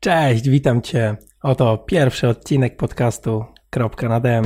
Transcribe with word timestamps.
Cześć, 0.00 0.48
witam 0.48 0.82
Cię. 0.82 1.16
Oto 1.42 1.78
pierwszy 1.78 2.28
odcinek 2.28 2.76
podcastu 2.76 3.44
Kropka 3.70 4.08
na 4.08 4.20
DM. 4.20 4.44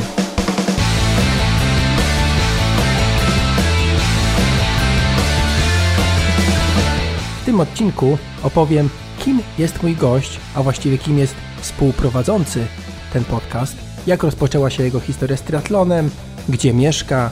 W 7.43 7.45
tym 7.45 7.61
odcinku 7.61 8.19
opowiem, 8.43 8.89
kim 9.19 9.41
jest 9.59 9.83
mój 9.83 9.97
gość, 9.97 10.41
a 10.55 10.63
właściwie 10.63 10.99
kim 10.99 11.19
jest 11.19 11.35
współprowadzący 11.61 12.67
ten 13.13 13.25
podcast, 13.25 13.77
jak 14.07 14.23
rozpoczęła 14.23 14.71
się 14.71 14.83
jego 14.83 15.01
historia 15.01 15.37
z 15.37 15.43
triatlonem, 15.43 16.11
gdzie 16.49 16.75
mieszka, 16.75 17.31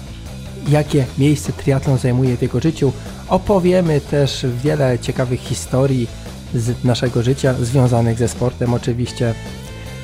jakie 0.68 1.05
miejsce 1.18 1.52
triatlon 1.52 1.98
zajmuje 1.98 2.37
w 2.37 2.43
jego 2.43 2.61
życiu. 2.61 2.93
Opowiemy 3.29 4.00
też 4.00 4.46
wiele 4.64 4.98
ciekawych 4.98 5.41
historii 5.41 6.07
z 6.55 6.85
naszego 6.85 7.23
życia 7.23 7.55
związanych 7.55 8.19
ze 8.19 8.29
sportem 8.29 8.75
oczywiście. 8.75 9.35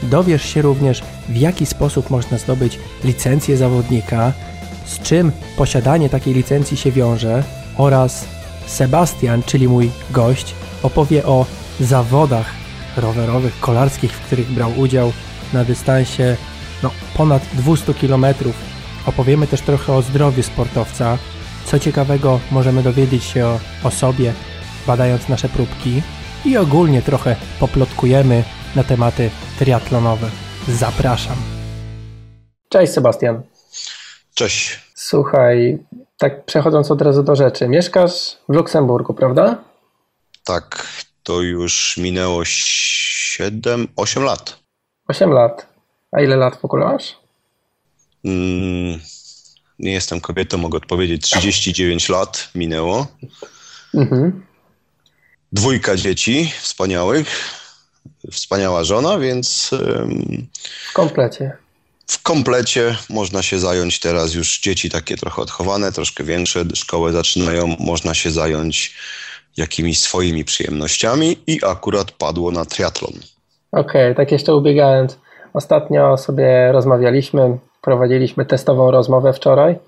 Dowiesz 0.02 0.42
się 0.42 0.62
również 0.62 1.02
w 1.28 1.36
jaki 1.36 1.66
sposób 1.66 2.10
można 2.10 2.38
zdobyć 2.38 2.78
licencję 3.04 3.56
zawodnika, 3.56 4.32
z 4.86 4.98
czym 4.98 5.32
posiadanie 5.56 6.08
takiej 6.08 6.34
licencji 6.34 6.76
się 6.76 6.92
wiąże 6.92 7.42
oraz 7.76 8.24
Sebastian, 8.66 9.42
czyli 9.42 9.68
mój 9.68 9.90
gość, 10.10 10.54
opowie 10.82 11.24
o 11.24 11.46
zawodach 11.80 12.46
rowerowych, 12.96 13.60
kolarskich, 13.60 14.12
w 14.12 14.26
których 14.26 14.50
brał 14.50 14.78
udział 14.78 15.12
na 15.52 15.64
dystansie 15.64 16.36
no, 16.82 16.90
ponad 17.16 17.42
200 17.54 17.94
km. 17.94 18.26
Opowiemy 19.06 19.46
też 19.46 19.60
trochę 19.60 19.92
o 19.92 20.02
zdrowiu 20.02 20.42
sportowca. 20.42 21.18
Co 21.64 21.78
ciekawego 21.78 22.40
możemy 22.50 22.82
dowiedzieć 22.82 23.24
się 23.24 23.46
o, 23.46 23.60
o 23.82 23.90
sobie, 23.90 24.32
badając 24.86 25.28
nasze 25.28 25.48
próbki 25.48 26.02
i 26.46 26.56
ogólnie 26.56 27.02
trochę 27.02 27.36
poplotkujemy 27.60 28.44
na 28.76 28.84
tematy 28.84 29.30
triatlonowe. 29.58 30.30
Zapraszam. 30.68 31.36
Cześć 32.68 32.92
Sebastian. 32.92 33.42
Cześć. 34.34 34.80
Słuchaj, 34.94 35.78
tak 36.18 36.44
przechodząc 36.44 36.90
od 36.90 37.02
razu 37.02 37.22
do 37.22 37.36
rzeczy. 37.36 37.68
Mieszkasz 37.68 38.36
w 38.48 38.52
Luksemburgu, 38.54 39.14
prawda? 39.14 39.64
Tak, 40.44 40.86
to 41.22 41.40
już 41.40 41.96
minęło 41.96 42.44
7, 42.44 43.88
8 43.96 44.22
lat. 44.22 44.58
8 45.08 45.30
lat. 45.30 45.66
A 46.12 46.20
ile 46.20 46.36
lat 46.36 46.56
w 46.56 46.64
ogóle 46.64 46.84
masz? 46.84 47.16
Mm, 48.24 49.00
nie 49.78 49.92
jestem 49.92 50.20
kobietą, 50.20 50.58
mogę 50.58 50.76
odpowiedzieć. 50.76 51.22
39 51.22 52.08
lat 52.08 52.50
minęło. 52.54 53.06
Mhm. 53.94 54.45
Dwójka 55.56 55.96
dzieci 55.96 56.52
wspaniałych, 56.60 57.26
wspaniała 58.32 58.84
żona, 58.84 59.18
więc. 59.18 59.70
W 60.90 60.92
komplecie. 60.92 61.52
W 62.06 62.22
komplecie 62.22 62.96
można 63.10 63.42
się 63.42 63.58
zająć 63.58 64.00
teraz 64.00 64.34
już 64.34 64.60
dzieci 64.60 64.90
takie 64.90 65.16
trochę 65.16 65.42
odchowane, 65.42 65.92
troszkę 65.92 66.24
większe, 66.24 66.64
szkołę 66.74 67.12
zaczynają, 67.12 67.76
można 67.80 68.14
się 68.14 68.30
zająć 68.30 68.94
jakimiś 69.56 70.00
swoimi 70.00 70.44
przyjemnościami 70.44 71.36
i 71.46 71.60
akurat 71.64 72.10
padło 72.10 72.50
na 72.50 72.64
triatlon. 72.64 73.12
Okej, 73.72 73.82
okay, 73.82 74.14
tak 74.14 74.32
jeszcze 74.32 74.54
ubiegając. 74.54 75.18
Ostatnio 75.54 76.16
sobie 76.16 76.72
rozmawialiśmy, 76.72 77.58
prowadziliśmy 77.82 78.46
testową 78.46 78.90
rozmowę 78.90 79.32
wczoraj 79.32 79.78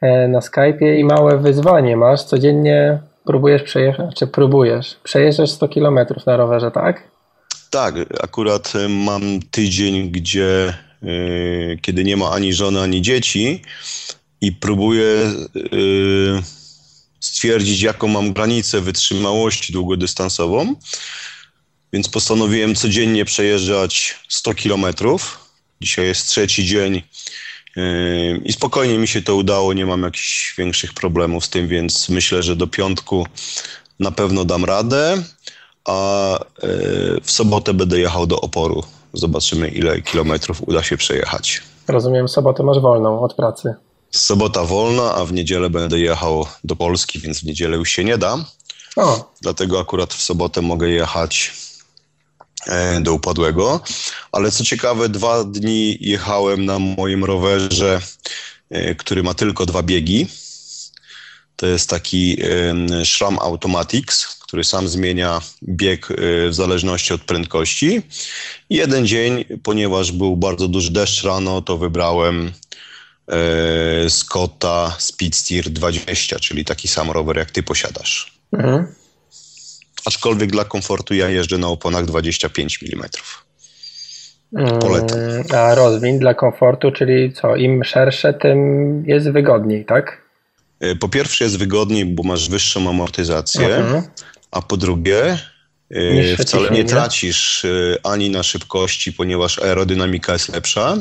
e, 0.00 0.28
na 0.28 0.40
Skype'ie 0.40 0.96
i 0.98 1.04
małe 1.04 1.38
wyzwanie 1.38 1.96
masz. 1.96 2.24
Codziennie 2.24 2.98
próbujesz 3.26 3.62
przejechać, 3.62 4.16
czy 4.16 4.26
próbujesz, 4.26 4.96
przejeżdżasz 5.02 5.50
100 5.50 5.68
km 5.68 5.98
na 6.26 6.36
rowerze, 6.36 6.70
tak? 6.70 7.10
Tak, 7.70 7.94
akurat 8.22 8.72
e, 8.76 8.88
mam 8.88 9.22
tydzień, 9.50 10.10
gdzie 10.10 10.74
yy, 11.02 11.78
kiedy 11.82 12.04
nie 12.04 12.16
ma 12.16 12.30
ani 12.30 12.52
żony, 12.52 12.80
ani 12.80 13.02
dzieci 13.02 13.62
i 14.40 14.52
próbuję 14.52 15.32
yy, 15.54 16.42
stwierdzić, 17.20 17.82
jaką 17.82 18.08
mam 18.08 18.32
granicę 18.32 18.80
wytrzymałości 18.80 19.72
długodystansową. 19.72 20.74
Więc 21.92 22.08
postanowiłem 22.08 22.74
codziennie 22.74 23.24
przejeżdżać 23.24 24.18
100 24.28 24.54
kilometrów. 24.54 25.50
Dzisiaj 25.80 26.06
jest 26.06 26.28
trzeci 26.28 26.66
dzień 26.66 27.02
i 28.44 28.52
spokojnie 28.52 28.98
mi 28.98 29.08
się 29.08 29.22
to 29.22 29.36
udało, 29.36 29.72
nie 29.72 29.86
mam 29.86 30.02
jakichś 30.02 30.54
większych 30.58 30.92
problemów 30.92 31.44
z 31.44 31.50
tym, 31.50 31.68
więc 31.68 32.08
myślę, 32.08 32.42
że 32.42 32.56
do 32.56 32.66
piątku 32.66 33.26
na 34.00 34.10
pewno 34.10 34.44
dam 34.44 34.64
radę, 34.64 35.22
a 35.84 36.38
yy, 36.62 37.20
w 37.22 37.30
sobotę 37.30 37.74
będę 37.74 37.98
jechał 37.98 38.26
do 38.26 38.40
oporu. 38.40 38.82
Zobaczymy, 39.12 39.68
ile 39.68 40.02
kilometrów 40.02 40.68
uda 40.68 40.82
się 40.82 40.96
przejechać. 40.96 41.62
Rozumiem, 41.88 42.28
sobotę 42.28 42.62
masz 42.62 42.80
wolną 42.80 43.20
od 43.20 43.34
pracy. 43.34 43.74
Sobota 44.10 44.64
wolna, 44.64 45.14
a 45.14 45.24
w 45.24 45.32
niedzielę 45.32 45.70
będę 45.70 45.98
jechał 45.98 46.46
do 46.64 46.76
Polski, 46.76 47.18
więc 47.18 47.40
w 47.40 47.44
niedzielę 47.44 47.76
już 47.76 47.90
się 47.90 48.04
nie 48.04 48.18
da. 48.18 48.36
O. 48.96 49.32
Dlatego 49.40 49.80
akurat 49.80 50.14
w 50.14 50.22
sobotę 50.22 50.62
mogę 50.62 50.88
jechać 50.88 51.52
do 53.00 53.14
upadłego. 53.14 53.80
Ale 54.32 54.50
co 54.50 54.64
ciekawe, 54.64 55.08
dwa 55.08 55.44
dni 55.44 55.98
jechałem 56.00 56.64
na 56.64 56.78
moim 56.78 57.24
rowerze, 57.24 58.00
e, 58.70 58.94
który 58.94 59.22
ma 59.22 59.34
tylko 59.34 59.66
dwa 59.66 59.82
biegi. 59.82 60.26
To 61.56 61.66
jest 61.66 61.90
taki 61.90 62.36
Shram 63.04 63.38
Automatics, 63.38 64.26
który 64.26 64.64
sam 64.64 64.88
zmienia 64.88 65.40
bieg 65.62 66.10
e, 66.10 66.14
w 66.48 66.54
zależności 66.54 67.14
od 67.14 67.22
prędkości. 67.22 68.02
Jeden 68.70 69.06
dzień, 69.06 69.44
ponieważ 69.62 70.12
był 70.12 70.36
bardzo 70.36 70.68
duży 70.68 70.92
deszcz 70.92 71.24
rano, 71.24 71.62
to 71.62 71.78
wybrałem 71.78 72.52
Scotta 74.08 74.96
Speedsteer 74.98 75.70
20, 75.70 76.38
czyli 76.38 76.64
taki 76.64 76.88
sam 76.88 77.10
rower, 77.10 77.36
jak 77.36 77.50
ty 77.50 77.62
posiadasz. 77.62 78.38
Mhm 78.52 79.05
aczkolwiek 80.06 80.50
dla 80.50 80.64
komfortu 80.64 81.14
ja 81.14 81.28
jeżdżę 81.28 81.58
na 81.58 81.68
oponach 81.68 82.04
25 82.04 82.80
mm. 82.82 83.08
Polecam. 84.80 85.18
A 85.54 85.74
rozwin 85.74 86.18
dla 86.18 86.34
komfortu, 86.34 86.92
czyli 86.92 87.32
co, 87.32 87.56
im 87.56 87.84
szersze, 87.84 88.34
tym 88.34 89.02
jest 89.06 89.30
wygodniej, 89.30 89.84
tak? 89.84 90.22
E, 90.80 90.94
po 90.96 91.08
pierwsze 91.08 91.44
jest 91.44 91.58
wygodniej, 91.58 92.04
bo 92.06 92.22
masz 92.22 92.48
wyższą 92.48 92.90
amortyzację, 92.90 93.76
mhm. 93.76 94.02
a 94.50 94.62
po 94.62 94.76
drugie 94.76 95.38
e, 95.90 96.36
wcale 96.36 96.70
nie 96.70 96.84
tracisz 96.84 97.64
e, 97.64 97.68
ani 98.02 98.30
na 98.30 98.42
szybkości, 98.42 99.12
ponieważ 99.12 99.58
aerodynamika 99.58 100.32
jest 100.32 100.48
lepsza, 100.48 100.96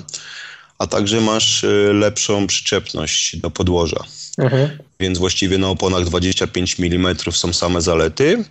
a 0.79 0.87
także 0.87 1.21
masz 1.21 1.65
lepszą 1.93 2.47
przyczepność 2.47 3.37
do 3.37 3.51
podłoża. 3.51 4.03
Mhm. 4.37 4.77
Więc 4.99 5.17
właściwie 5.17 5.57
na 5.57 5.69
oponach 5.69 6.03
25 6.03 6.75
mm 6.79 7.15
są 7.31 7.53
same 7.53 7.81
zalety. 7.81 8.43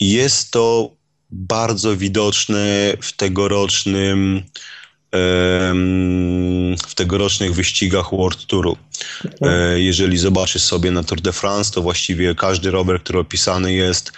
Jest 0.00 0.50
to 0.50 0.90
bardzo 1.30 1.96
widoczne 1.96 2.92
w 3.02 3.12
tegorocznym 3.16 4.42
w 6.86 6.94
tegorocznych 6.94 7.54
wyścigach 7.54 8.10
World 8.10 8.46
Touru. 8.46 8.76
E, 9.42 9.80
jeżeli 9.80 10.18
zobaczysz 10.18 10.62
sobie 10.62 10.90
na 10.90 11.02
Tour 11.02 11.20
de 11.20 11.32
France, 11.32 11.72
to 11.72 11.82
właściwie 11.82 12.34
każdy 12.34 12.70
rower, 12.70 13.00
który 13.00 13.18
opisany 13.18 13.72
jest, 13.72 14.12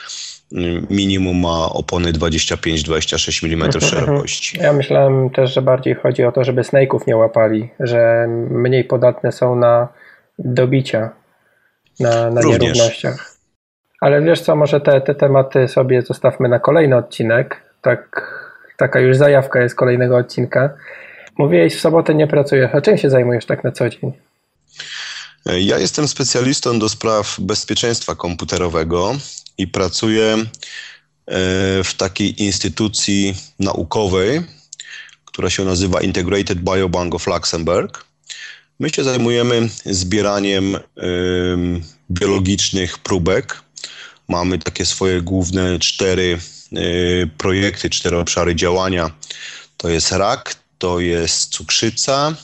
minimum 0.90 1.40
ma 1.40 1.70
opony 1.70 2.12
25-26 2.12 3.46
mm 3.46 3.62
mhm. 3.62 3.84
szerokości. 3.84 4.58
Ja 4.58 4.72
myślałem 4.72 5.30
też, 5.30 5.54
że 5.54 5.62
bardziej 5.62 5.94
chodzi 5.94 6.24
o 6.24 6.32
to, 6.32 6.44
żeby 6.44 6.62
snake'ów 6.62 7.00
nie 7.06 7.16
łapali, 7.16 7.68
że 7.80 8.26
mniej 8.50 8.84
podatne 8.84 9.32
są 9.32 9.56
na 9.56 9.88
dobicia, 10.38 11.10
na, 12.00 12.30
na 12.30 12.40
nierównościach. 12.40 13.35
Ale 14.00 14.22
wiesz 14.22 14.40
co, 14.40 14.56
może 14.56 14.80
te, 14.80 15.00
te 15.00 15.14
tematy 15.14 15.68
sobie 15.68 16.02
zostawmy 16.02 16.48
na 16.48 16.58
kolejny 16.58 16.96
odcinek. 16.96 17.62
Tak, 17.82 18.32
taka 18.76 19.00
już 19.00 19.16
zajawka 19.16 19.60
jest 19.60 19.74
kolejnego 19.74 20.16
odcinka. 20.16 20.74
Mówiłeś, 21.38 21.74
w 21.74 21.80
sobotę 21.80 22.14
nie 22.14 22.26
pracujesz. 22.26 22.70
A 22.74 22.80
czym 22.80 22.98
się 22.98 23.10
zajmujesz 23.10 23.46
tak 23.46 23.64
na 23.64 23.72
co 23.72 23.88
dzień? 23.88 24.12
Ja 25.46 25.78
jestem 25.78 26.08
specjalistą 26.08 26.78
do 26.78 26.88
spraw 26.88 27.36
bezpieczeństwa 27.40 28.14
komputerowego 28.14 29.16
i 29.58 29.66
pracuję 29.66 30.34
e, 30.34 30.44
w 31.84 31.94
takiej 31.96 32.42
instytucji 32.42 33.34
naukowej, 33.60 34.40
która 35.24 35.50
się 35.50 35.64
nazywa 35.64 36.00
Integrated 36.00 36.58
Biobank 36.58 37.14
of 37.14 37.26
Luxembourg. 37.26 38.04
My 38.80 38.90
się 38.90 39.04
zajmujemy 39.04 39.68
zbieraniem 39.84 40.78
biologicznych 42.10 42.98
próbek 42.98 43.65
mamy 44.28 44.58
takie 44.58 44.86
swoje 44.86 45.22
główne 45.22 45.78
cztery 45.78 46.38
y, 46.72 47.30
projekty, 47.38 47.90
cztery 47.90 48.18
obszary 48.18 48.54
działania. 48.54 49.10
To 49.76 49.88
jest 49.88 50.12
rak, 50.12 50.54
to 50.78 51.00
jest 51.00 51.50
cukrzyca, 51.50 52.34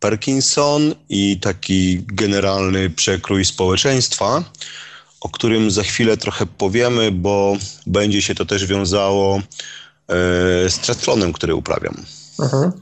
Parkinson 0.00 0.94
i 1.08 1.40
taki 1.40 2.04
generalny 2.06 2.90
przekrój 2.90 3.44
społeczeństwa, 3.44 4.42
o 5.20 5.28
którym 5.28 5.70
za 5.70 5.82
chwilę 5.82 6.16
trochę 6.16 6.46
powiemy, 6.46 7.10
bo 7.12 7.56
będzie 7.86 8.22
się 8.22 8.34
to 8.34 8.46
też 8.46 8.66
wiązało 8.66 9.40
z 10.68 10.78
triathlonem, 10.78 11.32
który 11.32 11.54
uprawiam. 11.54 11.94
Mhm. 12.40 12.72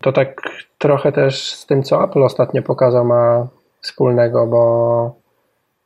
To 0.00 0.12
tak 0.12 0.42
trochę 0.78 1.12
też 1.12 1.52
z 1.54 1.66
tym, 1.66 1.82
co 1.82 2.04
Apple 2.04 2.22
ostatnio 2.22 2.62
pokazał, 2.62 3.04
ma 3.04 3.48
wspólnego, 3.82 4.46
bo 4.46 5.19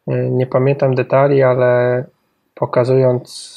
nie 0.07 0.47
pamiętam 0.47 0.95
detali, 0.95 1.43
ale 1.43 2.05
pokazując 2.55 3.55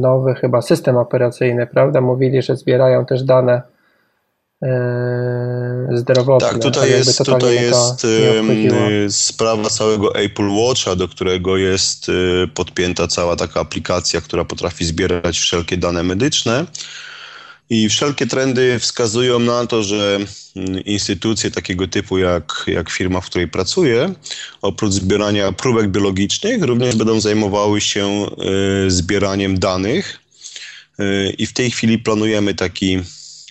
nowy 0.00 0.34
chyba 0.34 0.62
system 0.62 0.96
operacyjny, 0.96 1.66
prawda? 1.66 2.00
Mówili, 2.00 2.42
że 2.42 2.56
zbierają 2.56 3.06
też 3.06 3.22
dane 3.22 3.62
yy, 4.62 4.68
zdrowotne. 5.98 6.48
Tak, 6.48 6.58
tutaj 6.58 6.90
jest, 6.90 7.18
tutaj 7.18 7.56
jest 8.90 9.24
sprawa 9.24 9.68
całego 9.68 10.14
Apple 10.14 10.48
Watcha, 10.48 10.96
do 10.96 11.08
którego 11.08 11.56
jest 11.56 12.08
y, 12.08 12.48
podpięta 12.54 13.06
cała 13.06 13.36
taka 13.36 13.60
aplikacja, 13.60 14.20
która 14.20 14.44
potrafi 14.44 14.84
zbierać 14.84 15.38
wszelkie 15.38 15.76
dane 15.76 16.02
medyczne. 16.02 16.64
I 17.70 17.88
wszelkie 17.88 18.26
trendy 18.26 18.78
wskazują 18.78 19.38
na 19.38 19.66
to, 19.66 19.82
że 19.82 20.18
mm, 20.56 20.84
instytucje 20.84 21.50
takiego 21.50 21.88
typu 21.88 22.18
jak, 22.18 22.64
jak 22.66 22.90
firma, 22.90 23.20
w 23.20 23.26
której 23.26 23.48
pracuję, 23.48 24.14
oprócz 24.62 24.92
zbierania 24.92 25.52
próbek 25.52 25.90
biologicznych, 25.90 26.62
również 26.62 26.96
będą 26.96 27.20
zajmowały 27.20 27.80
się 27.80 28.26
y, 28.86 28.90
zbieraniem 28.90 29.58
danych. 29.58 30.18
Y, 31.00 31.34
I 31.38 31.46
w 31.46 31.52
tej 31.52 31.70
chwili 31.70 31.98
planujemy 31.98 32.54
taki 32.54 32.98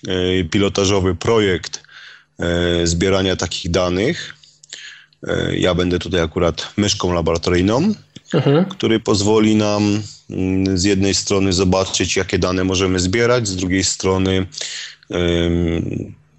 y, 0.08 0.48
pilotażowy 0.50 1.14
projekt 1.14 1.86
zbierania 2.84 3.36
takich 3.36 3.70
danych. 3.70 4.34
Ja 5.52 5.74
będę 5.74 5.98
tutaj 5.98 6.20
akurat 6.20 6.72
myszką 6.76 7.12
laboratoryjną, 7.12 7.94
mhm. 8.36 8.64
który 8.64 9.00
pozwoli 9.00 9.56
nam 9.56 10.02
z 10.74 10.84
jednej 10.84 11.14
strony 11.14 11.52
zobaczyć, 11.52 12.16
jakie 12.16 12.38
dane 12.38 12.64
możemy 12.64 12.98
zbierać, 12.98 13.48
z 13.48 13.56
drugiej 13.56 13.84
strony 13.84 14.46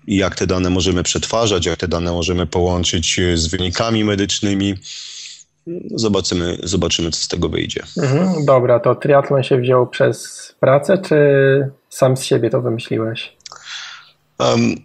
jak 0.07 0.35
te 0.35 0.47
dane 0.47 0.69
możemy 0.69 1.03
przetwarzać, 1.03 1.65
jak 1.65 1.79
te 1.79 1.87
dane 1.87 2.11
możemy 2.11 2.47
połączyć 2.47 3.19
z 3.35 3.47
wynikami 3.47 4.03
medycznymi. 4.03 4.75
Zobaczymy, 5.95 6.57
zobaczymy 6.63 7.11
co 7.11 7.19
z 7.19 7.27
tego 7.27 7.49
wyjdzie. 7.49 7.83
Mhm, 7.97 8.45
dobra, 8.45 8.79
to 8.79 8.95
triatlon 8.95 9.43
się 9.43 9.57
wziął 9.57 9.87
przez 9.87 10.47
pracę, 10.59 10.97
czy 10.97 11.17
sam 11.89 12.17
z 12.17 12.23
siebie 12.23 12.49
to 12.49 12.61
wymyśliłeś? 12.61 13.37
Um, 14.39 14.75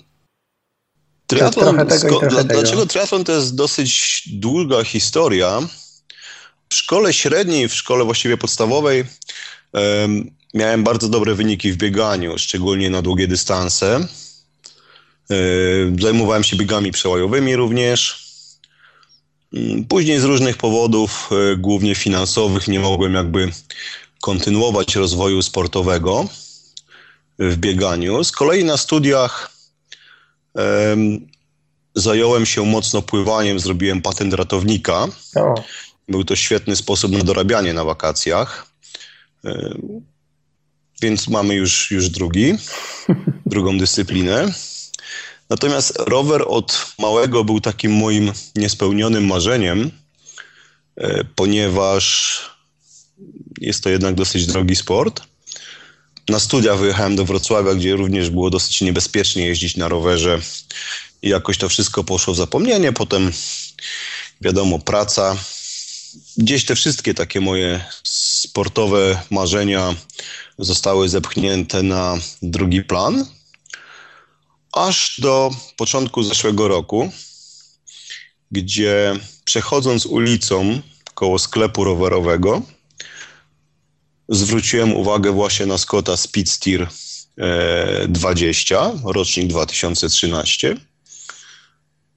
triatlon, 1.26 1.76
dla, 1.76 2.44
dlaczego 2.44 2.86
triatlon 2.86 3.24
to 3.24 3.32
jest 3.32 3.54
dosyć 3.54 4.22
długa 4.32 4.84
historia? 4.84 5.60
W 6.72 6.74
szkole 6.74 7.12
średniej, 7.12 7.68
w 7.68 7.74
szkole 7.74 8.04
właściwie 8.04 8.36
podstawowej 8.36 9.04
miałem 10.54 10.84
bardzo 10.84 11.08
dobre 11.08 11.34
wyniki 11.34 11.72
w 11.72 11.76
bieganiu, 11.76 12.38
szczególnie 12.38 12.90
na 12.90 13.02
długie 13.02 13.28
dystanse. 13.28 14.06
Um, 15.30 15.96
zajmowałem 16.00 16.44
się 16.44 16.56
biegami 16.56 16.92
przełajowymi 16.92 17.56
również. 17.56 18.24
Um, 19.52 19.84
później 19.84 20.20
z 20.20 20.24
różnych 20.24 20.56
powodów, 20.56 21.30
e, 21.32 21.56
głównie 21.56 21.94
finansowych, 21.94 22.68
nie 22.68 22.80
mogłem 22.80 23.14
jakby 23.14 23.50
kontynuować 24.20 24.96
rozwoju 24.96 25.42
sportowego 25.42 26.28
w 27.38 27.56
bieganiu. 27.56 28.24
Z 28.24 28.32
kolei 28.32 28.64
na 28.64 28.76
studiach 28.76 29.52
zająłem 31.94 32.46
się 32.46 32.66
mocno 32.66 33.02
pływaniem, 33.02 33.58
zrobiłem 33.58 34.02
patent 34.02 34.34
ratownika. 34.34 35.06
O. 35.36 35.54
Był 36.12 36.24
to 36.24 36.36
świetny 36.36 36.76
sposób 36.76 37.12
na 37.12 37.24
dorabianie 37.24 37.74
na 37.74 37.84
wakacjach. 37.84 38.66
E, 39.44 39.74
więc 41.02 41.28
mamy 41.28 41.54
już, 41.54 41.90
już 41.90 42.08
drugi, 42.08 42.54
drugą 43.52 43.78
dyscyplinę. 43.78 44.52
Natomiast 45.50 45.92
rower 45.96 46.44
od 46.46 46.94
małego 46.98 47.44
był 47.44 47.60
takim 47.60 47.92
moim 47.92 48.32
niespełnionym 48.56 49.26
marzeniem, 49.26 49.90
e, 50.96 51.24
ponieważ 51.24 52.38
jest 53.60 53.84
to 53.84 53.90
jednak 53.90 54.14
dosyć 54.14 54.46
drogi 54.46 54.76
sport. 54.76 55.22
Na 56.28 56.40
studia 56.40 56.76
wyjechałem 56.76 57.16
do 57.16 57.24
Wrocławia, 57.24 57.74
gdzie 57.74 57.96
również 57.96 58.30
było 58.30 58.50
dosyć 58.50 58.80
niebezpiecznie 58.80 59.46
jeździć 59.46 59.76
na 59.76 59.88
rowerze 59.88 60.40
i 61.22 61.28
jakoś 61.28 61.58
to 61.58 61.68
wszystko 61.68 62.04
poszło 62.04 62.34
w 62.34 62.36
zapomnienie. 62.36 62.92
Potem, 62.92 63.32
wiadomo, 64.40 64.78
praca, 64.78 65.36
gdzieś 66.36 66.64
te 66.64 66.74
wszystkie 66.74 67.14
takie 67.14 67.40
moje 67.40 67.84
sportowe 68.04 69.22
marzenia 69.30 69.94
zostały 70.58 71.08
zepchnięte 71.08 71.82
na 71.82 72.18
drugi 72.42 72.82
plan. 72.82 73.26
Aż 74.72 75.20
do 75.20 75.50
początku 75.76 76.22
zeszłego 76.22 76.68
roku, 76.68 77.10
gdzie 78.50 79.16
przechodząc 79.44 80.06
ulicą 80.06 80.80
koło 81.14 81.38
sklepu 81.38 81.84
rowerowego, 81.84 82.62
zwróciłem 84.28 84.92
uwagę 84.92 85.32
właśnie 85.32 85.66
na 85.66 85.78
Scotta 85.78 86.16
Speedsteer 86.16 86.88
20, 88.08 88.76
e, 88.76 89.00
rocznik 89.04 89.46
2013. 89.46 90.76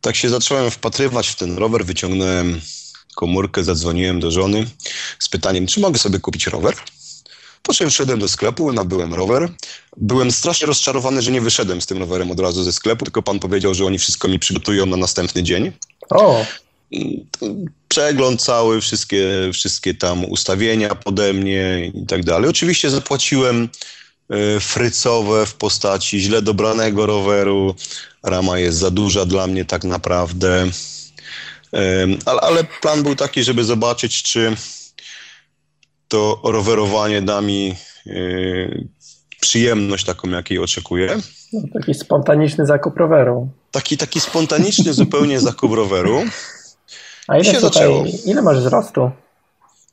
Tak 0.01 0.15
się 0.15 0.30
zacząłem 0.30 0.71
wpatrywać 0.71 1.27
w 1.27 1.36
ten 1.36 1.57
rower, 1.57 1.86
wyciągnąłem 1.86 2.62
komórkę, 3.16 3.64
zadzwoniłem 3.64 4.20
do 4.20 4.32
żony 4.32 4.66
z 5.20 5.30
pytaniem, 5.30 5.68
czy 5.68 5.80
mogę 5.80 6.00
sobie 6.00 6.20
kupić 6.20 6.48
rower. 6.48 6.76
Po 7.64 7.74
czym 7.74 7.90
wszedłem 7.90 8.20
do 8.20 8.28
sklepu, 8.28 8.74
nabyłem 8.74 9.14
rower. 9.14 9.50
Byłem 9.98 10.32
strasznie 10.32 10.68
rozczarowany, 10.68 11.22
że 11.22 11.32
nie 11.32 11.42
wyszedłem 11.42 11.82
z 11.82 11.86
tym 11.86 11.98
rowerem 11.98 12.32
od 12.32 12.40
razu 12.40 12.64
ze 12.64 12.74
sklepu, 12.74 13.06
tylko 13.06 13.24
pan 13.24 13.40
powiedział, 13.40 13.74
że 13.74 13.86
oni 13.86 14.00
wszystko 14.00 14.28
mi 14.28 14.40
przygotują 14.40 14.86
na 14.86 14.98
następny 14.98 15.44
dzień. 15.44 15.72
O. 16.10 16.46
Przegląd 17.88 18.42
cały, 18.42 18.82
wszystkie, 18.82 19.28
wszystkie 19.54 19.94
tam 19.94 20.26
ustawienia 20.26 20.96
pode 20.96 21.34
mnie 21.34 21.92
i 21.94 22.06
tak 22.06 22.24
dalej. 22.24 22.50
Oczywiście 22.50 22.90
zapłaciłem 22.90 23.70
e, 24.30 24.60
frycowe 24.60 25.46
w 25.46 25.54
postaci 25.54 26.20
źle 26.20 26.42
dobranego 26.42 27.06
roweru. 27.06 27.76
Rama 28.24 28.60
jest 28.60 28.78
za 28.78 28.92
duża 28.92 29.26
dla 29.26 29.48
mnie 29.48 29.66
tak 29.66 29.84
naprawdę. 29.84 30.70
Ale, 32.25 32.42
ale 32.42 32.63
plan 32.63 33.04
był 33.04 33.16
taki, 33.16 33.44
żeby 33.44 33.63
zobaczyć, 33.63 34.24
czy 34.24 34.56
to 36.07 36.42
rowerowanie 36.44 37.22
da 37.22 37.42
mi 37.42 37.75
e, 38.07 38.13
przyjemność 39.42 40.06
taką, 40.06 40.30
jakiej 40.30 40.60
oczekuję. 40.60 41.18
No, 41.54 41.62
taki 41.74 41.94
spontaniczny 41.94 42.66
zakup 42.66 42.97
roweru. 42.97 43.50
Taki, 43.71 43.97
taki 43.97 44.19
spontaniczny 44.19 44.94
zupełnie 44.94 45.40
zakup 45.40 45.73
roweru. 45.73 46.23
A 47.28 47.38
ile, 47.38 47.54
tutaj, 47.54 47.90
ile 48.26 48.42
masz 48.42 48.59
wzrostu? 48.59 49.11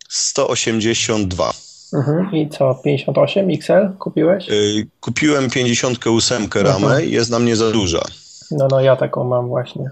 182. 0.09 1.53
Mhm. 1.93 2.33
I 2.33 2.49
co, 2.49 2.75
58 2.75 3.51
XL 3.51 3.99
kupiłeś? 3.99 4.49
Yy, 4.49 4.87
kupiłem 5.01 5.51
58 5.51 6.49
ramę 6.55 6.87
mhm. 6.87 7.11
jest 7.11 7.31
na 7.31 7.39
mnie 7.39 7.57
za 7.57 7.71
duża. 7.71 8.03
No, 8.51 8.69
no 8.71 8.81
ja 8.81 8.97
taką 8.97 9.25
mam 9.25 9.49
właśnie. 9.49 9.91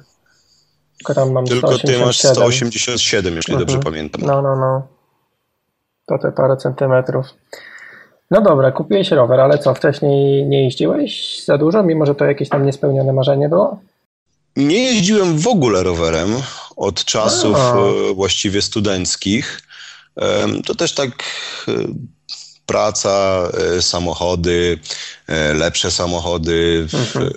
Tam 1.14 1.32
mam 1.32 1.44
Tylko 1.44 1.68
187. 1.68 2.00
ty 2.00 2.06
masz 2.06 2.18
187, 2.18 3.36
jeśli 3.36 3.54
mhm. 3.54 3.66
dobrze 3.66 3.90
pamiętam. 3.90 4.22
No, 4.26 4.42
no, 4.42 4.56
no. 4.56 4.86
To 6.06 6.18
te 6.18 6.32
parę 6.32 6.56
centymetrów. 6.56 7.26
No 8.30 8.40
dobra, 8.40 8.72
kupiłeś 8.72 9.10
rower, 9.10 9.40
ale 9.40 9.58
co, 9.58 9.74
wcześniej 9.74 10.46
nie 10.46 10.64
jeździłeś 10.64 11.42
za 11.44 11.58
dużo, 11.58 11.82
mimo 11.82 12.06
że 12.06 12.14
to 12.14 12.24
jakieś 12.24 12.48
tam 12.48 12.66
niespełnione 12.66 13.12
marzenie 13.12 13.48
było? 13.48 13.80
Nie 14.56 14.84
jeździłem 14.84 15.38
w 15.38 15.48
ogóle 15.48 15.82
rowerem 15.82 16.36
od 16.76 17.04
czasów 17.04 17.56
A. 17.56 17.76
E, 17.76 18.14
właściwie 18.14 18.62
studenckich. 18.62 19.60
To 20.66 20.74
też 20.74 20.94
tak 20.94 21.10
e, 21.68 21.72
praca, 22.66 23.42
e, 23.76 23.82
samochody, 23.82 24.78
lepsze 25.54 25.90
samochody. 25.90 26.86
Mhm. 26.92 27.30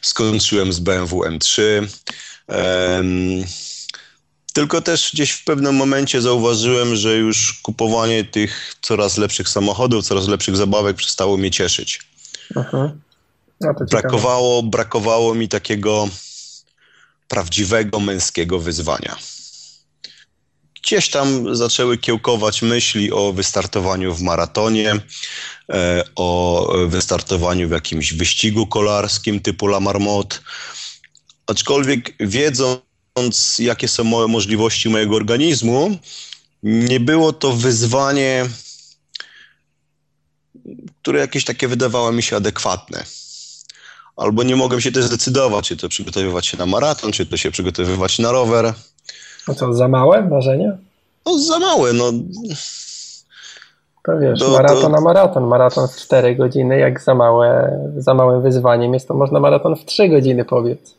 Skończyłem 0.00 0.72
z 0.72 0.80
BMW 0.80 1.20
M3. 1.20 1.62
Tylko 4.52 4.80
też 4.80 5.10
gdzieś 5.12 5.30
w 5.30 5.44
pewnym 5.44 5.76
momencie 5.76 6.22
zauważyłem, 6.22 6.96
że 6.96 7.16
już 7.16 7.60
kupowanie 7.62 8.24
tych 8.24 8.76
coraz 8.82 9.18
lepszych 9.18 9.48
samochodów, 9.48 10.04
coraz 10.04 10.28
lepszych 10.28 10.56
zabawek 10.56 10.96
przestało 10.96 11.36
mnie 11.36 11.50
cieszyć. 11.50 12.00
Mhm. 12.56 13.00
No 13.60 13.74
brakowało, 13.90 14.62
brakowało 14.62 15.34
mi 15.34 15.48
takiego 15.48 16.08
prawdziwego 17.28 18.00
męskiego 18.00 18.58
wyzwania. 18.58 19.16
Gdzieś 20.82 21.10
tam 21.10 21.56
zaczęły 21.56 21.98
kiełkować 21.98 22.62
myśli 22.62 23.12
o 23.12 23.32
wystartowaniu 23.32 24.14
w 24.14 24.22
maratonie, 24.22 24.94
e, 25.72 26.04
o 26.16 26.68
wystartowaniu 26.86 27.68
w 27.68 27.72
jakimś 27.72 28.12
wyścigu 28.12 28.66
kolarskim 28.66 29.40
typu 29.40 29.66
La 29.66 29.80
Marmotte. 29.80 30.38
Aczkolwiek 31.50 32.12
wiedząc, 32.20 33.58
jakie 33.58 33.88
są 33.88 34.04
możliwości 34.28 34.88
mojego 34.88 35.16
organizmu, 35.16 35.98
nie 36.62 37.00
było 37.00 37.32
to 37.32 37.52
wyzwanie 37.52 38.46
które 41.02 41.20
jakieś 41.20 41.44
takie 41.44 41.68
wydawały 41.68 42.12
mi 42.12 42.22
się 42.22 42.36
adekwatne. 42.36 43.04
Albo 44.16 44.42
nie 44.42 44.56
mogłem 44.56 44.80
się 44.80 44.92
też 44.92 45.04
zdecydować, 45.04 45.68
czy 45.68 45.76
to 45.76 45.88
przygotowywać 45.88 46.46
się 46.46 46.58
na 46.58 46.66
maraton, 46.66 47.12
czy 47.12 47.26
to 47.26 47.36
się 47.36 47.50
przygotowywać 47.50 48.18
na 48.18 48.32
rower. 48.32 48.72
A 49.48 49.54
co, 49.54 49.74
za 49.74 49.88
małe 49.88 50.22
marzenie? 50.22 50.76
No 51.26 51.38
za 51.38 51.58
małe, 51.58 51.92
no. 51.92 52.12
To 54.04 54.18
wiesz, 54.18 54.38
do, 54.38 54.50
maraton 54.50 54.82
do... 54.82 54.88
na 54.88 55.00
maraton. 55.00 55.46
Maraton 55.46 55.88
w 55.88 55.96
4 55.96 56.36
godziny, 56.36 56.78
jak 56.78 57.02
za, 57.02 57.14
małe, 57.14 57.78
za 57.96 58.14
małym 58.14 58.42
wyzwaniem 58.42 58.94
jest, 58.94 59.08
to 59.08 59.14
można 59.14 59.40
maraton 59.40 59.76
w 59.76 59.84
3 59.84 60.08
godziny 60.08 60.44
powiedz. 60.44 60.94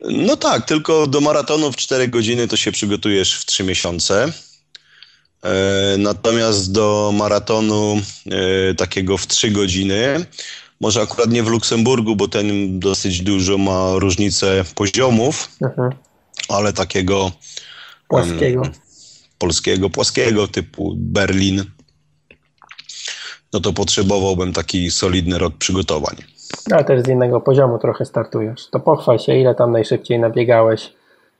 No 0.00 0.36
tak, 0.36 0.66
tylko 0.66 1.06
do 1.06 1.20
maratonu 1.20 1.72
w 1.72 1.76
4 1.76 2.08
godziny 2.08 2.48
to 2.48 2.56
się 2.56 2.72
przygotujesz 2.72 3.34
w 3.34 3.44
3 3.44 3.64
miesiące. 3.64 4.32
E, 5.42 5.96
natomiast 5.98 6.72
do 6.72 7.12
maratonu 7.14 8.00
e, 8.70 8.74
takiego 8.74 9.18
w 9.18 9.26
3 9.26 9.50
godziny, 9.50 10.26
może 10.80 11.00
akurat 11.00 11.30
nie 11.30 11.42
w 11.42 11.48
Luksemburgu, 11.48 12.16
bo 12.16 12.28
ten 12.28 12.80
dosyć 12.80 13.22
dużo 13.22 13.58
ma 13.58 13.92
różnicę 13.94 14.64
poziomów, 14.74 15.48
mhm. 15.62 15.92
ale 16.48 16.72
takiego 16.72 17.32
płaskiego. 18.08 18.62
polskiego, 19.38 19.90
płaskiego 19.90 20.48
typu 20.48 20.94
Berlin, 20.96 21.64
no 23.52 23.60
to 23.60 23.72
potrzebowałbym 23.72 24.52
taki 24.52 24.90
solidny 24.90 25.38
rok 25.38 25.56
przygotowań. 25.58 26.16
Ale 26.72 26.84
też 26.84 27.02
z 27.02 27.08
innego 27.08 27.40
poziomu 27.40 27.78
trochę 27.78 28.04
startujesz. 28.04 28.70
To 28.70 28.80
pochwal 28.80 29.18
się, 29.18 29.38
ile 29.38 29.54
tam 29.54 29.72
najszybciej 29.72 30.18
nabiegałeś 30.18 30.92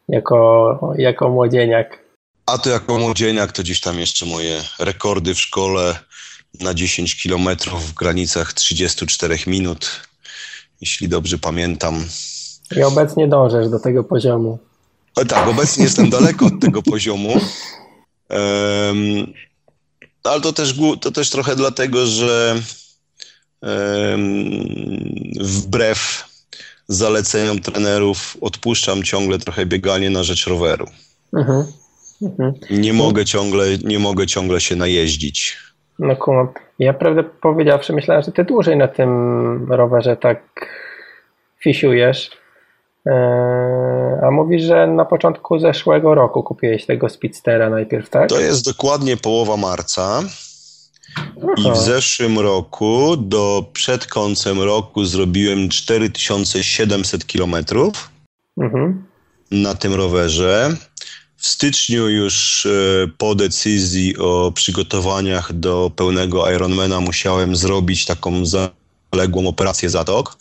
jako, 0.08 0.94
jako 0.98 1.28
młodzieniak. 1.28 1.98
A 2.46 2.58
to 2.58 2.70
jako 2.70 2.98
młodzieniak 2.98 3.52
to 3.52 3.62
gdzieś 3.62 3.80
tam 3.80 3.98
jeszcze 3.98 4.26
moje 4.26 4.60
rekordy 4.78 5.34
w 5.34 5.40
szkole 5.40 5.98
na 6.60 6.74
10 6.74 7.22
km 7.22 7.48
w 7.80 7.94
granicach 7.94 8.52
34 8.52 9.38
minut, 9.46 10.00
jeśli 10.80 11.08
dobrze 11.08 11.38
pamiętam. 11.38 12.04
I 12.76 12.82
obecnie 12.82 13.28
dążysz 13.28 13.68
do 13.68 13.80
tego 13.80 14.04
poziomu. 14.04 14.58
O, 15.16 15.24
tak, 15.24 15.48
obecnie 15.48 15.84
jestem 15.84 16.10
daleko 16.20 16.46
od 16.46 16.60
tego 16.60 16.82
poziomu. 16.82 17.32
Um, 18.30 19.32
ale 20.24 20.40
to 20.40 20.52
też, 20.52 20.74
to 21.00 21.10
też 21.10 21.30
trochę 21.30 21.56
dlatego, 21.56 22.06
że 22.06 22.62
wbrew 25.40 26.24
zaleceniom 26.88 27.58
trenerów 27.58 28.36
odpuszczam 28.40 29.02
ciągle 29.02 29.38
trochę 29.38 29.66
bieganie 29.66 30.10
na 30.10 30.22
rzecz 30.22 30.46
roweru. 30.46 30.86
Mhm. 31.36 31.66
Mhm. 32.22 32.52
Nie, 32.70 32.92
mogę 32.92 33.24
ciągle, 33.24 33.64
nie 33.84 33.98
mogę 33.98 34.26
ciągle 34.26 34.60
się 34.60 34.76
najeździć. 34.76 35.56
No 35.98 36.16
kumam. 36.16 36.48
Ja 36.78 36.92
prawdę 36.92 37.24
powiedziawszy 37.24 37.92
myślałem, 37.92 38.22
że 38.22 38.32
ty 38.32 38.44
dłużej 38.44 38.76
na 38.76 38.88
tym 38.88 39.72
rowerze 39.72 40.16
tak 40.16 40.40
fisiujesz. 41.62 42.30
Eee, 43.06 44.18
a 44.22 44.30
mówisz, 44.30 44.62
że 44.62 44.86
na 44.86 45.04
początku 45.04 45.58
zeszłego 45.58 46.14
roku 46.14 46.42
kupiłeś 46.42 46.86
tego 46.86 47.08
Speedstera 47.08 47.70
najpierw, 47.70 48.10
tak? 48.10 48.28
To 48.28 48.40
jest 48.40 48.64
dokładnie 48.64 49.16
połowa 49.16 49.56
marca. 49.56 50.22
I 51.56 51.72
w 51.72 51.76
zeszłym 51.76 52.38
roku, 52.38 53.16
do 53.16 53.70
przed 53.72 54.06
końcem 54.06 54.60
roku, 54.60 55.04
zrobiłem 55.04 55.68
4700 55.68 57.26
kilometrów 57.26 58.10
mhm. 58.60 59.04
na 59.50 59.74
tym 59.74 59.94
rowerze. 59.94 60.76
W 61.36 61.46
styczniu 61.46 62.08
już 62.08 62.66
e, 62.66 62.70
po 63.18 63.34
decyzji 63.34 64.18
o 64.18 64.52
przygotowaniach 64.54 65.52
do 65.52 65.90
pełnego 65.96 66.50
Ironmana 66.50 67.00
musiałem 67.00 67.56
zrobić 67.56 68.04
taką 68.04 68.42
zaległą 68.46 69.48
operację 69.48 69.90
zatok, 69.90 70.36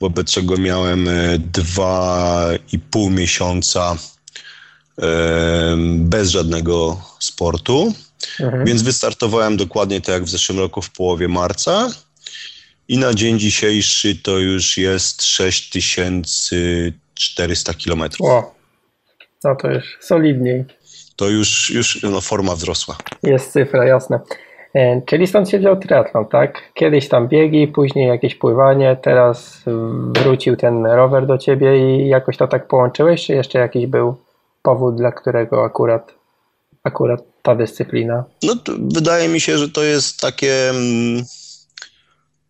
wobec 0.00 0.30
czego 0.30 0.56
miałem 0.56 1.08
e, 1.08 1.38
dwa 1.38 2.48
i 2.72 2.78
pół 2.78 3.10
miesiąca 3.10 3.96
e, 5.02 5.76
bez 5.96 6.30
żadnego 6.30 7.00
sportu. 7.18 7.92
Mhm. 8.40 8.64
Więc 8.64 8.82
wystartowałem 8.82 9.56
dokładnie 9.56 10.00
tak 10.00 10.14
jak 10.14 10.24
w 10.24 10.28
zeszłym 10.28 10.58
roku 10.58 10.82
w 10.82 10.90
połowie 10.90 11.28
marca. 11.28 11.90
I 12.88 12.98
na 12.98 13.14
dzień 13.14 13.38
dzisiejszy 13.38 14.22
to 14.22 14.38
już 14.38 14.78
jest 14.78 15.22
6400 15.22 17.74
kilometrów. 17.74 18.28
O, 18.28 18.54
no 19.44 19.56
to 19.56 19.70
już 19.70 19.98
solidniej. 20.00 20.64
To 21.16 21.28
już, 21.28 21.70
już 21.70 22.02
no, 22.02 22.20
forma 22.20 22.54
wzrosła. 22.54 22.96
Jest 23.22 23.52
cyfra, 23.52 23.86
jasne. 23.86 24.20
E, 24.74 25.02
czyli 25.06 25.26
stąd 25.26 25.50
się 25.50 25.58
wziął 25.58 25.76
triatlon, 25.76 26.26
tak? 26.26 26.62
Kiedyś 26.74 27.08
tam 27.08 27.28
biegi, 27.28 27.68
później 27.68 28.08
jakieś 28.08 28.34
pływanie, 28.34 28.96
teraz 29.02 29.64
wrócił 30.14 30.56
ten 30.56 30.86
rower 30.86 31.26
do 31.26 31.38
ciebie 31.38 31.78
i 31.78 32.08
jakoś 32.08 32.36
to 32.36 32.48
tak 32.48 32.68
połączyłeś, 32.68 33.26
czy 33.26 33.32
jeszcze 33.32 33.58
jakiś 33.58 33.86
był 33.86 34.16
powód, 34.62 34.96
dla 34.96 35.12
którego 35.12 35.64
akurat, 35.64 36.14
akurat 36.84 37.20
ta 37.42 37.54
dyscyplina? 37.54 38.24
No, 38.42 38.56
wydaje 38.78 39.28
mi 39.28 39.40
się, 39.40 39.58
że 39.58 39.68
to 39.68 39.82
jest 39.82 40.20
takie 40.20 40.70
mm, 40.70 41.24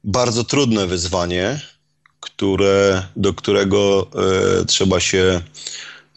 bardzo 0.05 0.45
trudne 0.45 0.87
wyzwanie, 0.87 1.61
które, 2.21 3.03
do 3.17 3.35
którego 3.35 4.07
e, 4.61 4.65
trzeba 4.65 5.01
się 5.01 5.41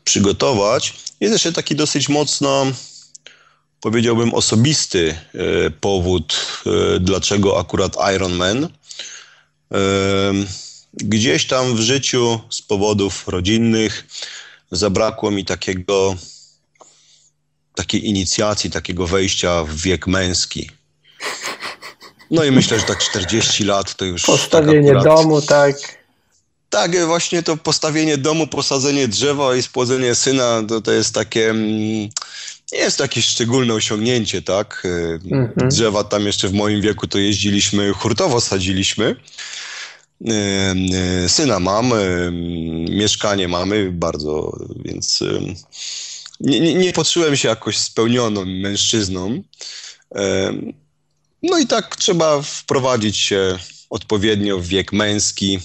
przygotować. 0.03 0.93
Jest 1.19 1.33
jeszcze 1.33 1.53
taki 1.53 1.75
dosyć 1.75 2.09
mocno, 2.09 2.65
powiedziałbym, 3.81 4.33
osobisty 4.33 5.15
e, 5.33 5.69
powód, 5.69 6.35
e, 6.65 6.99
dlaczego 6.99 7.59
akurat 7.59 7.95
Ironman. 8.15 8.67
Gdzieś 10.93 11.47
tam 11.47 11.75
w 11.75 11.79
życiu 11.79 12.39
z 12.49 12.61
powodów 12.61 13.27
rodzinnych 13.27 14.07
zabrakło 14.71 15.31
mi 15.31 15.45
takiego 15.45 16.15
takiej 17.77 18.07
inicjacji, 18.07 18.71
takiego 18.71 19.07
wejścia 19.07 19.63
w 19.63 19.75
wiek 19.75 20.07
męski. 20.07 20.69
No 22.31 22.43
i 22.43 22.51
myślę, 22.51 22.79
że 22.79 22.85
tak 22.85 22.99
40 22.99 23.63
lat 23.63 23.95
to 23.95 24.05
już. 24.05 24.25
Postawienie 24.25 24.87
tak 24.87 24.97
akurat... 24.97 25.17
domu, 25.17 25.41
tak. 25.41 25.75
Tak, 26.69 27.05
właśnie 27.05 27.43
to 27.43 27.57
postawienie 27.57 28.17
domu, 28.17 28.47
posadzenie 28.47 29.07
drzewa 29.07 29.55
i 29.55 29.61
spłodzenie 29.61 30.15
syna, 30.15 30.63
to, 30.67 30.81
to 30.81 30.91
jest 30.91 31.13
takie. 31.13 31.49
Mm, 31.49 32.09
nie 32.71 32.79
jest 32.79 32.97
to 32.97 33.03
jakieś 33.03 33.25
szczególne 33.25 33.73
osiągnięcie, 33.73 34.41
tak? 34.41 34.87
Mhm. 35.31 35.69
Drzewa 35.69 36.03
tam 36.03 36.25
jeszcze 36.25 36.47
w 36.47 36.53
moim 36.53 36.81
wieku 36.81 37.07
to 37.07 37.17
jeździliśmy, 37.17 37.93
hurtowo 37.93 38.41
sadziliśmy. 38.41 39.15
Syna 41.27 41.59
mam, 41.59 41.93
mieszkanie 42.89 43.47
mamy 43.47 43.91
bardzo, 43.91 44.57
więc 44.85 45.23
nie, 46.39 46.59
nie, 46.59 46.73
nie 46.73 46.93
poczułem 46.93 47.35
się 47.35 47.47
jakoś 47.47 47.77
spełnioną 47.77 48.45
mężczyzną. 48.45 49.43
No 51.43 51.57
i 51.57 51.67
tak 51.67 51.95
trzeba 51.95 52.41
wprowadzić 52.41 53.17
się 53.17 53.57
odpowiednio 53.89 54.57
w 54.57 54.67
wiek 54.67 54.93
męski. 54.93 55.59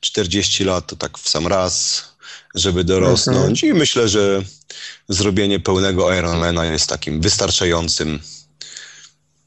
40 0.00 0.64
lat 0.64 0.86
to 0.86 0.96
tak 0.96 1.18
w 1.18 1.28
sam 1.28 1.46
raz, 1.46 2.04
żeby 2.54 2.84
dorosnąć. 2.84 3.64
Mhm. 3.64 3.76
I 3.76 3.78
myślę, 3.78 4.08
że 4.08 4.42
zrobienie 5.08 5.60
pełnego 5.60 6.14
Ironmana 6.14 6.64
jest 6.64 6.88
takim 6.88 7.20
wystarczającym 7.20 8.18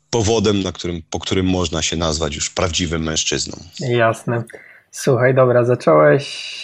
powodem, 0.10 0.64
na 0.64 0.72
którym, 0.72 1.02
po 1.10 1.20
którym 1.20 1.46
można 1.46 1.82
się 1.82 1.98
nazwać 1.98 2.36
już 2.36 2.50
prawdziwym 2.50 3.04
mężczyzną. 3.04 3.64
Jasne. 3.80 4.44
Słuchaj, 4.92 5.36
dobra, 5.36 5.66
zacząłeś 5.66 6.60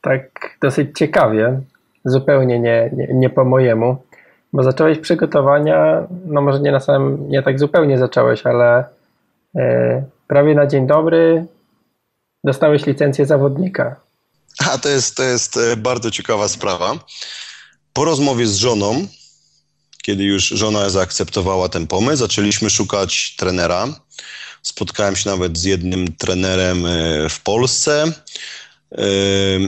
tak 0.00 0.56
dosyć 0.60 0.88
ciekawie 0.98 1.60
zupełnie 2.04 2.60
nie, 2.60 2.90
nie, 2.92 3.08
nie 3.14 3.30
po 3.30 3.44
mojemu, 3.44 3.96
bo 4.52 4.62
zacząłeś 4.62 4.98
przygotowania, 4.98 6.06
no 6.26 6.40
może 6.40 6.60
nie 6.60 6.72
na 6.72 6.80
samym, 6.80 7.28
nie 7.28 7.42
tak 7.42 7.58
zupełnie 7.58 7.98
zacząłeś, 7.98 8.46
ale 8.46 8.84
e, 9.56 10.04
prawie 10.26 10.54
na 10.54 10.66
dzień 10.66 10.86
dobry 10.86 11.46
dostałeś 12.44 12.86
licencję 12.86 13.26
zawodnika. 13.26 13.96
A 14.70 14.78
to 14.78 14.88
jest, 14.88 15.16
to 15.16 15.22
jest 15.22 15.56
e, 15.56 15.76
bardzo 15.76 16.10
ciekawa 16.10 16.48
sprawa. 16.48 16.94
Po 17.92 18.04
rozmowie 18.04 18.46
z 18.46 18.56
żoną, 18.56 19.06
kiedy 20.02 20.24
już 20.24 20.44
żona 20.44 20.90
zaakceptowała 20.90 21.68
ten 21.68 21.86
pomysł, 21.86 22.16
zaczęliśmy 22.16 22.70
szukać 22.70 23.36
trenera. 23.36 23.86
Spotkałem 24.62 25.16
się 25.16 25.30
nawet 25.30 25.58
z 25.58 25.64
jednym 25.64 26.16
trenerem 26.16 26.86
e, 26.86 27.28
w 27.28 27.40
Polsce. 27.40 28.12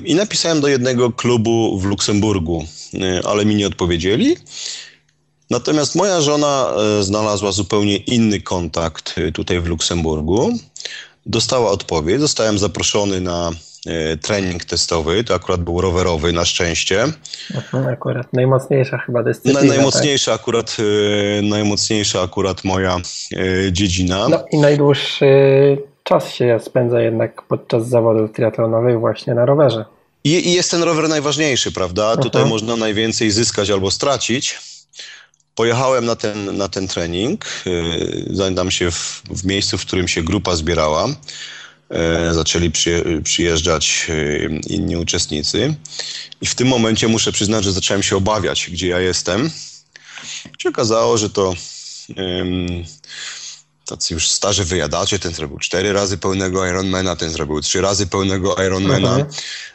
I 0.05 0.15
napisałem 0.15 0.61
do 0.61 0.69
jednego 0.69 1.13
klubu 1.13 1.79
w 1.79 1.85
Luksemburgu, 1.85 2.65
y, 2.95 2.99
ale 3.25 3.45
mi 3.45 3.55
nie 3.55 3.67
odpowiedzieli. 3.67 4.37
Natomiast 5.51 5.95
moja 5.95 6.21
żona 6.21 6.69
e, 6.99 7.03
znalazła 7.03 7.53
zupełnie 7.53 7.97
inny 7.97 8.41
kontakt 8.41 9.19
y, 9.19 9.33
tutaj 9.33 9.61
w 9.61 9.67
Luksemburgu. 9.67 10.53
Dostała 11.27 11.71
odpowiedź, 11.71 12.21
zostałem 12.21 12.59
zaproszony 12.59 13.21
na 13.21 13.51
trening 14.23 14.65
testowy, 14.65 15.25
to 15.25 15.35
akurat 15.35 15.61
był 15.61 15.81
rowerowy 15.81 16.33
na 16.33 16.45
szczęście. 16.45 17.05
Mhm, 17.55 17.89
akurat 17.89 18.33
najmocniejsza 18.33 18.99
chyba 18.99 19.23
dyscyplina. 19.23 19.61
Na, 19.61 19.67
najmocniejsza 19.67 20.33
tak? 20.33 20.41
akurat, 20.41 20.77
najmocniejsza 21.43 22.23
akurat 22.23 22.65
moja 22.65 23.01
dziedzina. 23.73 24.29
No 24.29 24.45
i 24.53 24.59
najdłuższy 24.59 25.27
czas 26.05 26.35
się 26.35 26.61
spędza 26.63 27.01
jednak 27.01 27.43
podczas 27.43 27.89
zawodów 27.89 28.33
triatlonowych 28.33 29.01
właśnie 29.01 29.35
na 29.35 29.47
rowerze. 29.47 29.85
I, 30.25 30.49
i 30.49 30.53
jest 30.53 30.71
ten 30.71 30.83
rower 30.83 31.09
najważniejszy, 31.09 31.73
prawda? 31.73 32.03
Mhm. 32.03 32.23
Tutaj 32.23 32.45
można 32.45 32.77
najwięcej 32.77 33.31
zyskać 33.31 33.71
albo 33.71 33.91
stracić. 33.91 34.59
Pojechałem 35.55 36.05
na 36.05 36.17
ten, 36.17 36.57
na 36.57 36.69
ten 36.69 36.89
trening, 36.89 37.45
yy, 38.67 38.71
się 38.71 38.91
w, 38.91 39.23
w 39.31 39.45
miejscu, 39.45 39.79
w 39.79 39.87
którym 39.87 40.09
się 40.09 40.23
grupa 40.23 40.57
zbierała. 40.57 41.09
E, 41.91 42.35
zaczęli 42.35 42.71
przyjeżdżać 43.23 44.07
e, 44.09 44.73
inni 44.75 44.97
uczestnicy. 44.97 45.75
I 46.41 46.47
w 46.47 46.55
tym 46.55 46.69
momencie 46.69 47.09
muszę 47.09 47.33
przyznać, 47.33 47.65
że 47.65 47.73
zacząłem 47.73 48.03
się 48.03 48.17
obawiać, 48.17 48.71
gdzie 48.73 48.89
ja 48.89 49.01
jestem. 49.01 49.51
Się 50.59 50.69
okazało, 50.69 51.19
że 51.19 51.31
to 51.31 51.55
tacy 53.87 54.15
już 54.15 54.31
starzy 54.31 54.65
wyjadacze, 54.65 55.19
ten 55.19 55.35
zrobił 55.35 55.59
cztery 55.59 55.93
razy 55.93 56.19
pełnego 56.19 56.67
Ironmana, 56.67 57.17
ten 57.17 57.31
zrobił 57.31 57.61
trzy 57.61 57.81
razy 57.81 58.07
pełnego 58.07 58.55
Ironmana. 58.67 59.11
Mhm. 59.11 59.27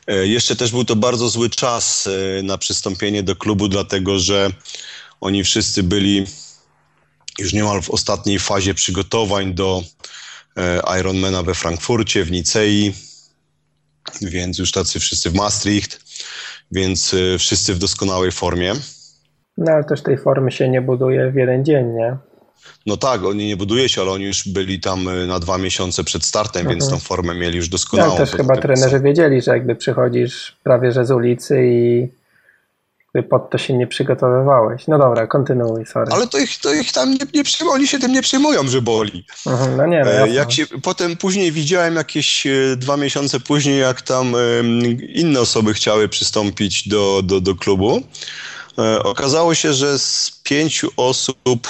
E, 0.07 0.27
jeszcze 0.27 0.55
też 0.55 0.71
był 0.71 0.85
to 0.85 0.95
bardzo 0.95 1.29
zły 1.29 1.49
czas 1.49 2.09
na 2.43 2.57
przystąpienie 2.57 3.23
do 3.23 3.35
klubu, 3.35 3.67
dlatego 3.67 4.19
że 4.19 4.49
oni 5.21 5.43
wszyscy 5.43 5.83
byli 5.83 6.25
już 7.39 7.53
niemal 7.53 7.81
w 7.81 7.89
ostatniej 7.89 8.39
fazie 8.39 8.73
przygotowań 8.73 9.53
do 9.53 9.83
E, 10.59 10.99
Ironmana 10.99 11.43
we 11.43 11.53
Frankfurcie, 11.53 12.23
w 12.23 12.31
Nicei, 12.31 12.93
więc 14.21 14.59
już 14.59 14.71
tacy 14.71 14.99
wszyscy 14.99 15.29
w 15.29 15.33
Maastricht, 15.33 16.01
więc 16.71 17.13
e, 17.13 17.37
wszyscy 17.37 17.73
w 17.73 17.79
doskonałej 17.79 18.31
formie. 18.31 18.73
No 19.57 19.71
ale 19.71 19.83
też 19.83 20.03
tej 20.03 20.17
formy 20.17 20.51
się 20.51 20.69
nie 20.69 20.81
buduje 20.81 21.31
w 21.31 21.35
jeden 21.35 21.65
dzień, 21.65 21.85
nie? 21.85 22.17
No 22.85 22.97
tak, 22.97 23.23
oni 23.23 23.47
nie 23.47 23.57
buduje 23.57 23.89
się, 23.89 24.01
ale 24.01 24.11
oni 24.11 24.25
już 24.25 24.47
byli 24.47 24.79
tam 24.79 25.09
e, 25.09 25.25
na 25.25 25.39
dwa 25.39 25.57
miesiące 25.57 26.03
przed 26.03 26.25
startem, 26.25 26.61
mhm. 26.61 26.79
więc 26.79 26.89
tą 26.89 26.99
formę 26.99 27.35
mieli 27.35 27.57
już 27.57 27.69
doskonałą. 27.69 28.11
No, 28.11 28.17
też 28.17 28.31
chyba 28.31 28.55
trenerzy 28.55 28.99
wiedzieli, 28.99 29.41
że 29.41 29.51
jakby 29.51 29.75
przychodzisz 29.75 30.55
prawie 30.63 30.91
że 30.91 31.05
z 31.05 31.11
ulicy 31.11 31.61
i 31.65 32.07
pod 33.29 33.49
to 33.49 33.57
się 33.57 33.73
nie 33.73 33.87
przygotowywałeś. 33.87 34.87
No 34.87 34.97
dobra, 34.97 35.27
kontynuuj, 35.27 35.85
sorry. 35.85 36.11
Ale 36.11 36.27
to 36.27 36.37
ich, 36.37 36.57
to 36.57 36.73
ich 36.73 36.91
tam 36.91 37.11
nie, 37.11 37.19
nie 37.33 37.43
przyjmują, 37.43 37.75
oni 37.75 37.87
się 37.87 37.99
tym 37.99 38.11
nie 38.11 38.21
przejmują, 38.21 38.67
że 38.67 38.81
boli. 38.81 39.25
Mhm, 39.47 39.77
no 39.77 39.85
nie, 39.85 40.01
no 40.05 40.11
e, 40.11 40.29
jak 40.29 40.51
się, 40.51 40.65
potem 40.83 41.17
później 41.17 41.51
widziałem 41.51 41.95
jakieś 41.95 42.47
e, 42.47 42.51
dwa 42.77 42.97
miesiące 42.97 43.39
później, 43.39 43.79
jak 43.79 44.01
tam 44.01 44.33
inne 45.13 45.39
osoby 45.39 45.73
chciały 45.73 46.09
przystąpić 46.09 46.87
do, 46.87 47.21
do, 47.23 47.41
do 47.41 47.55
klubu. 47.55 48.01
E, 48.77 49.03
okazało 49.03 49.55
się, 49.55 49.73
że 49.73 49.99
z 49.99 50.39
pięciu 50.43 50.89
osób, 50.97 51.67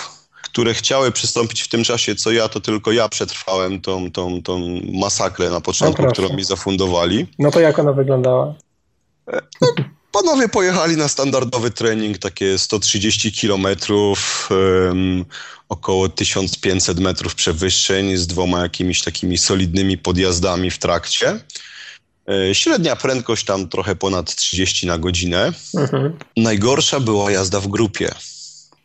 które 0.52 0.74
chciały 0.74 1.12
przystąpić 1.12 1.62
w 1.62 1.68
tym 1.68 1.84
czasie, 1.84 2.16
co 2.16 2.32
ja, 2.32 2.50
to 2.50 2.60
tylko 2.60 2.92
ja 2.92 3.10
przetrwałem 3.10 3.82
tą, 3.82 4.12
tą, 4.12 4.42
tą 4.42 4.82
masakrę 4.94 5.50
na 5.50 5.62
początku, 5.62 6.04
no 6.04 6.12
którą 6.12 6.30
mi 6.30 6.44
zafundowali. 6.44 7.28
No 7.40 7.52
to 7.52 7.60
jak 7.60 7.80
ona 7.80 7.94
wyglądała? 7.94 8.54
No, 9.62 9.68
Panowie 10.12 10.50
pojechali 10.50 10.98
na 10.98 11.08
standardowy 11.08 11.72
trening, 11.72 12.18
takie 12.18 12.58
130 12.58 13.32
kilometrów, 13.32 14.50
um, 14.52 15.26
około 15.70 16.10
1500 16.10 17.00
metrów 17.00 17.36
przewyższeń 17.36 18.18
z 18.18 18.28
dwoma 18.28 18.62
jakimiś 18.62 19.04
takimi 19.04 19.38
solidnymi 19.38 19.98
podjazdami 19.98 20.72
w 20.72 20.78
trakcie. 20.78 21.40
E, 22.30 22.56
średnia 22.56 22.96
prędkość 22.96 23.46
tam 23.46 23.70
trochę 23.70 23.96
ponad 23.96 24.36
30 24.36 24.88
na 24.88 24.98
godzinę. 24.98 25.52
Mhm. 25.76 26.18
Najgorsza 26.38 27.00
była 27.00 27.32
jazda 27.32 27.60
w 27.60 27.68
grupie. 27.68 28.12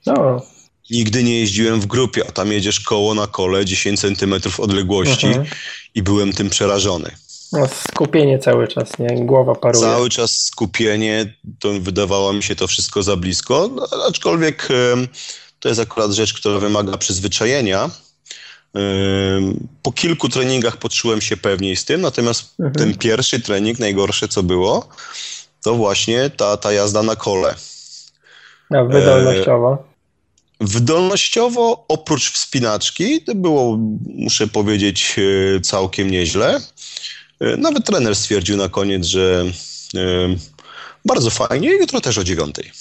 No. 0.07 0.43
Nigdy 0.91 1.23
nie 1.23 1.41
jeździłem 1.41 1.81
w 1.81 1.87
grupie, 1.87 2.23
a 2.29 2.33
tam 2.33 2.53
jedziesz 2.53 2.81
koło 2.81 3.15
na 3.15 3.27
kole 3.27 3.65
10 3.65 4.01
centymetrów 4.01 4.61
odległości 4.61 5.27
mhm. 5.27 5.47
i 5.95 6.03
byłem 6.03 6.33
tym 6.33 6.51
przerażony. 6.51 7.11
No, 7.53 7.69
skupienie 7.69 8.39
cały 8.39 8.69
czas, 8.69 8.99
nie? 8.99 9.25
Głowa 9.27 9.55
paruje. 9.55 9.85
Cały 9.85 10.11
czas 10.11 10.31
skupienie, 10.31 11.35
to 11.59 11.73
wydawało 11.81 12.33
mi 12.33 12.43
się 12.43 12.57
to 12.57 12.67
wszystko 12.67 13.03
za 13.03 13.17
blisko, 13.17 13.71
no, 13.75 13.89
aczkolwiek 14.09 14.69
to 15.61 15.69
jest 15.69 15.81
akurat 15.81 16.11
rzecz, 16.11 16.35
która 16.35 16.59
wymaga 16.59 16.99
przyzwyczajenia. 16.99 17.91
Po 19.83 19.93
kilku 19.93 20.29
treningach 20.29 20.77
poczułem 20.77 21.21
się 21.21 21.37
pewniej 21.37 21.77
z 21.77 21.85
tym, 21.85 22.01
natomiast 22.01 22.55
mhm. 22.61 22.75
ten 22.75 22.99
pierwszy 22.99 23.41
trening, 23.41 23.79
najgorsze 23.79 24.29
co 24.29 24.43
było, 24.43 24.89
to 25.63 25.75
właśnie 25.75 26.31
ta, 26.31 26.57
ta 26.57 26.73
jazda 26.73 27.03
na 27.03 27.17
kole. 27.17 27.55
A 28.71 28.85
wydolnościowo? 28.85 29.94
Wydolnościowo, 30.61 31.85
oprócz 31.89 32.31
wspinaczki, 32.31 33.23
to 33.23 33.35
było, 33.35 33.79
muszę 34.15 34.47
powiedzieć, 34.47 35.17
e, 35.57 35.61
całkiem 35.61 36.11
nieźle. 36.11 36.61
E, 37.41 37.57
nawet 37.57 37.85
trener 37.85 38.17
stwierdził 38.17 38.57
na 38.57 38.69
koniec, 38.69 39.07
że 39.07 39.45
e, 39.95 40.01
bardzo 41.05 41.31
fajnie, 41.31 41.71
jutro 41.71 42.01
też 42.01 42.19
o 42.19 42.25
dziewiątej. 42.25 42.73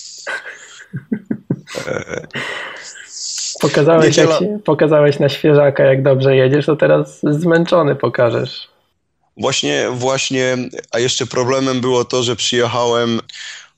Pokazałeś, 3.62 4.06
Niedziela... 4.06 4.40
pokazałeś 4.66 5.20
na 5.20 5.30
świeżaka, 5.30 5.84
jak 5.84 6.04
dobrze 6.04 6.36
jedziesz, 6.36 6.66
to 6.66 6.76
teraz 6.76 7.20
zmęczony 7.24 7.96
pokażesz. 7.96 8.68
Właśnie, 9.38 9.88
właśnie, 9.92 10.58
a 10.92 11.00
jeszcze 11.00 11.26
problemem 11.26 11.82
było 11.82 12.06
to, 12.06 12.24
że 12.24 12.36
przyjechałem 12.36 13.20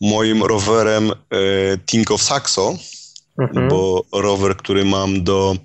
moim 0.01 0.43
rowerem 0.43 1.11
e, 1.11 1.15
Tinkoff 1.85 2.23
Saxo, 2.23 2.77
mhm. 3.39 3.69
bo 3.69 4.05
rower, 4.11 4.57
który 4.57 4.85
mam 4.85 5.23
do 5.23 5.57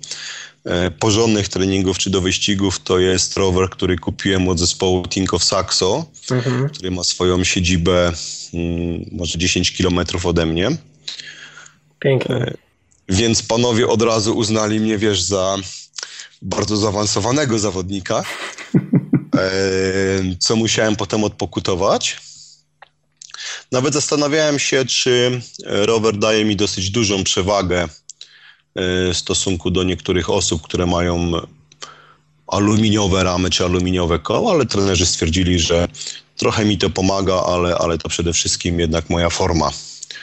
E, 0.65 0.91
porządnych 0.91 1.47
treningów 1.47 1.97
czy 1.97 2.09
do 2.09 2.21
wyścigów 2.21 2.79
to 2.79 2.99
jest 2.99 3.37
rower, 3.37 3.69
który 3.69 3.97
kupiłem 3.97 4.49
od 4.49 4.59
zespołu 4.59 5.03
Tinkoff 5.07 5.43
Saxo, 5.43 6.05
mhm. 6.31 6.69
który 6.69 6.91
ma 6.91 7.03
swoją 7.03 7.43
siedzibę 7.43 8.11
mm, 8.53 9.05
może 9.11 9.37
10 9.37 9.71
kilometrów 9.71 10.25
ode 10.25 10.45
mnie. 10.45 10.69
Pięknie. 11.99 12.35
E, 12.35 12.53
więc 13.09 13.43
panowie 13.43 13.87
od 13.87 14.01
razu 14.01 14.37
uznali 14.37 14.79
mnie, 14.79 14.97
wiesz, 14.97 15.21
za 15.21 15.55
bardzo 16.41 16.77
zaawansowanego 16.77 17.59
zawodnika, 17.59 18.23
e, 19.37 19.41
co 20.39 20.55
musiałem 20.55 20.95
potem 20.95 21.23
odpokutować. 21.23 22.17
Nawet 23.71 23.93
zastanawiałem 23.93 24.59
się, 24.59 24.85
czy 24.85 25.41
rower 25.65 26.17
daje 26.17 26.45
mi 26.45 26.55
dosyć 26.55 26.89
dużą 26.89 27.23
przewagę 27.23 27.87
w 28.75 29.11
stosunku 29.13 29.71
do 29.71 29.83
niektórych 29.83 30.29
osób, 30.29 30.61
które 30.61 30.85
mają 30.85 31.31
aluminiowe 32.47 33.23
ramy 33.23 33.49
czy 33.49 33.65
aluminiowe 33.65 34.19
koła, 34.19 34.51
ale 34.51 34.65
trenerzy 34.65 35.05
stwierdzili, 35.05 35.59
że 35.59 35.87
trochę 36.37 36.65
mi 36.65 36.77
to 36.77 36.89
pomaga, 36.89 37.43
ale, 37.43 37.75
ale 37.75 37.97
to 37.97 38.09
przede 38.09 38.33
wszystkim 38.33 38.79
jednak 38.79 39.09
moja 39.09 39.29
forma 39.29 39.71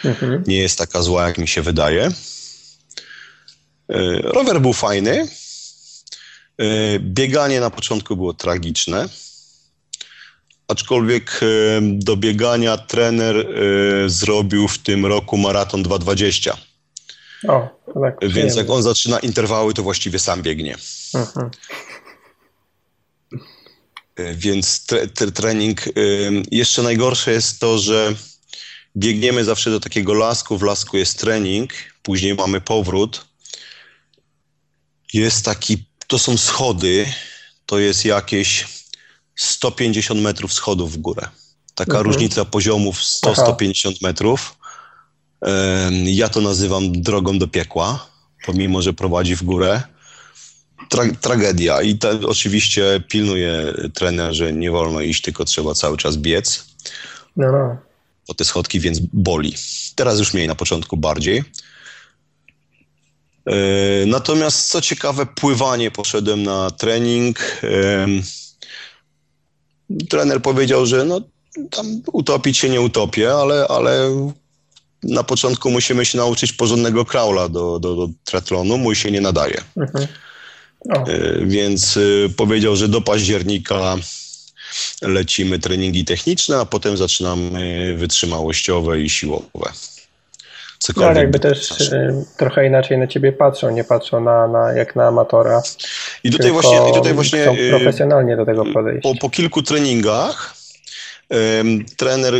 mhm. 0.04 0.44
nie 0.46 0.56
jest 0.56 0.78
taka 0.78 1.02
zła, 1.02 1.28
jak 1.28 1.38
mi 1.38 1.48
się 1.48 1.62
wydaje. 1.62 2.10
E, 3.88 4.18
rower 4.22 4.60
był 4.60 4.72
fajny. 4.72 5.28
E, 6.58 6.98
bieganie 6.98 7.60
na 7.60 7.70
początku 7.70 8.16
było 8.16 8.34
tragiczne. 8.34 9.08
Aczkolwiek 10.68 11.40
e, 11.42 11.46
do 11.82 12.16
biegania 12.16 12.76
trener 12.76 13.48
zrobił 14.06 14.68
w 14.68 14.78
tym 14.78 15.06
roku 15.06 15.36
maraton 15.36 15.82
220. 15.82 16.56
O, 17.48 17.68
tak, 18.02 18.30
Więc 18.30 18.56
jak 18.56 18.70
on 18.70 18.82
zaczyna 18.82 19.18
interwały, 19.18 19.74
to 19.74 19.82
właściwie 19.82 20.18
sam 20.18 20.42
biegnie. 20.42 20.76
Mhm. 21.14 21.50
E, 24.16 24.34
więc 24.34 24.86
tre, 24.86 25.06
tre, 25.06 25.32
trening. 25.32 25.84
Jeszcze 26.50 26.82
najgorsze 26.82 27.32
jest 27.32 27.60
to, 27.60 27.78
że 27.78 28.14
biegniemy 28.96 29.44
zawsze 29.44 29.70
do 29.70 29.80
takiego 29.80 30.14
lasku. 30.14 30.58
W 30.58 30.62
lasku 30.62 30.96
jest 30.96 31.18
trening, 31.18 31.72
później 32.02 32.34
mamy 32.34 32.60
powrót. 32.60 33.26
Jest 35.12 35.44
taki, 35.44 35.86
to 36.06 36.18
są 36.18 36.36
schody, 36.36 37.06
to 37.66 37.78
jest 37.78 38.04
jakieś 38.04 38.66
150 39.38 40.20
metrów 40.20 40.52
schodów 40.52 40.92
w 40.92 40.98
górę. 40.98 41.28
Taka 41.74 41.98
mhm. 41.98 42.06
różnica 42.06 42.44
poziomów 42.44 42.98
100-150 42.98 44.02
metrów. 44.02 44.56
Ja 46.04 46.28
to 46.28 46.40
nazywam 46.40 46.92
drogą 46.92 47.38
do 47.38 47.48
piekła, 47.48 48.06
pomimo, 48.46 48.82
że 48.82 48.92
prowadzi 48.92 49.36
w 49.36 49.42
górę. 49.42 49.82
Tra 50.88 51.04
tragedia. 51.20 51.82
I 51.82 51.98
te, 51.98 52.20
oczywiście 52.26 53.02
pilnuje 53.08 53.74
trener, 53.94 54.34
że 54.34 54.52
nie 54.52 54.70
wolno 54.70 55.00
iść, 55.00 55.22
tylko 55.22 55.44
trzeba 55.44 55.74
cały 55.74 55.96
czas 55.96 56.16
biec. 56.16 56.66
No, 57.36 57.52
no. 57.52 57.76
Po 58.26 58.34
te 58.34 58.44
schodki, 58.44 58.80
więc 58.80 58.98
boli. 59.12 59.54
Teraz 59.94 60.18
już 60.18 60.34
mniej, 60.34 60.48
na 60.48 60.54
początku 60.54 60.96
bardziej. 60.96 61.44
Natomiast 64.06 64.68
co 64.68 64.80
ciekawe, 64.80 65.26
pływanie 65.26 65.90
poszedłem 65.90 66.42
na 66.42 66.70
trening. 66.70 67.60
Trener 70.08 70.42
powiedział, 70.42 70.86
że 70.86 71.04
no, 71.04 71.20
tam 71.70 72.02
utopić 72.12 72.58
się 72.58 72.68
nie 72.68 72.80
utopię, 72.80 73.32
ale, 73.34 73.66
ale 73.68 74.10
na 75.02 75.22
początku 75.22 75.70
musimy 75.70 76.04
się 76.04 76.18
nauczyć 76.18 76.52
porządnego 76.52 77.04
kraula 77.04 77.48
do, 77.48 77.78
do, 77.78 77.96
do 77.96 78.08
triatlonu, 78.24 78.78
mój 78.78 78.96
się 78.96 79.10
nie 79.10 79.20
nadaje. 79.20 79.60
Mhm. 79.76 80.06
E, 80.90 81.06
więc 81.46 81.96
e, 81.96 82.28
powiedział, 82.28 82.76
że 82.76 82.88
do 82.88 83.00
października 83.00 83.96
lecimy 85.02 85.58
treningi 85.58 86.04
techniczne, 86.04 86.58
a 86.58 86.66
potem 86.66 86.96
zaczynamy 86.96 87.94
wytrzymałościowe 87.98 89.00
i 89.00 89.10
siłowe. 89.10 89.72
Cokolwiek 90.78 91.14
no, 91.14 91.20
jakby 91.20 91.38
też 91.38 91.68
znaczy. 91.68 92.14
trochę 92.36 92.66
inaczej 92.66 92.98
na 92.98 93.06
ciebie 93.06 93.32
patrzą, 93.32 93.70
nie 93.70 93.84
patrzą 93.84 94.20
na, 94.20 94.48
na 94.48 94.72
jak 94.72 94.96
na 94.96 95.06
amatora. 95.06 95.62
I 96.24 96.30
tutaj 96.30 96.50
właśnie, 96.50 96.78
i 96.90 96.94
tutaj 96.94 97.14
właśnie 97.14 97.46
profesjonalnie 97.70 98.36
do 98.36 98.46
tego 98.46 98.64
podejść. 98.64 99.02
Po, 99.02 99.14
po 99.14 99.30
kilku 99.30 99.62
treningach 99.62 100.58
trener 101.96 102.34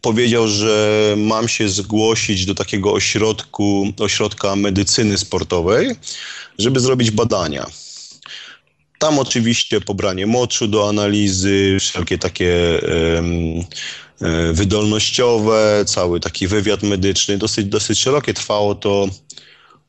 powiedział, 0.00 0.48
że 0.48 1.14
mam 1.16 1.48
się 1.48 1.68
zgłosić 1.68 2.46
do 2.46 2.54
takiego 2.54 2.92
ośrodku, 2.92 3.86
ośrodka 4.00 4.56
medycyny 4.56 5.18
sportowej, 5.18 5.96
żeby 6.58 6.80
zrobić 6.80 7.10
badania. 7.10 7.66
Tam 8.98 9.18
oczywiście 9.18 9.80
pobranie 9.80 10.26
moczu 10.26 10.68
do 10.68 10.88
analizy, 10.88 11.76
wszelkie 11.80 12.18
takie 12.18 12.80
um, 13.16 13.64
wydolnościowe, 14.52 15.84
cały 15.86 16.20
taki 16.20 16.48
wywiad 16.48 16.82
medyczny, 16.82 17.38
dosyć, 17.38 17.66
dosyć 17.66 17.98
szerokie. 17.98 18.34
Trwało 18.34 18.74
to 18.74 19.08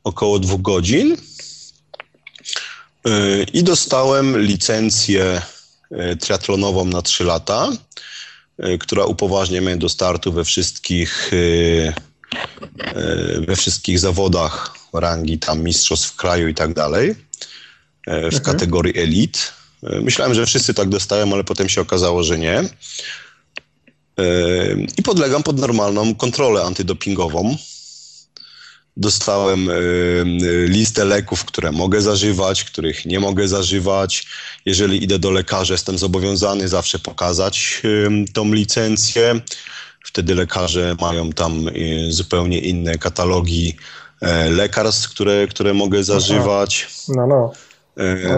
około 0.04 0.40
dwóch 0.40 0.62
godzin. 0.62 1.18
E, 3.06 3.44
I 3.44 3.64
dostałem 3.64 4.42
licencję 4.42 5.42
e, 5.92 6.16
triatlonową 6.16 6.86
na 6.86 7.02
trzy 7.02 7.24
lata, 7.24 7.70
która 8.80 9.06
upoważnia 9.06 9.62
mnie 9.62 9.78
do 9.78 9.90
startu 9.90 10.32
we 10.34 10.44
wszystkich, 10.44 11.32
we 13.48 13.56
wszystkich 13.56 14.00
zawodach 14.00 14.76
rangi 14.94 15.40
tam 15.40 15.64
mistrzostw 15.64 16.16
kraju 16.16 16.48
i 16.48 16.54
tak 16.54 16.74
dalej. 16.74 17.16
E, 18.08 18.22
w 18.22 18.36
mhm. 18.36 18.44
kategorii 18.44 18.98
elit. 18.98 19.54
E, 19.84 20.02
myślałem, 20.02 20.34
że 20.34 20.46
wszyscy 20.46 20.74
tak 20.74 20.90
dostają, 20.90 21.34
ale 21.34 21.44
potem 21.44 21.70
się 21.70 21.82
okazało, 21.82 22.24
że 22.24 22.38
nie. 22.38 22.64
E, 24.20 24.24
I 24.98 25.04
podlegam 25.04 25.44
pod 25.44 25.60
normalną 25.60 26.16
kontrolę 26.16 26.64
antydopingową. 26.64 27.56
Dostałem 28.98 29.70
listę 30.68 31.06
leków, 31.06 31.46
które 31.46 31.72
mogę 31.72 32.02
zażywać, 32.02 32.64
których 32.64 33.06
nie 33.06 33.20
mogę 33.20 33.48
zażywać. 33.48 34.28
Jeżeli 34.66 35.04
idę 35.04 35.20
do 35.20 35.32
lekarza, 35.32 35.74
jestem 35.74 35.98
zobowiązany 35.98 36.68
zawsze 36.68 37.00
pokazać 37.00 37.82
tą 38.34 38.54
licencję. 38.54 39.42
Wtedy 40.04 40.36
lekarze 40.36 40.96
mają 41.02 41.32
tam 41.32 41.66
zupełnie 42.10 42.60
inne 42.60 42.98
katalogi 42.98 43.76
lekarstw, 44.50 45.10
które, 45.10 45.48
które 45.48 45.74
mogę 45.74 46.04
zażywać. 46.04 46.88
No, 47.08 47.28
no. 47.28 47.52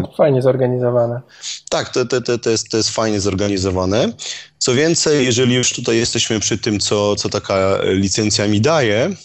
No, 0.02 0.14
fajnie 0.18 0.42
zorganizowane. 0.42 1.22
Tak, 1.70 1.90
to, 1.90 2.06
to, 2.06 2.22
to, 2.22 2.38
to, 2.38 2.50
jest, 2.50 2.70
to 2.70 2.78
jest 2.78 2.90
fajnie 2.90 3.20
zorganizowane. 3.20 4.14
Co 4.58 4.74
więcej, 4.74 5.26
jeżeli 5.26 5.56
już 5.56 5.74
tutaj 5.74 5.98
jesteśmy 5.98 6.40
przy 6.40 6.58
tym, 6.58 6.80
co, 6.80 7.16
co 7.16 7.30
taka 7.30 7.80
licencja 7.84 8.48
mi 8.48 8.62
daje, 8.62 9.16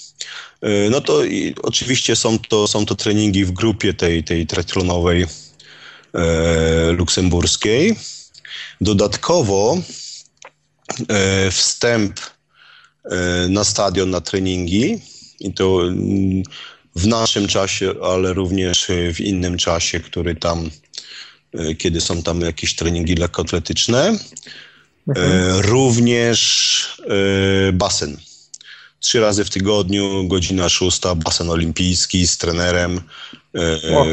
y, 0.65 0.89
no 0.91 1.01
to 1.01 1.23
oczywiście 1.63 2.17
są 2.17 2.39
to, 2.39 2.67
są 2.67 2.87
to 2.87 2.95
treningi 2.95 3.45
w 3.45 3.53
grupie 3.53 3.95
tej, 3.95 4.25
tej 4.25 4.47
triathlonowej 4.47 5.27
e, 6.15 6.93
luksemburskiej. 6.93 7.97
Dodatkowo 8.81 9.79
e, 11.09 11.51
wstęp 11.51 12.21
e, 13.05 13.49
na 13.49 13.65
stadion, 13.65 14.11
na 14.11 14.21
treningi 14.21 15.01
i 15.41 15.53
to 15.53 15.83
mm, 15.83 16.43
w 16.97 17.07
naszym 17.07 17.49
czasie, 17.49 17.95
ale 18.03 18.33
również 18.33 18.87
w 19.15 19.21
innym 19.21 19.57
czasie, 19.57 20.01
który 20.01 20.35
tam, 20.35 20.71
e, 21.55 21.75
kiedy 21.75 22.01
są 22.01 22.23
tam 22.23 22.41
jakieś 22.41 22.75
treningi 22.75 23.15
lekkoatletyczne. 23.15 24.19
Mhm. 25.09 25.61
Również 25.61 27.03
e, 27.69 27.73
basen. 27.73 28.17
Trzy 29.01 29.21
razy 29.21 29.45
w 29.45 29.51
tygodniu, 29.51 30.29
godzina 30.29 30.69
szósta, 30.69 31.15
basen 31.15 31.51
olimpijski 31.51 32.27
z 32.27 32.39
trenerem, 32.39 33.01
o. 33.95 34.07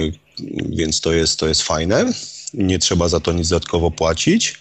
więc 0.69 1.01
to 1.01 1.13
jest, 1.13 1.39
to 1.39 1.47
jest 1.47 1.61
fajne. 1.61 2.13
Nie 2.53 2.79
trzeba 2.79 3.07
za 3.09 3.19
to 3.19 3.31
nic 3.31 3.49
dodatkowo 3.49 3.91
płacić. 3.91 4.59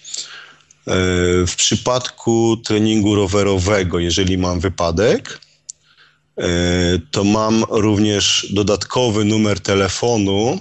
W 1.47 1.53
przypadku 1.57 2.57
treningu 2.57 3.15
rowerowego, 3.15 3.99
jeżeli 3.99 4.39
mam 4.39 4.61
wypadek, 4.61 5.41
E, 5.52 5.52
to 7.11 7.25
mam 7.25 7.65
również 7.71 8.47
dodatkowy 8.51 9.25
numer 9.25 9.61
telefonu 9.61 10.59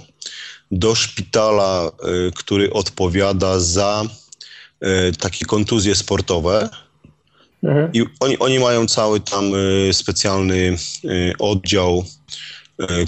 do 0.72 0.94
szpitala, 0.94 1.86
e, 1.86 1.90
który 2.34 2.72
odpowiada 2.72 3.60
za 3.60 4.04
e, 4.80 5.12
takie 5.12 5.44
kontuzje 5.44 5.94
sportowe. 5.94 6.68
Mhm. 7.62 7.90
I 7.92 8.04
oni, 8.20 8.38
oni 8.38 8.58
mają 8.58 8.86
cały 8.86 9.20
tam 9.20 9.44
specjalny 9.92 10.76
oddział, 11.38 12.04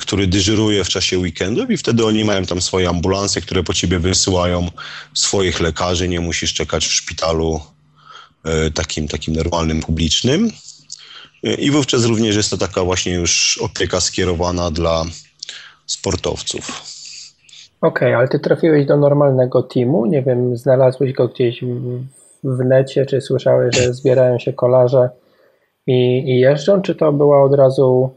który 0.01 0.27
dyżuruje 0.27 0.85
w 0.85 0.89
czasie 0.89 1.19
weekendów 1.19 1.71
i 1.71 1.77
wtedy 1.77 2.07
oni 2.07 2.25
mają 2.25 2.47
tam 2.47 2.61
swoje 2.61 2.89
ambulancje, 2.89 3.43
które 3.43 3.63
po 3.63 3.75
ciebie 3.75 3.99
wysyłają 3.99 4.71
swoich 5.15 5.61
lekarzy. 5.61 6.09
Nie 6.09 6.21
musisz 6.21 6.55
czekać 6.55 6.87
w 6.87 6.93
szpitalu 6.93 7.61
takim, 8.75 9.09
takim 9.09 9.35
normalnym, 9.35 9.81
publicznym. 9.81 10.51
I 11.59 11.71
wówczas 11.71 12.05
również 12.05 12.37
jest 12.37 12.51
to 12.51 12.57
taka 12.57 12.85
właśnie 12.85 13.15
już 13.15 13.59
opieka 13.63 14.01
skierowana 14.01 14.71
dla 14.71 15.05
sportowców. 15.87 16.83
Okej, 17.81 18.09
okay, 18.09 18.17
ale 18.17 18.29
ty 18.29 18.39
trafiłeś 18.39 18.87
do 18.87 18.97
normalnego 18.97 19.63
teamu? 19.63 20.07
Nie 20.07 20.23
wiem, 20.23 20.57
znalazłeś 20.57 21.13
go 21.13 21.29
gdzieś 21.29 21.65
w, 22.45 22.65
necie, 22.65 23.07
czy 23.07 23.21
słyszałeś, 23.21 23.77
że 23.77 23.95
zbierają 23.95 24.39
się 24.39 24.53
kolarze 24.53 25.09
i, 25.87 26.23
i 26.27 26.41
jeżdżą, 26.41 26.83
czy 26.83 26.95
to 26.95 27.13
była 27.13 27.43
od 27.43 27.55
razu 27.55 28.11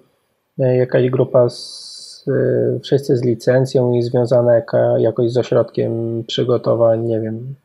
e, 0.59 0.77
jakaś 0.77 1.09
grupa 1.09 1.49
z, 1.49 2.25
e, 2.27 2.79
wszyscy 2.79 3.17
z 3.17 3.23
licencją 3.23 3.93
i 3.93 4.03
związana 4.03 4.55
jaka, 4.55 4.99
jakoś 4.99 5.31
z 5.31 5.37
ośrodkiem 5.37 6.23
przygotowań, 6.27 7.05
nie 7.05 7.21
wiem, 7.21 7.55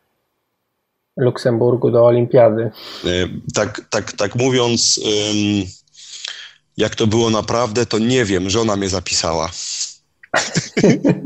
Luksemburgu 1.17 1.91
do 1.91 2.07
olimpiady. 2.07 2.71
E, 3.05 3.09
tak, 3.55 3.81
tak, 3.91 4.13
tak 4.13 4.37
mówiąc, 4.37 5.01
jak 6.77 6.95
to 6.95 7.07
było 7.07 7.31
naprawdę, 7.31 7.87
to 7.87 7.99
nie 7.99 8.25
wiem, 8.25 8.51
żona 8.51 8.77
mnie 8.77 8.89
zapisała. 8.89 9.51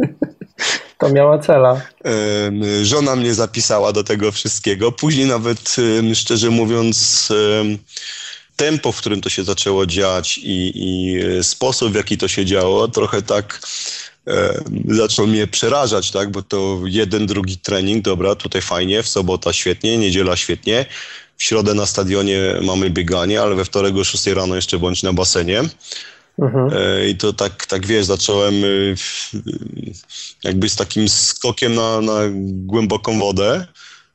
To 0.99 1.09
miała 1.09 1.39
cela. 1.39 1.81
Żona 2.83 3.17
mnie 3.17 3.35
zapisała 3.35 3.93
do 3.93 4.05
tego 4.05 4.33
wszystkiego. 4.33 4.93
Później 4.93 5.27
nawet, 5.27 5.77
szczerze 6.15 6.51
mówiąc, 6.51 7.29
tempo, 8.57 8.93
w 8.93 8.99
którym 8.99 9.21
to 9.21 9.29
się 9.29 9.45
zaczęło 9.45 9.87
dziać 9.87 10.39
i, 10.39 10.73
i 10.75 11.19
sposób, 11.45 11.93
w 11.93 11.95
jaki 11.95 12.19
to 12.19 12.29
się 12.29 12.45
działo, 12.45 12.89
trochę 12.89 13.23
tak 13.23 13.61
e, 13.63 14.16
zaczął 14.89 15.27
mnie 15.27 15.47
przerażać, 15.47 16.11
tak, 16.11 16.31
bo 16.31 16.43
to 16.43 16.81
jeden, 16.85 17.27
drugi 17.27 17.57
trening, 17.57 18.05
dobra, 18.05 18.35
tutaj 18.35 18.63
fajnie, 18.63 19.03
w 19.03 19.09
sobota 19.09 19.53
świetnie, 19.53 19.99
niedziela 19.99 20.37
świetnie, 20.37 20.87
w 21.37 21.45
środę 21.45 21.75
na 21.75 21.87
stadionie 21.87 22.41
mamy 22.63 22.91
bieganie, 22.91 23.43
ale 23.43 23.55
we 23.55 23.65
wtorek 23.65 23.97
o 23.97 24.05
6 24.05 24.27
rano 24.27 24.57
jeszcze 24.57 24.79
bądź 24.79 25.03
na 25.03 25.13
basenie. 25.13 25.63
Mhm. 26.39 26.71
E, 26.73 27.09
I 27.09 27.17
to 27.17 27.33
tak, 27.33 27.67
tak 27.67 27.87
wiesz, 27.87 28.07
zacząłem 28.07 28.55
e, 28.65 28.69
jakby 30.45 30.69
z 30.69 30.77
takim 30.77 31.09
skokiem 31.09 31.75
na, 31.75 32.01
na 32.01 32.21
głęboką 32.43 33.19
wodę. 33.19 33.67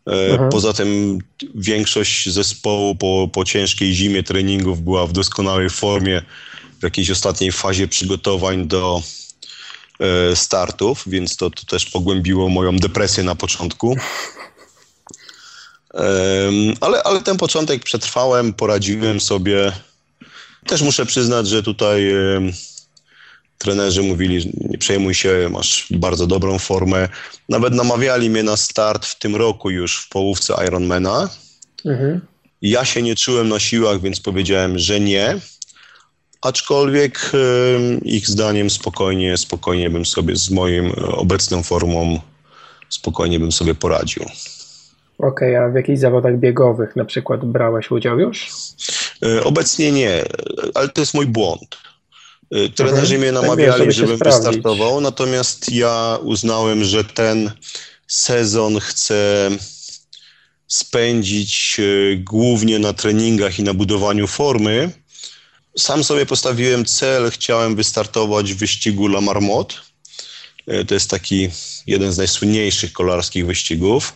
E, 0.07 0.31
mhm. 0.31 0.49
Poza 0.49 0.73
tym 0.73 1.19
większość 1.55 2.29
zespołu 2.29 2.95
po, 2.95 3.29
po 3.33 3.45
ciężkiej 3.45 3.93
zimie 3.93 4.23
treningów 4.23 4.81
była 4.81 5.07
w 5.07 5.11
doskonałej 5.11 5.69
formie, 5.69 6.21
w 6.79 6.83
jakiejś 6.83 7.11
ostatniej 7.11 7.51
fazie 7.51 7.87
przygotowań 7.87 8.67
do 8.67 9.01
e, 9.01 9.20
startów, 10.35 11.03
więc 11.07 11.37
to, 11.37 11.49
to 11.49 11.65
też 11.65 11.85
pogłębiło 11.85 12.49
moją 12.49 12.77
depresję 12.77 13.23
na 13.23 13.35
początku. 13.35 13.97
Ale, 16.81 17.03
ale 17.03 17.21
ten 17.21 17.37
początek 17.37 17.83
przetrwałem, 17.83 18.53
poradziłem 18.53 19.19
sobie. 19.19 19.71
Też 20.67 20.81
muszę 20.81 21.05
przyznać, 21.05 21.47
że 21.47 21.63
tutaj 21.63 22.13
trenerzy 23.57 24.03
mówili, 24.03 24.51
nie 24.69 24.77
przejmuj 24.77 25.13
się, 25.13 25.49
masz 25.51 25.87
bardzo 25.91 26.27
dobrą 26.27 26.59
formę. 26.59 27.09
Nawet 27.49 27.73
namawiali 27.73 28.29
mnie 28.29 28.43
na 28.43 28.57
start 28.57 29.05
w 29.05 29.19
tym 29.19 29.35
roku 29.35 29.69
już 29.69 29.97
w 29.97 30.09
połówce 30.09 30.53
Ironmana. 30.67 31.29
Mhm. 31.85 32.21
Ja 32.61 32.85
się 32.85 33.01
nie 33.01 33.15
czułem 33.15 33.49
na 33.49 33.59
siłach, 33.59 34.01
więc 34.01 34.19
powiedziałem, 34.19 34.79
że 34.79 34.99
nie. 34.99 35.39
Aczkolwiek 36.41 37.31
ich 38.03 38.27
zdaniem 38.27 38.69
spokojnie, 38.69 39.37
spokojnie 39.37 39.89
bym 39.89 40.05
sobie 40.05 40.35
z 40.35 40.51
moim 40.51 40.91
obecną 40.97 41.63
formą 41.63 42.19
spokojnie 42.91 43.39
bym 43.39 43.51
sobie 43.51 43.75
poradził. 43.75 44.23
Okej, 45.17 45.55
okay, 45.55 45.65
a 45.65 45.69
w 45.69 45.75
jakichś 45.75 45.99
zawodach 45.99 46.39
biegowych 46.39 46.95
na 46.95 47.05
przykład 47.05 47.45
brałeś 47.45 47.91
udział 47.91 48.19
już? 48.19 48.49
E, 49.25 49.43
obecnie 49.43 49.91
nie, 49.91 50.23
ale 50.73 50.89
to 50.89 51.01
jest 51.01 51.13
mój 51.13 51.25
błąd. 51.25 51.77
E, 52.51 52.69
trenerzy 52.69 53.15
mhm. 53.15 53.21
mnie 53.21 53.33
tak 53.33 53.41
namawiali, 53.41 53.91
żebym 53.91 54.17
wystartował, 54.17 55.01
natomiast 55.01 55.71
ja 55.71 56.17
uznałem, 56.23 56.83
że 56.83 57.03
ten 57.03 57.51
sezon 58.07 58.79
chcę 58.79 59.49
spędzić 60.67 61.77
e, 61.79 62.15
głównie 62.17 62.79
na 62.79 62.93
treningach 62.93 63.59
i 63.59 63.63
na 63.63 63.73
budowaniu 63.73 64.27
formy. 64.27 64.91
Sam 65.77 66.03
sobie 66.03 66.25
postawiłem 66.25 66.85
cel, 66.85 67.31
chciałem 67.31 67.75
wystartować 67.75 68.53
w 68.53 68.57
wyścigu 68.57 69.05
La 69.05 69.21
Marmotte. 69.21 69.75
To 70.87 70.93
jest 70.93 71.09
taki 71.09 71.49
jeden 71.87 72.13
z 72.13 72.17
najsłynniejszych 72.17 72.93
kolarskich 72.93 73.45
wyścigów. 73.45 74.13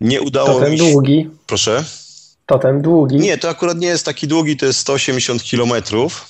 Nie 0.00 0.22
udało 0.22 0.48
to 0.48 0.60
ten 0.60 0.72
mi 0.72 0.78
się... 0.78 0.92
długi. 0.92 1.30
Proszę? 1.46 1.84
To 2.46 2.58
ten 2.58 2.82
długi. 2.82 3.16
Nie, 3.16 3.38
to 3.38 3.48
akurat 3.48 3.78
nie 3.78 3.88
jest 3.88 4.04
taki 4.04 4.28
długi, 4.28 4.56
to 4.56 4.66
jest 4.66 4.78
180 4.78 5.42
kilometrów. 5.42 6.26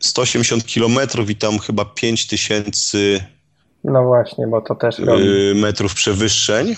180 0.00 0.66
kilometrów 0.66 1.30
i 1.30 1.36
tam 1.36 1.58
chyba 1.58 1.84
5000 1.84 2.98
no 3.84 4.04
właśnie, 4.04 4.46
bo 4.46 4.60
to 4.60 4.74
też 4.74 4.98
robi. 4.98 5.24
metrów 5.54 5.94
przewyższeń 5.94 6.76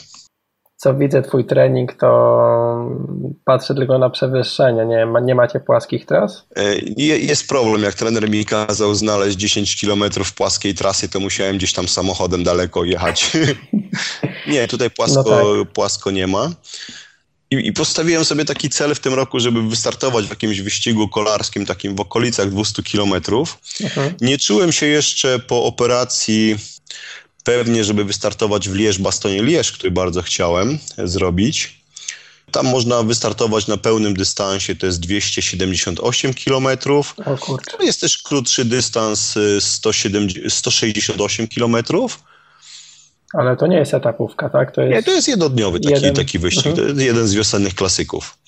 co 0.83 0.95
widzę 0.95 1.23
twój 1.23 1.45
trening, 1.45 1.95
to 1.95 2.09
patrzę 3.45 3.75
tylko 3.75 3.99
na 3.99 4.11
przewyższenie. 4.11 4.87
Nie, 4.87 5.07
nie 5.23 5.35
macie 5.35 5.61
płaskich 5.61 6.07
tras? 6.07 6.47
E, 6.57 6.79
jest 7.19 7.49
problem. 7.49 7.83
Jak 7.83 7.95
trener 7.95 8.31
mi 8.31 8.45
kazał 8.45 8.95
znaleźć 8.95 9.37
10 9.37 9.81
km 9.81 10.05
płaskiej 10.37 10.75
trasy, 10.75 11.09
to 11.09 11.21
musiałem 11.21 11.57
gdzieś 11.57 11.73
tam 11.73 11.89
samochodem 11.89 12.45
daleko 12.45 12.85
jechać. 12.85 13.33
nie, 14.53 14.69
tutaj 14.69 14.91
płasko, 14.91 15.25
no 15.27 15.65
tak. 15.65 15.73
płasko 15.73 16.11
nie 16.11 16.27
ma. 16.27 16.51
I, 17.51 17.67
I, 17.67 17.73
postawiłem 17.73 18.25
sobie 18.25 18.45
taki 18.45 18.71
cel 18.71 18.95
w 18.95 19.01
tym 19.01 19.15
roku, 19.15 19.41
żeby 19.41 19.63
wystartować 19.63 20.27
w 20.27 20.31
jakimś 20.31 20.61
wyścigu 20.61 21.09
kolarskim, 21.09 21.67
takim 21.67 21.97
w 21.97 22.01
okolicach 22.01 22.51
200 22.51 22.83
kilometrów. 22.83 23.59
Mhm. 23.81 24.15
Nie 24.21 24.39
czułem 24.39 24.73
się 24.73 24.87
jeszcze 24.87 25.39
po 25.39 25.65
operacji 25.65 26.57
pewnie, 27.45 27.85
żeby 27.85 28.05
wystartować 28.05 28.69
w 28.69 28.75
Lierz-Bastonie-Lierz, 28.75 29.73
który 29.73 29.91
bardzo 29.91 30.23
chciałem 30.23 30.79
zrobić. 31.05 31.83
Tam 32.53 32.67
można 32.67 33.03
wystartować 33.03 33.67
na 33.67 33.77
pełnym 33.77 34.15
dystansie, 34.15 34.77
to 34.77 34.87
jest 34.87 35.01
278 35.01 36.35
km. 36.35 36.67
O 37.25 37.39
kurczę. 37.39 37.77
Jest 37.81 38.01
też 38.01 38.19
krótszy 38.19 38.65
dystans 38.65 39.39
170, 39.61 40.53
168 40.53 41.49
km. 41.49 41.77
Ale 43.33 43.57
to 43.57 43.67
nie 43.67 43.77
jest 43.77 43.95
etapówka, 43.95 44.51
tak? 44.51 44.75
To 44.75 44.81
jest... 44.81 44.95
Nie, 44.95 45.03
to 45.03 45.11
jest 45.11 45.29
jednodniowy 45.29 45.81
taki, 45.81 45.95
jeden... 45.95 46.15
taki 46.15 46.39
wyścig. 46.39 46.67
Mhm. 46.67 46.77
To 46.77 46.83
jest 46.83 47.01
jeden 47.01 47.29
z 47.29 47.35
wiosennych 47.35 47.75
klasyków. 47.75 48.39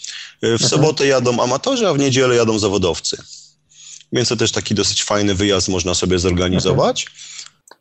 W 0.43 0.45
mhm. 0.45 0.71
sobotę 0.71 1.07
jadą 1.07 1.43
amatorzy, 1.43 1.89
a 1.89 1.95
w 1.95 1.99
niedzielę 1.99 2.37
jadą 2.37 2.59
zawodowcy. 2.59 3.17
Więc 4.13 4.29
to 4.29 4.37
też 4.37 4.53
taki 4.53 4.75
dosyć 4.75 5.05
fajny 5.05 5.35
wyjazd 5.35 5.69
można 5.69 5.95
sobie 5.95 6.19
zorganizować. 6.19 7.07
Mhm. 7.07 7.34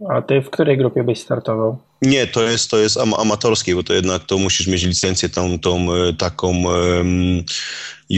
A 0.10 0.22
ty 0.22 0.42
w 0.42 0.50
której 0.50 0.78
grupie 0.78 1.04
byś 1.04 1.22
startował? 1.22 1.78
Nie, 2.02 2.28
to 2.28 2.44
jest, 2.44 2.72
to 2.72 2.78
jest 2.78 2.98
am 2.98 3.14
amatorskie, 3.14 3.76
bo 3.76 3.84
to 3.84 3.94
jednak 3.94 4.24
to 4.24 4.38
musisz 4.38 4.68
mieć 4.68 4.84
licencję 4.84 5.30
tą, 5.30 5.60
tą 5.60 5.94
e, 5.94 6.14
taką 6.14 6.64
um, 6.64 7.44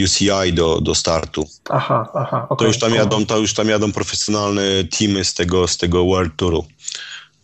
UCI 0.04 0.52
do, 0.52 0.80
do 0.80 0.94
startu. 0.94 1.48
Aha, 1.70 2.08
aha. 2.14 2.46
Okay. 2.48 2.56
To, 2.58 2.66
już 2.66 2.78
tam 2.78 2.94
jadą, 2.94 3.26
to 3.26 3.38
już 3.38 3.54
tam 3.54 3.68
jadą 3.68 3.92
profesjonalne 3.92 4.62
teamy 4.98 5.24
z 5.24 5.34
tego, 5.34 5.68
z 5.68 5.76
tego 5.76 6.04
World 6.04 6.36
Touru 6.36 6.66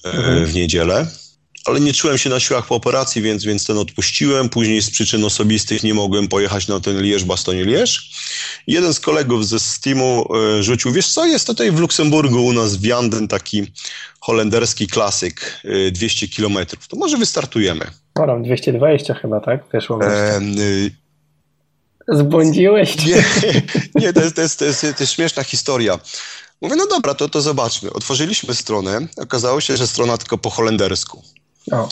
e, 0.05 0.11
mhm. 0.11 0.47
w 0.47 0.55
niedzielę 0.55 1.07
ale 1.67 1.81
nie 1.81 1.93
czułem 1.93 2.19
się 2.19 2.31
na 2.31 2.41
siłach 2.41 2.67
po 2.67 2.75
operacji, 2.75 3.23
więc, 3.23 3.45
więc 3.45 3.67
ten 3.67 3.79
odpuściłem. 3.79 4.49
Później 4.49 4.83
z 4.83 4.91
przyczyn 4.91 5.25
osobistych 5.25 5.83
nie 5.83 5.95
mogłem 5.95 6.29
pojechać 6.29 6.69
na 6.69 6.81
ten 6.81 7.03
Lierz, 7.03 7.25
Bastonie 7.25 7.65
Lierz. 7.65 8.11
Jeden 8.67 8.95
z 8.95 9.01
kolegów 9.01 9.47
ze 9.47 9.61
Steamu 9.61 10.29
y, 10.59 10.63
rzucił, 10.63 10.93
wiesz 10.93 11.09
co, 11.09 11.27
jest 11.27 11.47
tutaj 11.47 11.71
w 11.71 11.81
Luksemburgu 11.81 12.45
u 12.45 12.53
nas 12.53 12.77
w 12.77 12.85
Janden 12.85 13.29
taki 13.29 13.67
holenderski 14.21 14.87
klasyk, 14.87 15.61
y, 15.65 15.93
200 15.93 16.29
kilometrów. 16.29 16.89
To 16.89 16.97
może 16.97 17.17
wystartujemy. 17.19 17.87
No, 18.17 18.41
220 18.41 19.15
chyba, 19.15 19.41
tak? 19.41 19.65
Wyszło 19.73 20.05
e, 20.05 20.41
Zbłądziłeś? 22.09 23.07
Nie, 23.07 23.25
nie 24.03 24.13
to, 24.13 24.21
jest, 24.21 24.37
to, 24.37 24.43
jest, 24.43 24.59
to, 24.59 24.65
jest, 24.65 24.81
to 24.81 24.87
jest 25.01 25.13
śmieszna 25.13 25.45
historia. 25.45 25.99
Mówię, 26.61 26.77
no 26.77 26.87
dobra, 26.87 27.15
to, 27.15 27.29
to 27.29 27.41
zobaczmy. 27.41 27.93
Otworzyliśmy 27.93 28.55
stronę, 28.55 29.01
okazało 29.17 29.61
się, 29.61 29.77
że 29.77 29.87
strona 29.87 30.19
tylko 30.19 30.39
po 30.39 30.51
holendersku. 30.51 31.23
O. 31.71 31.89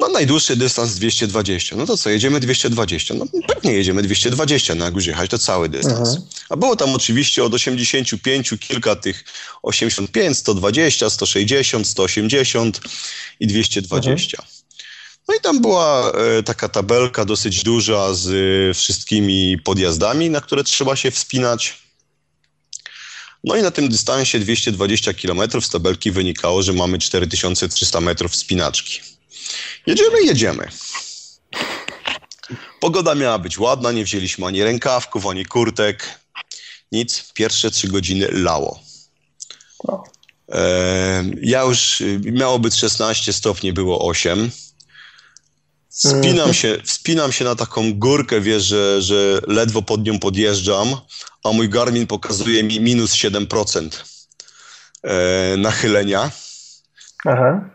No 0.00 0.08
najdłuższy 0.08 0.56
dystans 0.56 0.94
220. 0.94 1.76
No 1.76 1.86
to 1.86 1.96
co, 1.96 2.10
jedziemy 2.10 2.40
220? 2.40 3.14
No 3.14 3.24
pewnie 3.46 3.72
jedziemy 3.72 4.02
220, 4.02 4.74
no 4.74 4.84
jak 4.84 4.94
już 4.94 5.06
jechać, 5.06 5.30
to 5.30 5.38
cały 5.38 5.68
dystans. 5.68 6.08
Mhm. 6.08 6.26
A 6.48 6.56
było 6.56 6.76
tam 6.76 6.94
oczywiście 6.94 7.44
od 7.44 7.54
85 7.54 8.54
kilka 8.60 8.96
tych 8.96 9.24
85, 9.62 10.38
120, 10.38 11.10
160, 11.10 11.86
180 11.86 12.80
i 13.40 13.46
220. 13.46 14.38
Mhm. 14.38 14.62
No 15.28 15.34
i 15.34 15.40
tam 15.40 15.60
była 15.60 16.12
e, 16.12 16.42
taka 16.42 16.68
tabelka 16.68 17.24
dosyć 17.24 17.62
duża 17.62 18.14
z 18.14 18.28
e, 18.28 18.74
wszystkimi 18.74 19.58
podjazdami, 19.58 20.30
na 20.30 20.40
które 20.40 20.64
trzeba 20.64 20.96
się 20.96 21.10
wspinać. 21.10 21.82
No 23.44 23.56
i 23.56 23.62
na 23.62 23.70
tym 23.70 23.88
dystansie 23.88 24.38
220 24.38 25.14
km 25.14 25.62
z 25.62 25.68
tabelki 25.68 26.10
wynikało, 26.10 26.62
że 26.62 26.72
mamy 26.72 26.98
4300 26.98 28.00
metrów 28.00 28.32
wspinaczki. 28.32 29.00
Jedziemy, 29.86 30.22
jedziemy. 30.22 30.68
Pogoda 32.80 33.14
miała 33.14 33.38
być 33.38 33.58
ładna, 33.58 33.92
nie 33.92 34.04
wzięliśmy 34.04 34.46
ani 34.46 34.64
rękawków, 34.64 35.26
ani 35.26 35.46
kurtek. 35.46 36.20
Nic, 36.92 37.32
pierwsze 37.34 37.70
trzy 37.70 37.88
godziny 37.88 38.28
lało. 38.30 38.80
E, 40.48 41.24
ja 41.42 41.62
już, 41.62 42.02
miało 42.20 42.58
być 42.58 42.74
16 42.74 43.32
stopni, 43.32 43.72
było 43.72 44.08
8. 44.08 44.50
Wspinam 45.92 46.54
się, 46.54 46.78
wspinam 46.84 47.32
się 47.32 47.44
na 47.44 47.54
taką 47.54 47.94
górkę, 47.94 48.40
wiesz, 48.40 48.64
że, 48.64 49.02
że 49.02 49.40
ledwo 49.46 49.82
pod 49.82 50.04
nią 50.06 50.18
podjeżdżam, 50.18 50.96
a 51.44 51.52
mój 51.52 51.68
Garmin 51.68 52.06
pokazuje 52.06 52.62
mi 52.62 52.80
minus 52.80 53.14
7% 53.14 53.88
e, 55.02 55.56
nachylenia. 55.56 56.30
Aha. 57.24 57.70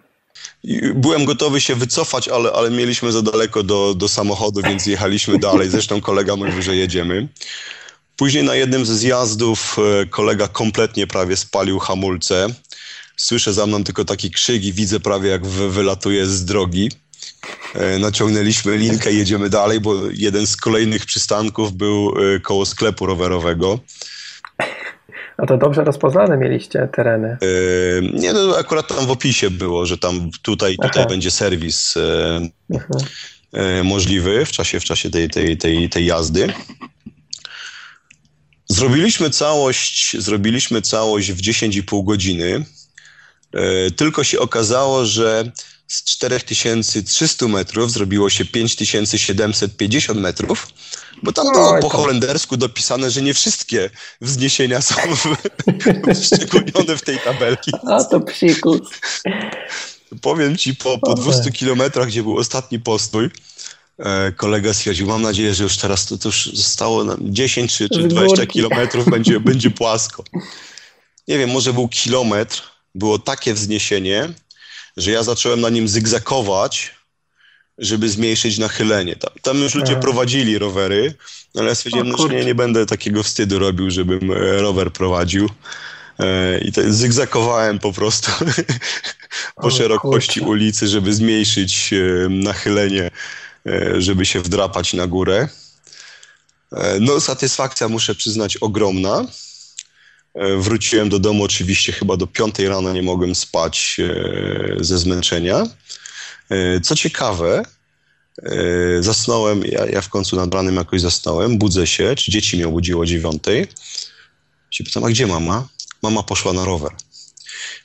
Byłem 0.96 1.26
gotowy 1.26 1.62
się 1.62 1.76
wycofać, 1.76 2.28
ale, 2.28 2.52
ale 2.52 2.72
mieliśmy 2.72 3.12
za 3.12 3.22
daleko 3.22 3.64
do, 3.64 3.94
do 3.94 4.08
samochodu, 4.08 4.62
więc 4.62 4.86
jechaliśmy 4.86 5.40
dalej. 5.40 5.70
Zresztą 5.70 6.02
kolega 6.02 6.36
mówił, 6.36 6.62
że 6.62 6.76
jedziemy. 6.76 7.28
Później 8.16 8.44
na 8.44 8.56
jednym 8.56 8.86
ze 8.86 8.96
zjazdów 8.96 9.78
e, 9.80 10.06
kolega 10.06 10.48
kompletnie 10.48 11.08
prawie 11.08 11.38
spalił 11.38 11.80
hamulce. 11.80 12.48
Słyszę 13.18 13.54
za 13.54 13.66
mną 13.66 13.84
tylko 13.84 14.06
taki 14.06 14.32
krzyk 14.32 14.64
i 14.64 14.74
widzę 14.74 15.00
prawie 15.00 15.30
jak 15.30 15.46
wylatuje 15.46 16.26
z 16.26 16.46
drogi. 16.46 16.90
E, 17.76 18.00
naciągnęliśmy 18.00 18.78
linkę 18.78 19.12
i 19.12 19.18
jedziemy 19.18 19.50
dalej, 19.50 19.82
bo 19.82 19.94
jeden 20.14 20.48
z 20.48 20.58
kolejnych 20.58 21.06
przystanków 21.06 21.74
był 21.74 22.14
e, 22.36 22.40
koło 22.40 22.66
sklepu 22.66 23.06
rowerowego. 23.06 23.80
A 25.38 25.46
to 25.46 25.58
dobrze 25.58 25.84
rozpoznane 25.84 26.38
mieliście 26.38 26.90
tereny? 26.94 27.38
Yy, 27.42 28.12
nie, 28.14 28.34
no 28.34 28.58
akurat 28.58 28.88
tam 28.88 29.06
w 29.06 29.12
opisie 29.12 29.50
było, 29.50 29.86
że 29.86 29.98
tam 29.98 30.32
tutaj, 30.42 30.78
tutaj 30.78 31.08
będzie 31.08 31.32
serwis 31.32 31.96
yy, 32.70 32.80
yy, 33.54 33.84
możliwy 33.84 34.46
w 34.46 34.52
czasie, 34.52 34.80
w 34.80 34.84
czasie 34.84 35.10
tej, 35.10 35.30
tej, 35.30 35.58
tej, 35.58 35.90
tej 35.90 36.06
jazdy. 36.06 36.54
Zrobiliśmy 38.70 39.30
całość, 39.30 40.18
zrobiliśmy 40.20 40.82
całość 40.82 41.32
w 41.32 41.42
10,5 41.42 42.06
godziny. 42.06 42.66
Tylko 43.96 44.24
się 44.24 44.40
okazało, 44.40 45.06
że 45.06 45.52
z 45.88 46.04
4300 46.04 47.48
metrów 47.48 47.92
zrobiło 47.92 48.30
się 48.30 48.46
5750 48.46 50.20
metrów, 50.20 50.68
bo 51.24 51.34
tam 51.34 51.52
było 51.52 51.80
po 51.80 51.90
holendersku 51.90 52.58
dopisane, 52.58 53.12
że 53.12 53.22
nie 53.22 53.34
wszystkie 53.34 53.90
wzniesienia 54.22 54.82
są 54.82 54.96
wyszczególnione 56.04 56.98
w 57.02 57.02
tej 57.02 57.20
tabelki. 57.20 57.72
A 57.88 58.04
to 58.04 58.20
psikus. 58.20 58.82
Powiem 60.22 60.58
ci, 60.58 60.76
po, 60.76 61.00
po 61.00 61.14
200 61.14 61.52
kilometrach, 61.52 62.08
gdzie 62.08 62.24
był 62.24 62.38
ostatni 62.38 62.80
postój, 62.80 63.30
e, 64.00 64.32
kolega 64.32 64.74
stwierdził, 64.74 65.08
mam 65.08 65.22
nadzieję, 65.22 65.54
że 65.54 65.64
już 65.64 65.78
teraz 65.78 66.06
to, 66.06 66.18
to 66.18 66.30
już 66.30 66.50
zostało 66.54 67.04
nam 67.04 67.18
10 67.22 67.78
czy, 67.78 67.90
czy 67.90 68.08
20 68.08 68.46
kilometrów, 68.46 69.10
będzie, 69.16 69.40
będzie 69.40 69.70
płasko. 69.70 70.24
Nie 71.28 71.38
wiem, 71.38 71.50
może 71.50 71.74
był 71.74 71.88
kilometr, 71.88 72.64
było 72.96 73.20
takie 73.20 73.54
wzniesienie, 73.54 74.34
że 74.98 75.12
ja 75.12 75.24
zacząłem 75.24 75.62
na 75.62 75.70
nim 75.70 75.88
zygzakować, 75.88 76.96
żeby 77.78 78.10
zmniejszyć 78.10 78.58
nachylenie. 78.58 79.16
Tam, 79.16 79.32
tam 79.42 79.58
już 79.58 79.76
ludzie 79.76 79.96
prowadzili 79.96 80.58
rowery, 80.58 81.16
ale 81.56 81.70
ja 81.70 81.76
stwierdziłem, 81.76 82.10
no, 82.10 82.18
że 82.18 82.30
nie, 82.30 82.46
nie 82.46 82.56
będę 82.56 82.86
takiego 82.86 83.24
wstydu 83.24 83.60
robił, 83.60 83.92
żebym 83.92 84.32
e, 84.32 84.36
rower 84.36 84.94
prowadził. 84.94 85.50
e, 86.20 86.60
i 86.60 86.72
to 86.72 86.82
zygzakowałem 86.88 87.80
po 87.80 87.94
prostu 87.94 88.32
po 89.62 89.72
szerokości 89.72 90.42
ulicy, 90.42 90.88
żeby 90.88 91.14
zmniejszyć 91.14 91.94
nachylenie, 92.30 93.12
żeby 93.98 94.26
się 94.26 94.40
wdrapać 94.40 94.94
na 94.94 95.08
górę. 95.08 95.48
No, 97.00 97.22
satysfakcja, 97.22 97.90
muszę 97.90 98.16
przyznać, 98.16 98.58
ogromna. 98.58 99.26
Wróciłem 100.58 101.10
do 101.10 101.20
domu 101.20 101.44
oczywiście 101.44 101.92
chyba 101.92 102.18
do 102.18 102.28
piątej 102.28 102.68
rano, 102.68 102.94
nie 102.94 103.04
mogłem 103.04 103.36
spać 103.36 103.98
ze 104.80 104.98
zmęczenia. 104.98 105.64
Co 106.84 106.96
ciekawe, 106.96 107.64
zasnąłem, 109.00 109.64
ja, 109.66 109.86
ja 109.86 110.02
w 110.02 110.10
końcu 110.10 110.36
nad 110.36 110.54
ranem 110.54 110.76
jakoś 110.76 111.02
zasnąłem, 111.02 111.58
budzę 111.58 111.88
się, 111.88 112.16
czy 112.16 112.32
dzieci 112.32 112.58
mnie 112.58 112.68
obudziło 112.68 113.02
o 113.02 113.06
dziewiątej. 113.06 113.68
Się 114.72 114.84
pytam, 114.84 115.04
a 115.04 115.10
gdzie 115.10 115.28
mama? 115.28 115.68
Mama 116.04 116.24
poszła 116.24 116.54
na 116.54 116.66
rower. 116.66 116.92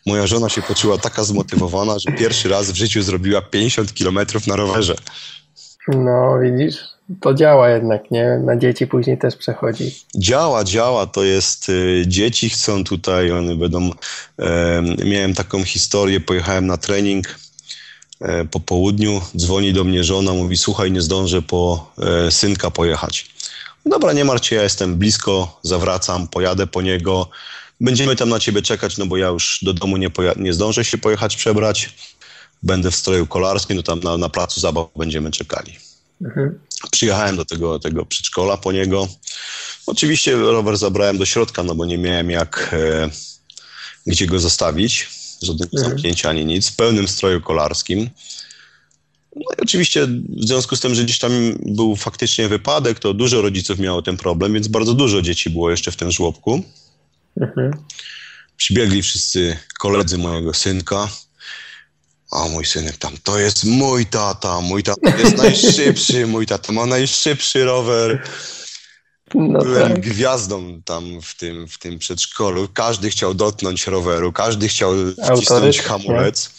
Moja 0.07 0.27
żona 0.27 0.49
się 0.49 0.63
poczuła 0.63 0.99
taka 0.99 1.25
zmotywowana, 1.25 1.99
że 1.99 2.13
pierwszy 2.13 2.49
raz 2.49 2.71
w 2.71 2.75
życiu 2.77 3.03
zrobiła 3.03 3.43
50 3.43 3.95
kilometrów 3.95 4.47
na 4.47 4.57
rowerze. 4.57 4.95
No, 5.89 6.39
widzisz, 6.43 6.77
to 7.21 7.35
działa 7.35 7.71
jednak, 7.71 8.11
nie? 8.11 8.41
Na 8.45 8.57
dzieci 8.57 8.87
później 8.87 9.19
też 9.19 9.37
przechodzi. 9.37 9.95
Działa, 10.17 10.65
działa, 10.65 11.07
to 11.07 11.25
jest, 11.25 11.69
y, 11.69 12.05
dzieci 12.07 12.51
chcą 12.51 12.85
tutaj, 12.85 13.31
one 13.31 13.57
będą, 13.57 13.91
y, 13.91 15.05
miałem 15.05 15.35
taką 15.35 15.65
historię, 15.65 16.21
pojechałem 16.21 16.67
na 16.67 16.77
trening, 16.77 17.43
E, 18.23 18.45
po 18.45 18.61
południu 18.61 19.21
dzwoni 19.37 19.73
do 19.73 19.85
mnie 19.85 20.05
żona, 20.05 20.33
mówi 20.33 20.57
słuchaj, 20.57 20.93
nie 20.93 21.03
zdążę 21.03 21.43
po 21.43 21.93
e, 21.99 22.31
synka 22.31 22.71
pojechać. 22.71 23.31
Dobra, 23.87 24.13
nie 24.13 24.25
martw 24.25 24.47
się, 24.47 24.57
ja 24.57 24.63
jestem 24.63 24.97
blisko, 24.97 25.61
zawracam, 25.63 26.29
pojadę 26.29 26.67
po 26.67 26.83
niego. 26.83 27.29
Będziemy 27.81 28.17
tam 28.17 28.29
na 28.29 28.39
ciebie 28.39 28.63
czekać, 28.63 28.99
no 28.99 29.07
bo 29.07 29.17
ja 29.17 29.27
już 29.27 29.59
do 29.63 29.73
domu 29.73 29.97
nie, 29.97 30.11
nie 30.37 30.53
zdążę 30.53 30.85
się 30.85 30.99
pojechać 30.99 31.37
przebrać. 31.37 31.95
Będę 32.63 32.91
w 32.91 32.97
stroju 32.97 33.27
kolarskim, 33.27 33.77
no 33.77 33.83
tam 33.83 34.01
na, 34.01 34.17
na 34.17 34.29
placu 34.29 34.61
zabaw 34.61 34.87
będziemy 34.97 35.31
czekali. 35.31 35.77
Mhm. 36.21 36.59
Przyjechałem 36.91 37.37
do 37.37 37.45
tego, 37.45 37.79
tego 37.79 38.07
przedszkola 38.07 38.57
po 38.57 38.73
niego. 38.73 39.09
Oczywiście 39.87 40.37
rower 40.37 40.77
zabrałem 40.77 41.19
do 41.19 41.27
środka, 41.27 41.63
no 41.63 41.75
bo 41.75 41.85
nie 41.85 41.99
miałem 41.99 42.31
jak, 42.31 42.71
e, 42.73 43.11
gdzie 44.07 44.27
go 44.27 44.41
zostawić 44.41 45.09
żadnego 45.43 45.77
mhm. 45.77 45.91
zamknięcia 45.91 46.31
ani 46.31 46.45
nic, 46.45 46.71
w 46.71 46.77
pełnym 46.77 47.09
stroju 47.09 47.41
kolarskim. 47.41 48.11
No 49.37 49.43
i 49.59 49.63
oczywiście 49.63 50.07
w 50.07 50.47
związku 50.47 50.77
z 50.77 50.81
tym, 50.81 50.95
że 50.95 51.05
gdzieś 51.05 51.19
tam 51.19 51.33
był 51.67 51.97
faktycznie 51.97 52.49
wypadek, 52.49 52.99
to 52.99 53.15
dużo 53.15 53.43
rodziców 53.43 53.79
miało 53.79 54.03
ten 54.03 54.17
problem, 54.17 54.53
więc 54.53 54.69
bardzo 54.69 54.95
dużo 54.95 55.23
dzieci 55.23 55.51
było 55.51 55.71
jeszcze 55.71 55.93
w 55.93 55.97
tym 55.97 56.11
żłobku. 56.11 56.63
Mhm. 57.41 57.73
Przybiegli 58.57 59.03
wszyscy 59.03 59.59
koledzy 59.79 60.19
mojego 60.19 60.55
synka. 60.55 61.09
A 62.33 62.49
mój 62.49 62.65
synek 62.65 62.97
tam, 62.97 63.13
to 63.25 63.39
jest 63.39 63.65
mój 63.65 64.07
tata, 64.07 64.61
mój 64.61 64.83
tata 64.83 65.17
jest 65.19 65.37
najszybszy, 65.37 66.27
mój 66.27 66.47
tata 66.47 66.73
ma 66.73 66.87
najszybszy 66.87 67.65
rower. 67.65 68.23
No 69.35 69.61
Byłem 69.61 69.93
tak. 69.93 70.01
gwiazdą 70.01 70.83
tam 70.85 71.05
w 71.23 71.35
tym, 71.35 71.69
w 71.69 71.79
tym 71.79 71.99
przedszkolu. 71.99 72.69
Każdy 72.75 73.11
chciał 73.11 73.35
dotknąć 73.35 73.87
roweru, 73.87 74.33
każdy 74.33 74.69
chciał 74.69 74.93
wcisnąć 75.35 75.81
hamulec. 75.81 76.51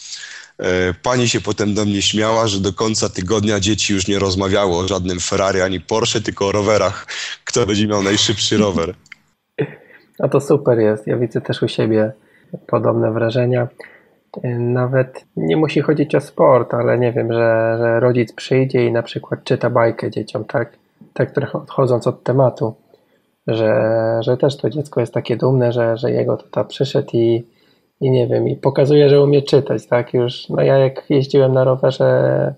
E, 0.58 0.94
pani 1.02 1.28
się 1.28 1.40
potem 1.40 1.74
do 1.74 1.84
mnie 1.84 2.02
śmiała, 2.02 2.46
że 2.46 2.60
do 2.60 2.72
końca 2.72 3.08
tygodnia 3.08 3.60
dzieci 3.60 3.92
już 3.92 4.08
nie 4.08 4.18
rozmawiało 4.18 4.78
o 4.78 4.88
żadnym 4.88 5.20
Ferrari 5.20 5.60
ani 5.60 5.80
Porsche, 5.80 6.20
tylko 6.20 6.48
o 6.48 6.52
rowerach. 6.52 7.06
Kto 7.44 7.66
będzie 7.66 7.86
miał 7.86 8.02
najszybszy 8.02 8.56
rower. 8.56 8.94
A 10.18 10.28
to 10.28 10.40
super 10.40 10.78
jest. 10.78 11.06
Ja 11.06 11.16
widzę 11.16 11.40
też 11.40 11.62
u 11.62 11.68
siebie 11.68 12.12
podobne 12.66 13.12
wrażenia. 13.12 13.68
Nawet 14.58 15.24
nie 15.36 15.56
musi 15.56 15.80
chodzić 15.80 16.14
o 16.14 16.20
sport, 16.20 16.74
ale 16.74 16.98
nie 16.98 17.12
wiem, 17.12 17.32
że, 17.32 17.76
że 17.78 18.00
rodzic 18.00 18.32
przyjdzie 18.32 18.86
i 18.86 18.92
na 18.92 19.02
przykład 19.02 19.44
czyta 19.44 19.70
bajkę 19.70 20.10
dzieciom, 20.10 20.44
tak? 20.44 20.72
tak 21.14 21.30
trochę 21.30 21.58
odchodząc 21.58 22.06
od 22.06 22.22
tematu, 22.22 22.74
że, 23.46 23.72
że 24.20 24.36
też 24.36 24.56
to 24.56 24.70
dziecko 24.70 25.00
jest 25.00 25.14
takie 25.14 25.36
dumne, 25.36 25.72
że, 25.72 25.96
że 25.96 26.10
jego 26.10 26.36
tata 26.36 26.64
przyszedł 26.64 27.10
i, 27.12 27.44
i 28.00 28.10
nie 28.10 28.26
wiem, 28.26 28.48
i 28.48 28.56
pokazuje, 28.56 29.08
że 29.08 29.22
umie 29.22 29.42
czytać, 29.42 29.86
tak? 29.86 30.14
Już, 30.14 30.48
no 30.48 30.62
ja 30.62 30.78
jak 30.78 31.10
jeździłem 31.10 31.52
na 31.52 31.64
rowerze, 31.64 32.54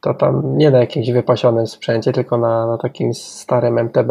to 0.00 0.14
tam 0.14 0.58
nie 0.58 0.70
na 0.70 0.78
jakimś 0.78 1.10
wypasionym 1.10 1.66
sprzęcie, 1.66 2.12
tylko 2.12 2.38
na, 2.38 2.66
na 2.66 2.78
takim 2.78 3.14
starym 3.14 3.78
MTB, 3.78 4.10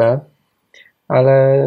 ale 1.07 1.65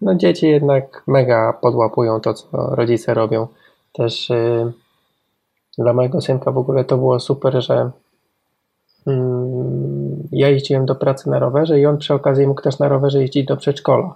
no 0.00 0.14
dzieci 0.14 0.48
jednak 0.48 1.02
mega 1.06 1.52
podłapują 1.52 2.20
to, 2.20 2.34
co 2.34 2.46
rodzice 2.52 3.14
robią. 3.14 3.46
Też 3.92 4.30
yy, 4.30 4.72
dla 5.78 5.92
mojego 5.92 6.20
synka 6.20 6.52
w 6.52 6.58
ogóle 6.58 6.84
to 6.84 6.96
było 6.96 7.20
super, 7.20 7.62
że 7.62 7.90
Mm, 9.06 10.28
ja 10.32 10.48
jeździłem 10.48 10.86
do 10.86 10.94
pracy 10.94 11.30
na 11.30 11.38
rowerze 11.38 11.80
i 11.80 11.86
on 11.86 11.98
przy 11.98 12.14
okazji 12.14 12.46
mógł 12.46 12.62
też 12.62 12.78
na 12.78 12.88
rowerze 12.88 13.20
jeździć 13.20 13.46
do 13.46 13.56
przedszkola. 13.56 14.14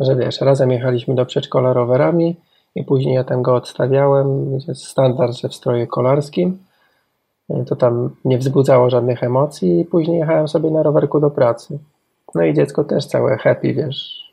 Że 0.00 0.16
wiesz, 0.16 0.40
razem 0.40 0.70
jechaliśmy 0.70 1.14
do 1.14 1.26
przedszkola 1.26 1.72
rowerami 1.72 2.36
i 2.74 2.84
później 2.84 3.14
ja 3.14 3.24
tam 3.24 3.42
go 3.42 3.54
odstawiałem, 3.54 4.58
standard, 4.74 5.32
że 5.32 5.48
w 5.48 5.54
stroju 5.54 5.86
kolarskim. 5.86 6.58
To 7.66 7.76
tam 7.76 8.10
nie 8.24 8.38
wzbudzało 8.38 8.90
żadnych 8.90 9.22
emocji 9.22 9.80
i 9.80 9.84
później 9.84 10.18
jechałem 10.18 10.48
sobie 10.48 10.70
na 10.70 10.82
rowerku 10.82 11.20
do 11.20 11.30
pracy. 11.30 11.78
No 12.34 12.44
i 12.44 12.54
dziecko 12.54 12.84
też 12.84 13.06
całe 13.06 13.36
happy, 13.36 13.74
wiesz. 13.74 14.24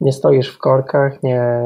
Nie 0.00 0.12
stoisz 0.12 0.48
w 0.48 0.58
korkach, 0.58 1.22
nie, 1.22 1.62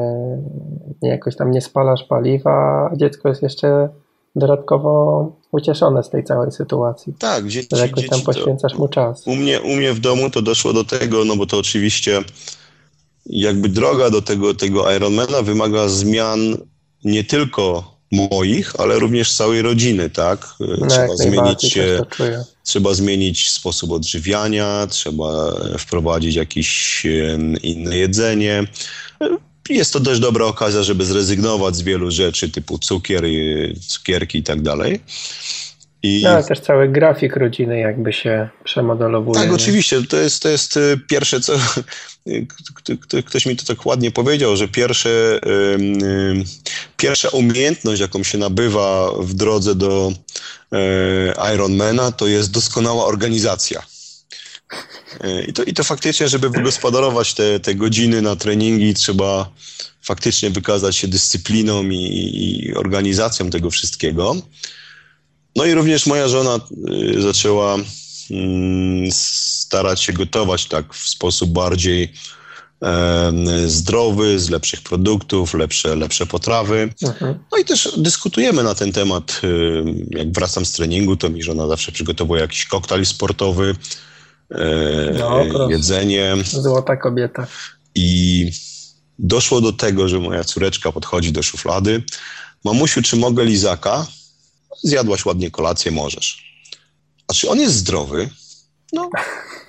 nie 1.01 1.09
jakoś 1.09 1.35
tam 1.35 1.51
nie 1.51 1.61
spalasz 1.61 2.03
paliwa, 2.03 2.89
a 2.91 2.95
dziecko 2.95 3.29
jest 3.29 3.43
jeszcze 3.43 3.89
dodatkowo 4.35 5.31
ucieszone 5.51 6.03
z 6.03 6.09
tej 6.09 6.23
całej 6.23 6.51
sytuacji. 6.51 7.13
Tak, 7.19 7.47
dzieci, 7.47 7.67
że 7.71 7.87
jakoś 7.87 8.09
tam 8.09 8.21
poświęcasz 8.21 8.75
mu 8.75 8.87
czas. 8.87 9.27
U 9.27 9.35
mnie, 9.35 9.61
u 9.61 9.75
mnie 9.75 9.93
w 9.93 9.99
domu 9.99 10.29
to 10.29 10.41
doszło 10.41 10.73
do 10.73 10.83
tego, 10.83 11.25
no 11.25 11.35
bo 11.35 11.45
to 11.45 11.57
oczywiście 11.57 12.23
jakby 13.25 13.69
droga 13.69 14.09
do 14.09 14.21
tego, 14.21 14.53
tego 14.53 14.95
Ironmana 14.95 15.41
wymaga 15.41 15.87
zmian 15.87 16.57
nie 17.03 17.23
tylko 17.23 17.93
moich, 18.11 18.79
ale 18.79 18.99
również 18.99 19.33
całej 19.33 19.61
rodziny, 19.61 20.09
tak? 20.09 20.47
No, 20.79 20.87
trzeba 20.87 21.15
zmienić, 21.15 21.79
trzeba 22.63 22.93
zmienić 22.93 23.49
sposób 23.49 23.91
odżywiania, 23.91 24.87
trzeba 24.89 25.53
wprowadzić 25.77 26.35
jakieś 26.35 27.03
inne 27.63 27.97
jedzenie 27.97 28.67
jest 29.69 29.93
to 29.93 29.99
dość 29.99 30.19
dobra 30.19 30.45
okazja, 30.45 30.83
żeby 30.83 31.05
zrezygnować 31.05 31.75
z 31.75 31.81
wielu 31.81 32.11
rzeczy 32.11 32.49
typu 32.49 32.79
cukier, 32.79 33.23
cukierki 33.87 34.37
i 34.37 34.43
tak 34.43 34.61
dalej. 34.61 34.99
I... 36.03 36.21
No, 36.23 36.29
ale 36.29 36.43
też 36.43 36.59
cały 36.59 36.89
grafik 36.89 37.35
rodziny 37.35 37.79
jakby 37.79 38.13
się 38.13 38.49
przemodelowuje. 38.63 39.41
Tak, 39.41 39.53
oczywiście. 39.53 40.03
To 40.03 40.17
jest, 40.17 40.43
to 40.43 40.49
jest 40.49 40.77
y, 40.77 40.99
pierwsze, 41.09 41.41
co 41.41 41.53
ktoś 43.25 43.45
mi 43.45 43.55
to 43.55 43.65
tak 43.65 43.85
ładnie 43.85 44.11
powiedział, 44.11 44.57
że 44.57 44.67
pierwsze, 44.67 45.39
pierwsza 46.97 47.29
umiejętność, 47.29 48.01
jaką 48.01 48.23
się 48.23 48.37
nabywa 48.37 49.11
w 49.19 49.33
drodze 49.33 49.75
do 49.75 50.11
e, 50.71 51.53
Ironmana, 51.55 52.11
to 52.11 52.27
jest 52.27 52.51
doskonała 52.51 53.05
organizacja. 53.05 53.81
E, 55.21 55.43
I 55.43 55.53
to, 55.53 55.63
I 55.63 55.73
to 55.73 55.83
faktycznie, 55.83 56.27
żeby 56.27 56.49
wygospodarować 56.49 57.33
te, 57.33 57.59
te 57.59 57.75
godziny 57.75 58.21
na 58.21 58.35
treningi, 58.35 58.93
trzeba 58.93 59.49
faktycznie 60.01 60.49
wykazać 60.49 60.97
się 60.97 61.07
dyscypliną 61.07 61.83
i, 61.83 62.29
i 62.35 62.73
organizacją 62.73 63.49
tego 63.49 63.69
wszystkiego. 63.69 64.35
No 65.55 65.65
i 65.65 65.73
również 65.73 66.05
moja 66.05 66.27
żona 66.27 66.59
y, 67.15 67.21
zaczęła 67.21 67.77
mm, 68.31 69.11
starać 69.11 70.01
się 70.01 70.13
gotować 70.13 70.65
tak 70.65 70.93
w 70.93 71.09
sposób 71.09 71.49
bardziej 71.49 72.13
zdrowy, 73.67 74.39
z 74.39 74.49
lepszych 74.49 74.81
produktów, 74.81 75.53
lepsze, 75.53 75.95
lepsze 75.95 76.25
potrawy. 76.25 76.93
Mhm. 77.03 77.39
No 77.51 77.57
i 77.57 77.65
też 77.65 77.89
dyskutujemy 77.97 78.63
na 78.63 78.75
ten 78.75 78.91
temat. 78.91 79.41
Jak 80.09 80.31
wracam 80.31 80.65
z 80.65 80.71
treningu, 80.71 81.15
to 81.15 81.29
mi 81.29 81.43
żona 81.43 81.67
zawsze 81.67 81.91
przygotowuje 81.91 82.41
jakiś 82.41 82.65
koktajl 82.65 83.05
sportowy, 83.05 83.75
E, 83.75 84.12
no, 85.19 85.69
jedzenie. 85.69 86.35
Złota 86.45 86.97
kobieta. 86.97 87.47
I 87.95 88.51
doszło 89.19 89.61
do 89.61 89.73
tego, 89.73 90.07
że 90.07 90.19
moja 90.19 90.43
córeczka 90.43 90.91
podchodzi 90.91 91.31
do 91.31 91.43
szuflady. 91.43 92.03
Mamusiu, 92.65 93.01
czy 93.01 93.15
mogę 93.15 93.45
lizaka? 93.45 94.05
Zjadłaś 94.83 95.25
ładnie 95.25 95.51
kolację, 95.51 95.91
możesz. 95.91 96.53
A 97.27 97.33
czy 97.33 97.49
on 97.49 97.59
jest 97.59 97.75
zdrowy? 97.75 98.29
No, 98.93 99.09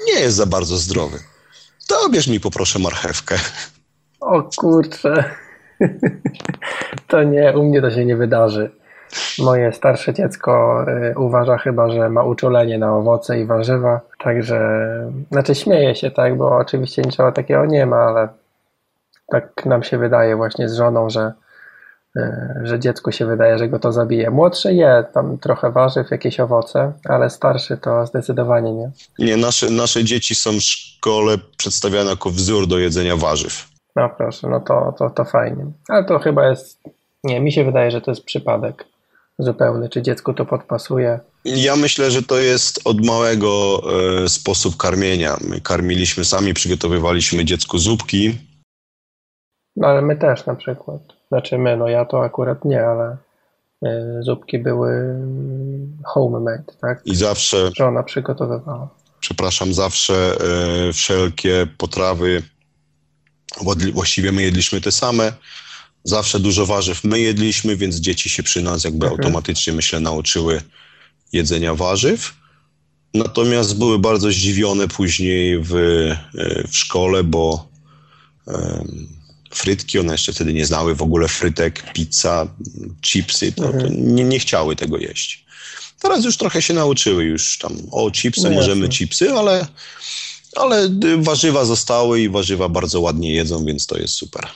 nie 0.07 0.21
jest 0.21 0.37
za 0.37 0.47
bardzo 0.47 0.77
zdrowy. 0.77 1.19
To 1.89 2.01
obierz 2.01 2.27
mi 2.27 2.41
poproszę 2.41 2.79
marchewkę. 2.79 3.39
O 4.21 4.43
kurczę. 4.57 5.35
To 7.09 7.23
nie, 7.23 7.59
u 7.59 7.65
mnie 7.65 7.81
to 7.81 7.91
się 7.91 8.05
nie 8.05 8.17
wydarzy. 8.17 8.71
Moje 9.39 9.73
starsze 9.73 10.15
dziecko 10.15 10.85
y, 10.89 11.19
uważa 11.19 11.59
chyba, 11.59 11.91
że 11.91 12.09
ma 12.11 12.25
uczulenie 12.25 12.79
na 12.79 12.97
owoce 12.97 13.41
i 13.41 13.45
warzywa, 13.47 14.01
także, 14.19 14.61
znaczy 15.31 15.55
śmieje 15.55 15.95
się, 15.95 16.11
tak, 16.11 16.37
bo 16.37 16.57
oczywiście 16.57 17.03
niczego 17.03 17.33
takiego 17.33 17.67
nie 17.67 17.87
ma, 17.87 17.97
ale 17.97 18.29
tak 19.27 19.67
nam 19.67 19.83
się 19.83 19.99
wydaje 19.99 20.37
właśnie 20.37 20.69
z 20.69 20.75
żoną, 20.75 21.11
że, 21.11 21.33
e, 22.17 22.55
że 22.63 22.79
dziecku 22.79 23.13
się 23.13 23.27
wydaje, 23.27 23.59
że 23.59 23.69
go 23.69 23.79
to 23.79 23.93
zabije. 23.93 24.31
Młodszy 24.31 24.75
je 24.75 25.05
tam 25.15 25.39
trochę 25.39 25.71
warzyw, 25.71 26.11
jakieś 26.11 26.41
owoce, 26.41 26.93
ale 27.05 27.31
starszy 27.31 27.77
to 27.77 28.07
zdecydowanie 28.07 28.73
nie. 28.73 28.91
Nie, 29.19 29.37
nasze, 29.37 29.71
nasze 29.71 30.05
dzieci 30.05 30.35
są 30.35 30.51
w 30.51 30.63
szkole 30.63 31.39
przedstawiane 31.57 32.11
jako 32.11 32.31
wzór 32.31 32.67
do 32.67 32.79
jedzenia 32.79 33.17
warzyw. 33.17 33.69
No 33.97 34.11
proszę, 34.17 34.49
no 34.49 34.61
to, 34.61 34.95
to, 34.99 35.11
to 35.11 35.25
fajnie. 35.25 35.67
Ale 35.89 36.05
to 36.05 36.19
chyba 36.19 36.49
jest, 36.49 36.81
nie, 37.25 37.41
mi 37.41 37.53
się 37.53 37.65
wydaje, 37.65 37.91
że 37.91 38.01
to 38.01 38.11
jest 38.11 38.25
przypadek 38.25 38.85
zupełny. 39.39 39.89
Czy 39.89 40.03
dziecku 40.03 40.35
to 40.35 40.45
podpasuje? 40.47 41.21
Ja 41.45 41.77
myślę, 41.77 42.11
że 42.11 42.23
to 42.23 42.39
jest 42.39 42.81
od 42.85 43.07
małego 43.07 43.83
e, 44.25 44.29
sposób 44.29 44.77
karmienia. 44.77 45.37
My 45.49 45.61
karmiliśmy 45.61 46.25
sami, 46.25 46.55
przygotowywaliśmy 46.55 47.45
dziecku 47.45 47.79
zupki. 47.79 48.39
No 49.77 49.89
ale 49.89 50.03
my 50.03 50.17
też 50.17 50.47
na 50.47 50.55
przykład. 50.55 51.01
Znaczy 51.29 51.59
my, 51.59 51.77
no 51.77 51.89
ja 51.89 52.05
to 52.05 52.25
akurat 52.25 52.65
nie, 52.65 52.87
ale 52.87 53.17
e, 53.85 54.23
zupki 54.23 54.59
były 54.59 55.17
homemade, 56.05 56.65
tak? 56.81 57.03
I 57.05 57.17
zawsze, 57.17 57.71
Żona 57.77 58.03
przygotowywała. 58.03 58.89
przepraszam, 59.21 59.75
zawsze 59.75 60.15
e, 60.89 60.93
wszelkie 60.93 61.67
potrawy, 61.79 62.43
właściwie 63.93 64.33
my 64.33 64.43
jedliśmy 64.43 64.81
te 64.81 64.93
same. 64.93 65.33
Zawsze 66.05 66.41
dużo 66.41 66.67
warzyw 66.67 67.05
my 67.05 67.21
jedliśmy, 67.21 67.77
więc 67.77 67.97
dzieci 67.97 68.31
się 68.31 68.43
przy 68.43 68.63
nas 68.63 68.85
jakby 68.85 69.07
Mhm. 69.07 69.21
automatycznie, 69.21 69.73
myślę, 69.73 70.01
nauczyły 70.01 70.63
jedzenia 71.33 71.75
warzyw. 71.75 72.35
Natomiast 73.15 73.79
były 73.79 73.99
bardzo 73.99 74.31
zdziwione 74.31 74.89
później 74.89 75.59
w, 75.61 75.75
e, 75.75 76.69
w 76.69 76.77
szkole, 76.77 77.25
bo 77.25 77.69
em, 78.49 79.09
frytki, 79.51 79.99
one 79.99 80.13
jeszcze 80.13 80.33
wtedy 80.33 80.53
nie 80.53 80.67
znały 80.67 80.95
w 80.95 81.03
ogóle 81.03 81.29
frytek, 81.29 81.93
pizza, 81.93 82.49
chipsy, 83.03 83.53
to, 83.53 83.63
to 83.73 83.89
nie, 83.89 84.25
nie 84.25 84.39
chciały 84.39 84.77
tego 84.77 84.99
jeść. 84.99 85.45
Teraz 86.01 86.25
już 86.25 86.37
trochę 86.37 86.63
się 86.63 86.75
nauczyły, 86.75 87.25
już 87.25 87.59
tam 87.59 87.77
o 87.91 88.11
chipsy, 88.11 88.43
No 88.43 88.51
możemy 88.51 88.81
jasne. 88.81 88.97
chipsy, 88.99 89.33
ale, 89.33 89.67
ale 90.57 90.85
y, 91.05 91.17
warzywa 91.19 91.65
zostały 91.65 92.21
i 92.21 92.29
warzywa 92.29 92.69
bardzo 92.69 93.01
ładnie 93.01 93.35
jedzą, 93.35 93.65
więc 93.65 93.87
to 93.87 93.99
jest 93.99 94.15
super. 94.15 94.47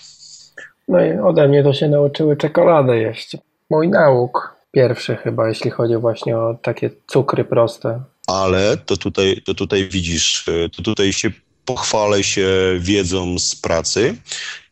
No 0.89 1.05
i 1.05 1.19
ode 1.19 1.49
mnie 1.49 1.63
to 1.63 1.73
się 1.73 1.89
nauczyły 1.89 2.37
czekoladę 2.37 2.99
jeść. 2.99 3.37
Mój 3.71 3.89
nauk 3.89 4.57
pierwszy 4.71 5.17
chyba, 5.17 5.49
jeśli 5.49 5.71
chodzi 5.71 5.97
właśnie 5.97 6.39
o 6.39 6.55
takie 6.63 6.91
cukry 7.07 7.45
proste. 7.45 8.01
Ale 8.27 8.77
to 8.77 8.97
tutaj, 8.97 9.43
to 9.45 9.55
tutaj 9.55 9.89
widzisz, 9.89 10.49
y, 10.49 10.71
to 10.77 10.83
tutaj 10.83 11.13
się 11.13 11.31
pochwalę 11.65 12.23
się 12.23 12.49
wiedzą 12.79 13.39
z 13.39 13.57
pracy. 13.57 14.17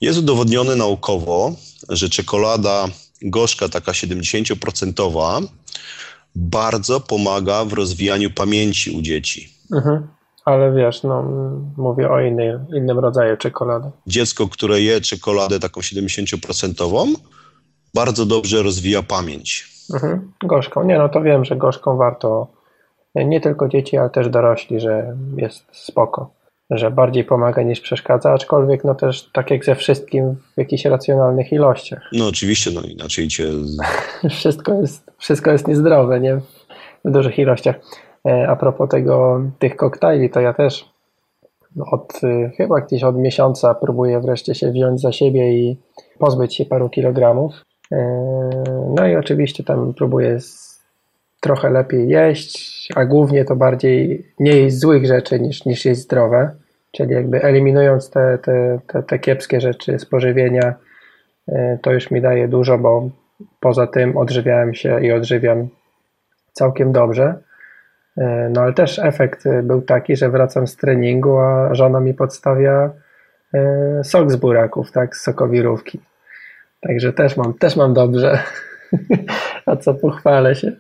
Jest 0.01 0.19
udowodnione 0.19 0.77
naukowo, 0.77 1.53
że 1.89 2.09
czekolada 2.09 2.89
gorzka, 3.23 3.69
taka 3.69 3.93
70%, 3.93 5.49
bardzo 6.35 7.01
pomaga 7.01 7.65
w 7.65 7.73
rozwijaniu 7.73 8.31
pamięci 8.31 8.91
u 8.91 9.03
dzieci. 9.03 9.53
Mhm. 9.73 10.09
Ale 10.47 10.73
wiesz, 10.73 11.03
no 11.03 11.23
mówię 11.77 12.11
o 12.11 12.21
innej, 12.21 12.53
innym 12.77 12.99
rodzaju 12.99 13.37
czekolady. 13.37 13.91
Dziecko, 14.07 14.49
które 14.49 14.81
je 14.81 15.01
czekoladę 15.01 15.61
taką 15.61 15.81
70%, 15.81 17.15
bardzo 17.95 18.27
dobrze 18.27 18.63
rozwija 18.63 19.03
pamięć. 19.03 19.69
Mhm. 19.95 20.33
Gorzką. 20.45 20.85
Nie, 20.85 20.99
no 20.99 21.09
to 21.09 21.23
wiem, 21.23 21.45
że 21.45 21.57
gorzką 21.57 21.97
warto 21.97 22.47
nie 23.15 23.41
tylko 23.41 23.69
dzieci, 23.69 23.97
ale 23.97 24.11
też 24.11 24.29
dorośli, 24.29 24.81
że 24.81 25.17
jest 25.37 25.65
spoko. 25.73 26.31
Że 26.71 26.91
bardziej 26.91 27.25
pomaga 27.25 27.63
niż 27.63 27.81
przeszkadza, 27.81 28.33
aczkolwiek 28.33 28.85
no 28.85 28.95
też 28.95 29.31
tak 29.33 29.51
jak 29.51 29.65
ze 29.65 29.75
wszystkim 29.75 30.35
w 30.35 30.59
jakichś 30.59 30.85
racjonalnych 30.85 31.53
ilościach. 31.53 32.03
No 32.13 32.27
oczywiście, 32.29 32.71
no 32.75 32.81
inaczej 32.81 33.29
cię... 33.29 33.45
Wszystko 34.31 34.75
jest, 34.75 35.11
wszystko 35.19 35.51
jest 35.51 35.69
niezdrowe, 35.69 36.21
nie? 36.21 36.41
W 37.05 37.11
dużych 37.11 37.39
ilościach. 37.39 37.77
E, 38.27 38.49
A 38.49 38.57
propos 38.57 38.89
tego, 38.89 39.41
tych 39.59 39.77
koktajli, 39.77 40.31
to 40.31 40.41
ja 40.41 40.53
też 40.53 40.97
od 41.91 42.25
y, 42.25 42.51
chyba 42.57 42.81
gdzieś 42.81 43.05
od 43.05 43.19
miesiąca 43.19 43.75
próbuję 43.75 44.21
wreszcie 44.21 44.55
się 44.55 44.71
wziąć 44.71 45.01
za 45.01 45.13
siebie 45.13 45.53
i 45.53 45.79
pozbyć 46.19 46.57
się 46.57 46.65
paru 46.65 46.89
kilogramów. 46.89 47.53
E, 47.93 47.97
No 48.97 49.07
i 49.07 49.17
oczywiście 49.17 49.65
tam 49.65 49.95
próbuję 49.95 50.39
trochę 51.41 51.71
lepiej 51.71 52.09
jeść, 52.09 52.89
a 52.97 53.05
głównie 53.05 53.45
to 53.45 53.57
bardziej 53.57 54.27
nie 54.41 54.51
jeść 54.53 54.79
złych 54.79 55.07
rzeczy 55.07 55.41
niż, 55.41 55.65
niż 55.65 55.85
jeść 55.85 56.01
zdrowe. 56.01 56.51
Czyli 56.93 57.15
jakby 57.15 57.43
eliminując 57.43 58.11
te, 58.11 58.39
te, 58.39 58.79
te, 58.87 59.03
te 59.03 59.19
kiepskie 59.19 59.61
rzeczy 59.61 59.99
z 59.99 60.07
pożywienia, 60.07 60.75
e, 61.49 61.79
to 61.83 61.93
już 61.93 62.11
mi 62.11 62.21
daje 62.21 62.49
dużo, 62.49 62.79
bo 62.79 63.09
poza 63.61 63.87
tym 63.87 64.17
odżywiałem 64.17 64.75
się 64.75 65.05
i 65.05 65.13
odżywiam 65.13 65.69
całkiem 66.53 66.93
dobrze. 66.93 67.35
E, 68.19 68.51
No 68.53 68.61
ale 68.61 68.73
też 68.73 68.99
efekt 68.99 69.47
e, 69.47 69.63
był 69.63 69.83
taki, 69.83 70.17
że 70.17 70.31
wracam 70.31 70.67
z 70.67 70.77
treningu, 70.77 71.39
a 71.39 71.75
żona 71.75 72.01
mi 72.01 72.15
podstawia 72.15 72.91
e, 73.55 74.05
sok 74.05 74.33
z 74.33 74.37
buraków, 74.37 74.93
tak, 74.93 75.17
z 75.17 75.23
sokowirówki. 75.23 76.01
Także 76.81 77.13
też 77.13 77.37
mam, 77.37 77.55
też 77.55 77.77
mam 77.77 77.95
dobrze. 77.95 78.39
A 79.67 79.77
co 79.77 79.95
pochwalę 79.95 80.55
się. 80.55 80.73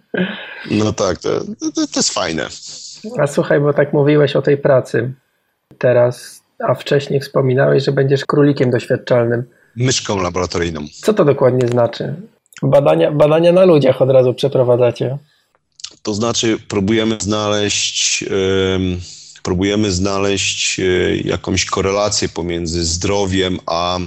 No 0.70 0.92
tak, 0.92 1.18
to, 1.18 1.40
to, 1.40 1.86
to 1.92 1.96
jest 1.96 2.14
fajne. 2.14 2.46
A 3.18 3.26
słuchaj, 3.26 3.60
bo 3.60 3.72
tak 3.72 3.92
mówiłeś 3.92 4.36
o 4.36 4.42
tej 4.42 4.56
pracy 4.56 5.12
teraz, 5.78 6.42
a 6.58 6.74
wcześniej 6.74 7.20
wspominałeś, 7.20 7.84
że 7.84 7.92
będziesz 7.92 8.24
królikiem 8.24 8.70
doświadczalnym. 8.70 9.44
Myszką 9.76 10.22
laboratoryjną. 10.22 10.80
Co 11.02 11.14
to 11.14 11.24
dokładnie 11.24 11.68
znaczy? 11.68 12.14
Badania, 12.62 13.12
badania 13.12 13.52
na 13.52 13.64
ludziach 13.64 14.02
od 14.02 14.10
razu 14.10 14.34
przeprowadzacie. 14.34 15.18
To 16.06 16.14
znaczy, 16.14 16.58
próbujemy 16.68 17.16
znaleźć, 17.20 18.22
em, 18.22 19.00
próbujemy 19.42 19.92
znaleźć 19.92 20.80
e, 20.80 20.82
jakąś 21.16 21.64
korelację 21.64 22.28
pomiędzy 22.28 22.84
zdrowiem 22.84 23.58
a 23.66 23.98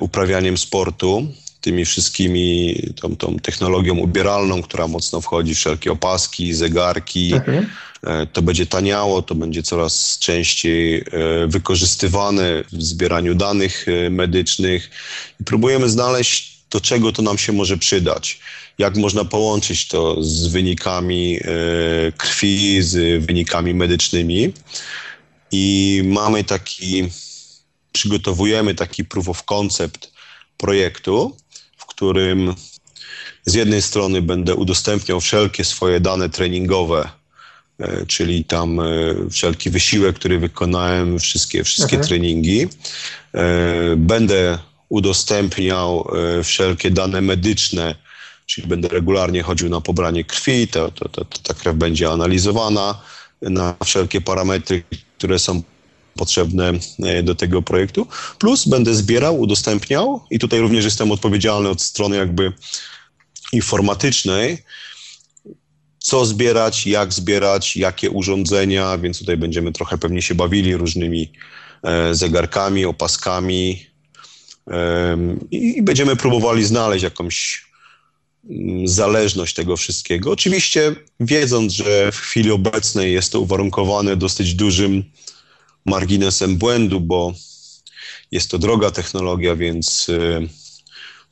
uprawianiem 0.00 0.58
sportu, 0.58 1.26
tymi 1.60 1.84
wszystkimi, 1.84 2.76
tą, 3.00 3.16
tą 3.16 3.38
technologią 3.38 3.98
ubieralną, 3.98 4.62
która 4.62 4.88
mocno 4.88 5.20
wchodzi, 5.20 5.54
wszelkie 5.54 5.92
opaski, 5.92 6.54
zegarki. 6.54 7.34
Mhm. 7.34 7.66
E, 8.02 8.26
To 8.26 8.42
będzie 8.42 8.66
taniało, 8.66 9.22
to 9.22 9.34
będzie 9.34 9.62
coraz 9.62 10.18
częściej 10.18 10.98
e, 10.98 11.04
wykorzystywane 11.46 12.64
w 12.72 12.82
zbieraniu 12.82 13.34
danych 13.34 13.86
medycznych 14.10 14.90
i 15.40 15.44
próbujemy 15.44 15.88
znaleźć, 15.88 16.58
do 16.70 16.80
czego 16.80 17.12
to 17.12 17.22
nam 17.22 17.38
się 17.38 17.52
może 17.52 17.76
przydać. 17.78 18.40
Jak 18.78 18.96
można 18.96 19.24
połączyć 19.24 19.88
to 19.88 20.22
z 20.22 20.46
wynikami 20.46 21.38
e, 21.38 22.12
krwi, 22.12 22.82
z 22.82 23.24
wynikami 23.24 23.74
medycznymi. 23.74 24.52
I 25.52 26.02
mamy 26.04 26.44
taki, 26.44 27.08
przygotowujemy 27.92 28.74
taki 28.74 29.04
proof 29.04 29.28
of 29.28 29.44
concept 29.44 30.12
projektu, 30.56 31.36
w 31.76 31.86
którym 31.86 32.54
z 33.46 33.54
jednej 33.54 33.82
strony 33.82 34.22
będę 34.22 34.54
udostępniał 34.54 35.20
wszelkie 35.20 35.64
swoje 35.64 36.00
dane 36.00 36.28
treningowe, 36.30 37.08
e, 37.78 38.06
czyli 38.06 38.44
tam 38.44 38.80
e, 38.80 38.84
wszelki 39.30 39.70
wysiłek, 39.70 40.16
który 40.16 40.38
wykonałem, 40.38 41.18
wszystkie, 41.18 41.64
wszystkie 41.64 41.96
Mhm. 41.96 42.08
treningi. 42.08 42.68
Będę 43.96 44.58
udostępniał 44.88 46.08
wszelkie 46.44 46.90
dane 46.90 47.20
medyczne, 47.20 47.94
czyli 48.46 48.66
będę 48.66 48.88
regularnie 48.88 49.42
chodził 49.42 49.68
na 49.68 49.80
pobranie 49.80 50.24
krwi, 50.24 50.68
to, 50.68 50.90
to, 50.90 51.08
to, 51.08 51.24
to 51.24 51.38
ta 51.42 51.54
krew 51.54 51.76
będzie 51.76 52.10
analizowana 52.10 53.02
na 53.42 53.76
wszelkie 53.84 54.20
parametry, 54.20 54.82
które 55.18 55.38
są 55.38 55.62
potrzebne 56.16 56.72
e, 57.02 57.22
do 57.22 57.34
tego 57.34 57.62
projektu. 57.62 58.06
Plus 58.38 58.68
będę 58.68 58.94
zbierał, 58.94 59.40
udostępniał 59.40 60.20
i 60.30 60.38
tutaj 60.38 60.60
również 60.60 60.84
jestem 60.84 61.12
odpowiedzialny 61.12 61.68
od 61.68 61.82
strony 61.82 62.16
jakby 62.16 62.52
informatycznej, 63.52 64.58
co 65.98 66.26
zbierać, 66.26 66.86
jak 66.86 67.12
zbierać, 67.12 67.76
jakie 67.76 68.10
urządzenia, 68.10 68.98
więc 68.98 69.18
tutaj 69.18 69.36
będziemy 69.36 69.72
trochę 69.72 69.98
pewnie 69.98 70.22
się 70.22 70.34
bawili 70.34 70.76
różnymi 70.76 71.32
e, 71.82 72.14
zegarkami, 72.14 72.84
opaskami 72.84 73.86
i, 75.50 75.82
będziemy 75.82 76.16
próbowali 76.16 76.64
znaleźć 76.64 77.04
jakąś 77.04 77.66
zależność 78.84 79.54
tego 79.54 79.76
wszystkiego. 79.76 80.30
Oczywiście 80.30 80.94
wiedząc, 81.20 81.72
że 81.72 82.12
w 82.12 82.16
chwili 82.16 82.50
obecnej 82.50 83.12
jest 83.12 83.32
to 83.32 83.40
uwarunkowane 83.40 84.16
dosyć 84.16 84.54
dużym 84.54 85.04
marginesem 85.86 86.56
błędu, 86.56 87.00
bo 87.00 87.32
jest 88.30 88.50
to 88.50 88.58
droga 88.58 88.90
technologia, 88.90 89.56
więc 89.56 90.08
y, 90.08 90.48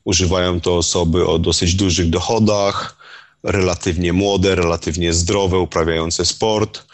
używają 0.04 0.60
to 0.60 0.76
osoby 0.76 1.26
o 1.26 1.38
dosyć 1.38 1.74
dużych 1.74 2.10
dochodach, 2.10 2.96
relatywnie 3.42 4.12
młode, 4.12 4.54
relatywnie 4.54 5.12
zdrowe, 5.12 5.58
uprawiające 5.58 6.24
sport. 6.24 6.84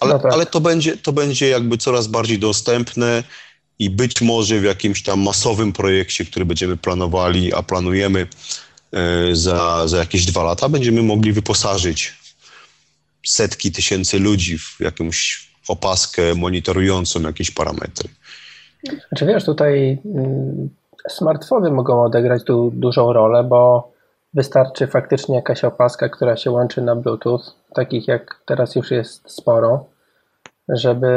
Ale, 0.00 0.12
No 0.12 0.18
tak. 0.18 0.32
ale 0.32 0.46
to, 0.46 0.60
będzie, 0.60 0.96
to 0.96 1.12
będzie 1.12 1.48
jakby 1.48 1.78
coraz 1.78 2.06
bardziej 2.06 2.38
dostępne 2.38 3.24
i 3.78 3.90
być 3.90 4.20
może 4.20 4.60
w 4.60 4.64
jakimś 4.64 5.02
tam 5.02 5.20
masowym 5.20 5.72
projekcie, 5.72 6.24
który 6.24 6.44
będziemy 6.44 6.76
planowali, 6.76 7.54
a 7.54 7.62
planujemy 7.62 8.26
za, 9.32 9.88
za 9.88 9.98
jakieś 9.98 10.26
dwa 10.26 10.42
lata, 10.42 10.68
będziemy 10.68 11.02
mogli 11.02 11.32
wyposażyć 11.32 12.14
setki 13.26 13.72
tysięcy 13.72 14.18
ludzi 14.18 14.58
w 14.58 14.76
jakąś 14.80 15.48
opaskę 15.68 16.34
monitorującą 16.34 17.20
jakieś 17.20 17.50
parametry. 17.50 18.08
Znaczy 19.08 19.26
wiesz, 19.26 19.44
tutaj 19.44 19.98
mm, 20.04 20.68
smartfony 21.08 21.70
mogą 21.70 22.02
odegrać 22.02 22.44
tu 22.44 22.70
dużą 22.74 23.12
rolę, 23.12 23.44
bo 23.44 23.92
wystarczy 24.34 24.86
faktycznie 24.86 25.34
jakaś 25.34 25.64
opaska, 25.64 26.08
która 26.08 26.36
się 26.36 26.50
łączy 26.50 26.82
na 26.82 26.96
Bluetooth, 26.96 27.40
takich 27.74 28.08
jak 28.08 28.40
teraz 28.46 28.74
już 28.74 28.90
jest 28.90 29.30
sporo, 29.30 29.84
żeby, 30.68 31.12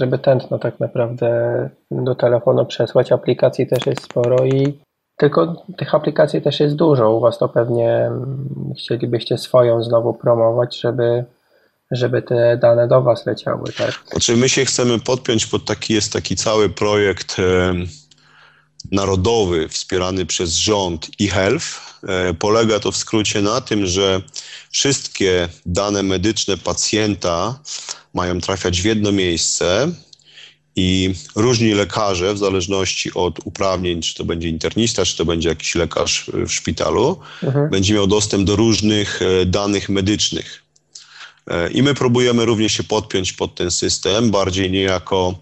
żeby 0.00 0.18
tętno 0.18 0.58
tak 0.58 0.80
naprawdę 0.80 1.70
do 1.90 2.14
telefonu 2.14 2.66
przesłać. 2.66 3.12
Aplikacji 3.12 3.66
też 3.66 3.86
jest 3.86 4.02
sporo 4.02 4.44
i 4.44 4.78
tylko 5.16 5.64
tych 5.76 5.94
aplikacji 5.94 6.42
też 6.42 6.60
jest 6.60 6.76
dużo. 6.76 7.10
U 7.10 7.20
Was 7.20 7.38
to 7.38 7.48
pewnie 7.48 7.90
mm, 7.90 8.74
chcielibyście 8.78 9.38
swoją 9.38 9.82
znowu 9.82 10.14
promować, 10.14 10.80
żeby 10.80 11.24
żeby 11.90 12.22
te 12.22 12.56
dane 12.56 12.88
do 12.88 13.02
Was 13.02 13.26
leciały, 13.26 13.72
tak? 13.72 14.02
Znaczy 14.10 14.36
my 14.36 14.48
się 14.48 14.64
chcemy 14.64 14.98
podpiąć 14.98 15.46
pod 15.46 15.64
taki, 15.64 15.94
jest 15.94 16.12
taki 16.12 16.36
cały 16.36 16.68
projekt 16.68 17.38
e, 17.38 17.74
narodowy 18.92 19.68
wspierany 19.68 20.26
przez 20.26 20.54
rząd 20.54 21.08
eHealth. 21.20 21.64
E, 22.08 22.34
polega 22.34 22.80
to 22.80 22.92
w 22.92 22.96
skrócie 22.96 23.42
na 23.42 23.60
tym, 23.60 23.86
że 23.86 24.20
wszystkie 24.70 25.48
dane 25.66 26.02
medyczne 26.02 26.56
pacjenta 26.56 27.58
mają 28.14 28.40
trafiać 28.40 28.82
w 28.82 28.84
jedno 28.84 29.12
miejsce 29.12 29.88
i 30.76 31.14
różni 31.36 31.74
lekarze, 31.74 32.34
w 32.34 32.38
zależności 32.38 33.14
od 33.14 33.38
uprawnień, 33.44 34.02
czy 34.02 34.14
to 34.14 34.24
będzie 34.24 34.48
internista, 34.48 35.04
czy 35.04 35.16
to 35.16 35.24
będzie 35.24 35.48
jakiś 35.48 35.74
lekarz 35.74 36.30
w 36.46 36.52
szpitalu, 36.52 37.18
mhm. 37.42 37.70
będzie 37.70 37.94
miał 37.94 38.06
dostęp 38.06 38.44
do 38.44 38.56
różnych 38.56 39.22
e, 39.22 39.46
danych 39.46 39.88
medycznych. 39.88 40.62
E, 41.50 41.70
I 41.70 41.82
my 41.82 41.94
próbujemy 41.94 42.44
również 42.44 42.72
się 42.72 42.84
podpiąć 42.84 43.32
pod 43.32 43.54
ten 43.54 43.70
system, 43.70 44.30
bardziej 44.30 44.70
nie 44.70 44.82
jako 44.82 45.34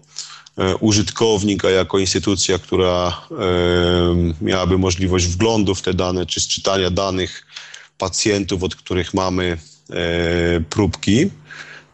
e, 0.57 0.75
użytkownik, 0.75 1.65
a 1.65 1.69
jako 1.69 1.99
instytucja, 1.99 2.59
która 2.59 3.21
miałaby 4.41 4.77
możliwość 4.77 5.25
wglądu 5.25 5.75
w 5.75 5.81
te 5.81 5.93
dane, 5.93 6.25
czy 6.25 6.47
czytania 6.47 6.89
danych 6.89 7.45
pacjentów, 7.97 8.63
od 8.63 8.75
których 8.75 9.13
mamy 9.13 9.57
próbki 10.69 11.29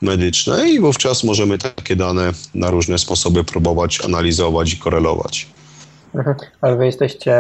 medyczne 0.02 0.70
i 0.70 0.80
wówczas 0.80 1.24
możemy 1.24 1.58
takie 1.58 1.96
dane 1.96 2.32
na 2.56 2.70
różne 2.70 2.98
sposoby 2.98 3.44
próbować 3.44 4.06
analizować 4.06 4.74
i 4.74 4.78
korelować. 4.78 5.48
Mhm. 6.16 6.36
Ale 6.62 6.76
wy 6.76 6.86
jesteście 6.86 7.36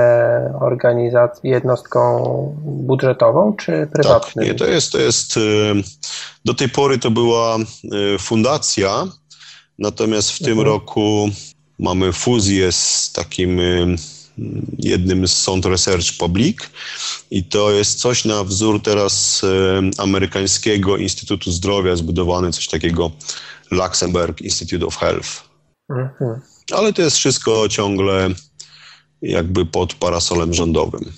organizacją, 0.59 1.51
jednostką 1.51 2.23
budżetową 2.63 3.55
czy 3.55 3.87
prywatną? 3.93 4.43
Tak, 4.43 4.45
nie, 4.45 4.53
to 4.53 4.65
jest, 4.65 4.91
to 4.91 4.99
jest, 4.99 5.37
y, 5.37 5.73
do 6.45 6.53
tej 6.53 6.69
pory 6.69 6.97
to 6.97 7.11
była 7.11 7.57
y, 7.57 8.19
fundacja, 8.19 9.07
natomiast 9.79 10.31
w 10.31 10.41
mhm. 10.41 10.57
tym 10.57 10.65
roku 10.65 11.29
mamy 11.79 12.13
fuzję 12.13 12.71
z 12.71 13.11
takim 13.11 13.59
y, 13.59 13.95
jednym 14.77 15.27
z 15.27 15.33
Sound 15.37 15.65
Research 15.65 16.17
Public 16.17 16.57
i 17.31 17.43
to 17.43 17.71
jest 17.71 17.99
coś 17.99 18.25
na 18.25 18.43
wzór 18.43 18.81
teraz 18.81 19.41
amerykańskiego 19.97 20.97
Instytutu 20.97 21.51
Zdrowia, 21.51 21.95
zbudowany 21.95 22.51
coś 22.51 22.67
takiego 22.67 23.11
Luxembourg 23.71 24.41
Institute 24.41 24.85
of 24.85 24.97
Health. 24.97 25.43
Mhm. 25.89 26.41
Ale 26.71 26.93
to 26.93 27.01
jest 27.01 27.17
wszystko 27.17 27.69
ciągle 27.69 28.29
jakby 29.21 29.65
pod 29.65 29.93
parasolem 29.93 30.53
rządowym. 30.53 31.13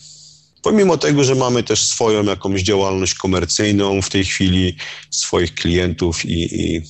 Pomimo 0.61 0.97
tego, 0.97 1.24
że 1.24 1.36
mamy 1.36 1.64
też 1.64 1.84
swoją 1.84 2.24
jakąś 2.24 2.61
działalność 2.61 3.14
komercyjną 3.14 4.01
w 4.01 4.09
tej 4.09 4.26
chwili, 4.26 4.76
swoich 5.09 5.55
klientów 5.55 6.26
i, 6.26 6.61
i 6.61 6.82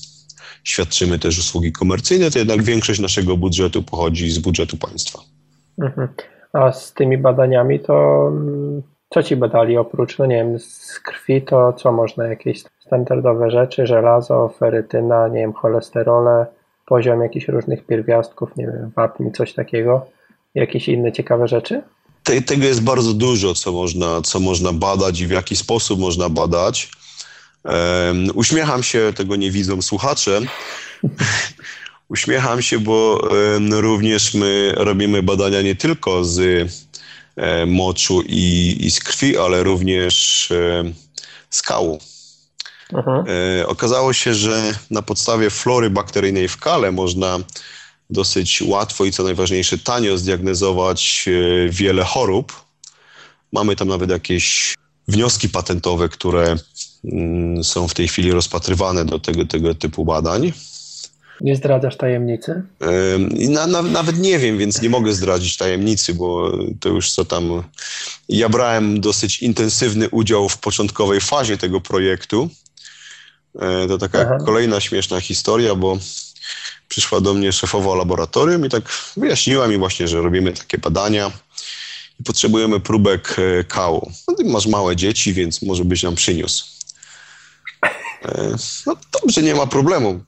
świadczymy 0.63 1.19
też 1.19 1.39
usługi 1.39 1.71
komercyjne, 1.71 2.32
to 2.32 2.39
jednak 2.39 2.63
większość 2.63 2.99
naszego 2.99 3.38
budżetu 3.38 3.84
pochodzi 3.84 4.32
z 4.32 4.39
budżetu 4.39 4.78
państwa. 4.78 5.33
Mhm. 5.80 6.07
A 6.53 6.71
z 6.71 6.93
tymi 6.93 7.17
badaniami 7.17 7.80
to 7.80 8.28
mm, 8.28 8.82
co 9.09 9.24
ci 9.24 9.36
badali 9.36 9.78
oprócz, 9.78 10.17
no 10.17 10.26
nie 10.26 10.36
wiem, 10.36 10.59
z 10.59 10.99
krwi 10.99 11.41
to 11.41 11.74
co 11.74 11.91
można, 11.91 12.28
jakieś 12.28 12.63
standardowe 12.86 13.51
rzeczy, 13.51 13.88
żelazo, 13.88 14.53
ferytyna, 14.59 15.28
nie 15.28 15.39
wiem, 15.39 15.53
cholesterole, 15.53 16.45
poziom 16.86 17.21
jakichś 17.21 17.47
różnych 17.47 17.86
pierwiastków, 17.86 18.55
nie 18.55 18.65
wiem, 18.65 18.91
wapni, 18.95 19.32
coś 19.32 19.53
takiego? 19.53 20.05
Jakieś 20.55 20.88
inne 20.88 21.11
ciekawe 21.11 21.47
rzeczy? 21.47 21.82
Te, 22.24 22.41
tego 22.41 22.65
jest 22.65 22.84
bardzo 22.84 23.13
dużo, 23.13 23.53
co 23.53 23.71
można, 23.71 24.21
co 24.21 24.39
można 24.39 24.74
badać 24.74 25.19
i 25.19 25.28
w 25.28 25.32
jaki 25.32 25.55
sposób 25.55 25.99
można 25.99 26.30
badać. 26.30 26.91
Um, 27.63 28.28
uśmiecham 28.36 28.84
się, 28.84 29.13
tego 29.15 29.36
nie 29.36 29.51
widzą 29.51 29.82
słuchacze. 29.82 30.39
Uśmiecham 32.14 32.61
się, 32.61 32.80
bo 32.80 33.22
również 33.72 34.34
my 34.34 34.74
robimy 34.76 35.24
badania 35.24 35.61
nie 35.61 35.76
tylko 35.76 36.26
z 36.26 36.39
um, 37.36 37.72
moczu 37.72 38.22
i, 38.22 38.78
i, 38.80 38.91
z 38.91 38.99
krwi, 38.99 39.38
ale 39.38 39.64
również 39.64 40.49
z 41.49 41.61
kału. 41.61 41.99
Mhm. 42.93 43.26
E, 43.59 43.68
okazało 43.68 44.14
się, 44.14 44.34
że 44.34 44.74
na 44.91 45.01
podstawie 45.01 45.49
flory 45.49 45.89
bakteryjnej 45.89 46.47
w 46.47 46.57
kale 46.57 46.91
można 46.91 47.39
dosyć 48.09 48.61
łatwo 48.61 49.05
i 49.05 49.11
co 49.11 49.24
najważniejsze 49.24 49.78
tanio 49.78 50.18
zdiagnozować 50.18 51.26
e, 51.28 51.70
wiele 51.70 52.03
chorób. 52.03 52.64
Mamy 53.51 53.76
tam 53.76 53.88
nawet 53.88 54.09
jakieś 54.09 54.76
wnioski 55.07 55.49
patentowe, 55.49 56.09
które 56.09 56.55
mm, 57.05 57.64
są 57.64 57.88
w 57.88 57.93
tej 57.93 58.07
chwili 58.07 58.32
rozpatrywane 58.32 59.05
do 59.05 59.20
tego, 59.20 59.45
tego 59.45 59.76
typu 59.76 60.05
badań. 60.05 60.53
Nie 61.42 61.56
zdradzasz 61.56 61.98
tajemnicy? 61.98 62.64
Na, 63.32 63.68
na, 63.68 63.82
nawet 63.82 64.20
nie 64.20 64.40
wiem, 64.40 64.58
więc 64.58 64.82
nie 64.82 64.90
mogę 64.90 65.14
zdradzić 65.14 65.58
tajemnicy, 65.58 66.14
bo 66.14 66.58
to 66.80 66.90
już 66.90 67.12
co 67.12 67.26
tam. 67.26 67.64
Ja 68.30 68.50
brałem 68.50 69.02
dosyć 69.02 69.42
intensywny 69.42 70.10
udział 70.10 70.50
w 70.50 70.58
początkowej 70.58 71.22
fazie 71.22 71.58
tego 71.58 71.82
projektu. 71.82 72.50
E, 73.60 73.88
to 73.88 73.98
taka 73.98 74.22
Aha. 74.22 74.38
kolejna 74.46 74.80
śmieszna 74.80 75.22
historia, 75.22 75.76
bo 75.76 75.98
przyszła 76.88 77.22
do 77.22 77.34
mnie 77.34 77.52
szefowa 77.52 77.96
laboratorium 77.96 78.66
i 78.66 78.70
tak 78.70 78.84
wyjaśniła 79.18 79.68
mi 79.68 79.78
właśnie, 79.78 80.08
że 80.08 80.22
robimy 80.22 80.54
takie 80.54 80.78
badania 80.78 81.32
i 82.20 82.24
potrzebujemy 82.24 82.80
próbek 82.80 83.36
e, 83.40 83.64
kału. 83.64 84.12
No, 84.28 84.36
ty 84.36 84.46
masz 84.46 84.68
małe 84.68 84.96
dzieci, 84.96 85.34
więc 85.34 85.62
może 85.62 85.86
byś 85.86 86.04
nam 86.04 86.16
przyniósł. 86.16 86.66
E, 88.26 88.56
no 88.86 88.96
dobrze, 89.22 89.42
nie 89.42 89.56
ma 89.56 89.68
problemu. 89.68 90.24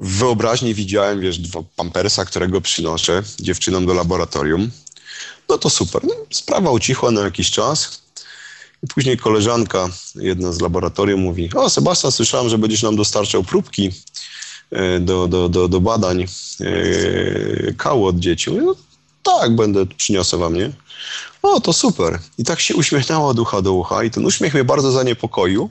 W 0.00 0.18
wyobraźni 0.18 0.74
widziałem, 0.74 1.20
wiesz, 1.20 1.38
dwa 1.38 1.60
pampersa, 1.76 2.24
którego 2.24 2.60
przynoszę 2.60 3.22
dziewczynom 3.40 3.86
do 3.86 3.94
laboratorium. 3.94 4.70
No 5.48 5.58
to 5.58 5.70
super. 5.70 6.04
No, 6.04 6.14
sprawa 6.30 6.70
ucichła 6.70 7.10
na 7.10 7.20
jakiś 7.20 7.50
czas. 7.50 8.02
I 8.82 8.86
później 8.86 9.16
koleżanka, 9.16 9.88
jedna 10.14 10.52
z 10.52 10.60
laboratorium 10.60 11.20
mówi, 11.20 11.50
o 11.54 11.70
Sebastian, 11.70 12.12
słyszałem, 12.12 12.48
że 12.48 12.58
będziesz 12.58 12.82
nam 12.82 12.96
dostarczał 12.96 13.44
próbki 13.44 13.90
E, 14.70 15.00
do, 15.00 15.28
do, 15.28 15.48
do, 15.48 15.68
do 15.68 15.80
badań 15.80 16.26
e, 16.60 17.72
kału 17.72 18.06
od 18.06 18.18
dzieci. 18.18 18.50
Mówię, 18.50 18.62
no, 18.62 18.76
tak, 19.22 19.56
będę, 19.56 19.86
przyniosę 19.86 20.36
wam, 20.36 20.54
nie? 20.54 20.72
O, 21.42 21.60
to 21.60 21.72
super. 21.72 22.18
I 22.38 22.44
tak 22.44 22.60
się 22.60 22.74
uśmiechnęła 22.74 23.28
od 23.28 23.38
ucha 23.38 23.62
do 23.62 23.72
ucha 23.72 24.04
i 24.04 24.10
ten 24.10 24.26
uśmiech 24.26 24.54
mnie 24.54 24.64
bardzo 24.64 24.92
zaniepokoił. 24.92 25.68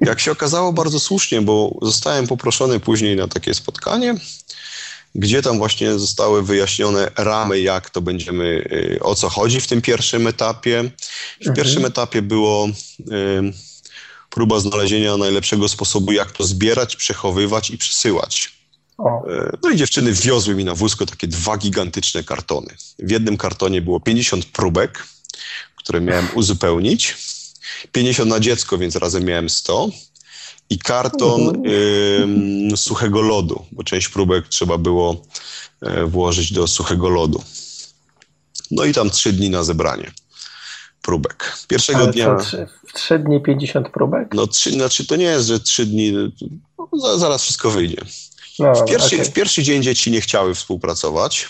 Jak 0.00 0.20
się 0.20 0.32
okazało, 0.32 0.72
bardzo 0.72 1.00
słusznie, 1.00 1.42
bo 1.42 1.78
zostałem 1.82 2.26
poproszony 2.26 2.80
później 2.80 3.16
na 3.16 3.28
takie 3.28 3.54
spotkanie, 3.54 4.14
gdzie 5.14 5.42
tam 5.42 5.58
właśnie 5.58 5.98
zostały 5.98 6.42
wyjaśnione 6.42 7.10
ramy, 7.16 7.60
jak 7.60 7.90
to 7.90 8.00
będziemy, 8.00 8.68
e, 8.96 9.00
o 9.00 9.14
co 9.14 9.28
chodzi 9.28 9.60
w 9.60 9.66
tym 9.66 9.82
pierwszym 9.82 10.26
etapie. 10.26 10.90
W 11.40 11.54
pierwszym 11.54 11.84
mhm. 11.84 11.86
etapie 11.86 12.22
było 12.22 12.68
próba 14.30 14.60
znalezienia 14.60 15.16
najlepszego 15.16 15.68
sposobu, 15.68 16.12
jak 16.12 16.32
to 16.32 16.44
zbierać, 16.44 16.96
przechowywać 16.96 17.70
i 17.70 17.78
przesyłać. 17.78 18.55
E, 18.98 19.56
no 19.62 19.70
i 19.70 19.76
dziewczyny 19.76 20.12
wiozły 20.12 20.54
mi 20.54 20.64
na 20.64 20.74
wózku 20.74 21.06
takie 21.06 21.28
dwa 21.28 21.56
gigantyczne 21.56 22.24
kartony. 22.24 22.74
W 22.98 23.10
jednym 23.10 23.36
kartonie 23.36 23.82
było 23.82 24.00
50 24.00 24.44
próbek, 24.44 25.04
które 25.76 26.00
miałem 26.00 26.28
uzupełnić. 26.34 27.16
50 27.92 28.30
na 28.30 28.40
dziecko, 28.40 28.78
więc 28.78 28.96
razem 28.96 29.24
miałem 29.24 29.50
100. 29.50 29.90
I 30.70 30.78
karton 30.78 31.66
y, 31.66 32.76
suchego 32.76 33.22
lodu, 33.22 33.66
bo 33.72 33.84
część 33.84 34.08
próbek 34.08 34.48
trzeba 34.48 34.78
było 34.78 35.22
y, 35.82 36.06
włożyć 36.06 36.52
do 36.52 36.66
suchego 36.66 37.08
lodu. 37.08 37.42
No 38.70 38.84
i 38.84 38.92
tam 38.92 39.10
trzy 39.10 39.32
dni 39.32 39.50
na 39.50 39.64
zebranie 39.64 40.10
próbek. 41.02 41.56
Pierwszego 41.68 41.98
Ale 41.98 42.12
dnia. 42.12 42.36
trzy, 42.36 42.66
w 42.86 42.92
trzy 42.92 43.18
dni 43.18 43.42
50 43.42 43.88
próbek? 43.88 44.28
No, 44.34 44.46
trzy, 44.46 44.70
znaczy 44.70 45.06
to 45.06 45.16
nie 45.16 45.24
jest, 45.24 45.46
że 45.46 45.60
trzy 45.60 45.86
dni, 45.86 46.12
no, 46.92 47.18
zaraz 47.18 47.42
wszystko 47.42 47.70
wyjdzie. 47.70 48.02
No, 48.58 48.74
w, 48.74 48.84
pierwszy, 48.84 49.16
okay. 49.16 49.24
w 49.24 49.32
pierwszy 49.32 49.62
dzień 49.62 49.82
dzieci 49.82 50.10
nie 50.10 50.20
chciały 50.20 50.54
współpracować, 50.54 51.48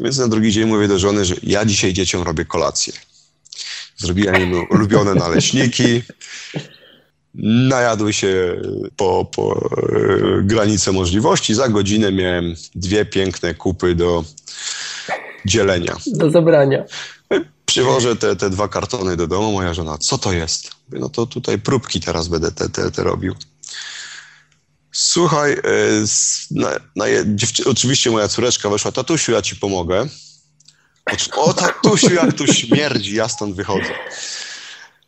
więc 0.00 0.18
na 0.18 0.28
drugi 0.28 0.52
dzień 0.52 0.64
mówię 0.68 0.88
do 0.88 0.98
żony, 0.98 1.24
że 1.24 1.34
ja 1.42 1.64
dzisiaj 1.64 1.92
dzieciom 1.92 2.22
robię 2.22 2.44
kolację. 2.44 2.92
Zrobiłem 3.96 4.42
im 4.42 4.66
ulubione 4.70 5.14
naleśniki, 5.14 6.02
najadły 7.68 8.12
się 8.12 8.62
po, 8.96 9.24
po 9.24 9.70
e, 9.82 10.42
granicę 10.42 10.92
możliwości. 10.92 11.54
Za 11.54 11.68
godzinę 11.68 12.12
miałem 12.12 12.54
dwie 12.74 13.04
piękne 13.04 13.54
kupy 13.54 13.94
do 13.94 14.24
dzielenia. 15.46 15.96
Do 16.06 16.30
zabrania. 16.30 16.84
Przywożę 17.66 18.16
te, 18.16 18.36
te 18.36 18.50
dwa 18.50 18.68
kartony 18.68 19.16
do 19.16 19.26
domu, 19.26 19.52
moja 19.52 19.74
żona, 19.74 19.98
co 19.98 20.18
to 20.18 20.32
jest? 20.32 20.70
Mówię, 20.88 21.00
no 21.00 21.08
to 21.08 21.26
tutaj 21.26 21.58
próbki 21.58 22.00
teraz 22.00 22.28
będę 22.28 22.52
te, 22.52 22.68
te, 22.68 22.90
te 22.90 23.02
robił. 23.02 23.34
Słuchaj, 24.98 25.52
e, 25.52 25.58
na, 26.50 26.70
na, 26.96 27.04
oczywiście 27.66 28.10
moja 28.10 28.28
córeczka 28.28 28.70
weszła, 28.70 28.92
tatusiu, 28.92 29.32
ja 29.32 29.42
ci 29.42 29.56
pomogę. 29.56 30.06
O, 31.32 31.54
tatusiu, 31.54 32.14
jak 32.14 32.32
tu 32.32 32.46
śmierdzi, 32.46 33.14
ja 33.14 33.28
stąd 33.28 33.56
wychodzę. 33.56 33.90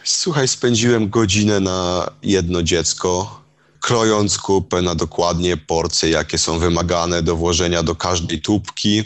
Słuchaj, 0.04 0.48
spędziłem 0.48 1.10
godzinę 1.10 1.60
na 1.60 2.10
jedno 2.22 2.62
dziecko, 2.62 3.42
krojąc 3.80 4.38
kupę 4.38 4.82
na 4.82 4.94
dokładnie 4.94 5.56
porcje, 5.56 6.10
jakie 6.10 6.38
są 6.38 6.58
wymagane 6.58 7.22
do 7.22 7.36
włożenia 7.36 7.82
do 7.82 7.94
każdej 7.94 8.40
tubki. 8.40 9.04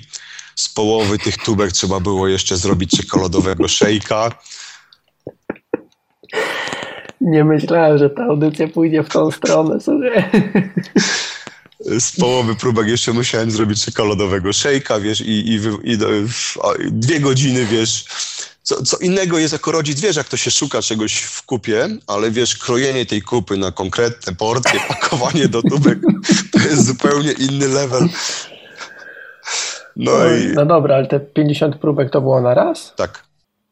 Z 0.57 0.68
połowy 0.68 1.18
tych 1.18 1.39
tubek 1.39 1.72
trzeba 1.72 2.01
było 2.01 2.28
jeszcze 2.28 2.57
zrobić 2.57 2.91
czekoladowego 2.91 3.68
szejka. 3.68 4.30
Nie 7.23 7.45
myślałem, 7.45 7.99
że 7.99 8.11
ta 8.11 8.25
audycja 8.25 8.68
pójdzie 8.68 9.03
w 9.03 9.09
tą 9.09 9.31
stronę, 9.31 9.81
sobie. 9.81 10.31
Z 11.81 12.20
połowy 12.20 12.55
próbek 12.55 12.89
jeszcze 12.89 13.12
musiałem 13.12 13.51
zrobić 13.51 13.85
czekoladowego 13.85 14.53
szejka, 14.53 15.01
wiesz, 15.01 15.20
i, 15.20 15.31
i, 15.31 15.61
i, 15.85 15.93
i 15.93 16.93
dwie 16.93 17.20
godziny, 17.20 17.66
wiesz, 17.66 18.05
co, 18.62 18.83
co 18.83 18.99
innego 18.99 19.39
jest 19.39 19.53
jako 19.53 19.73
rodzic, 19.73 20.01
wiesz, 20.01 20.16
jak 20.16 20.29
to 20.29 20.37
się 20.37 20.51
szuka 20.51 20.83
czegoś 20.83 21.23
w 21.23 21.43
kupie, 21.47 21.89
ale 22.07 22.31
wiesz, 22.31 22.57
krojenie 22.57 23.07
tej 23.07 23.23
kupy 23.23 23.57
na 23.57 23.73
konkretne 23.73 24.35
porcje, 24.35 24.81
pakowanie 24.89 25.49
do 25.49 25.62
tubek, 25.62 25.99
to 26.53 26.59
jest 26.59 26.87
zupełnie 26.87 27.33
inny 27.33 27.68
level. 27.68 28.09
No, 29.97 30.12
no, 30.18 30.35
i... 30.35 30.53
no 30.55 30.66
dobra, 30.66 30.95
ale 30.97 31.07
te 31.07 31.20
50 31.20 31.77
próbek 31.77 32.11
to 32.11 32.20
było 32.20 32.41
na 32.41 32.55
raz? 32.55 32.93
Tak. 32.97 33.25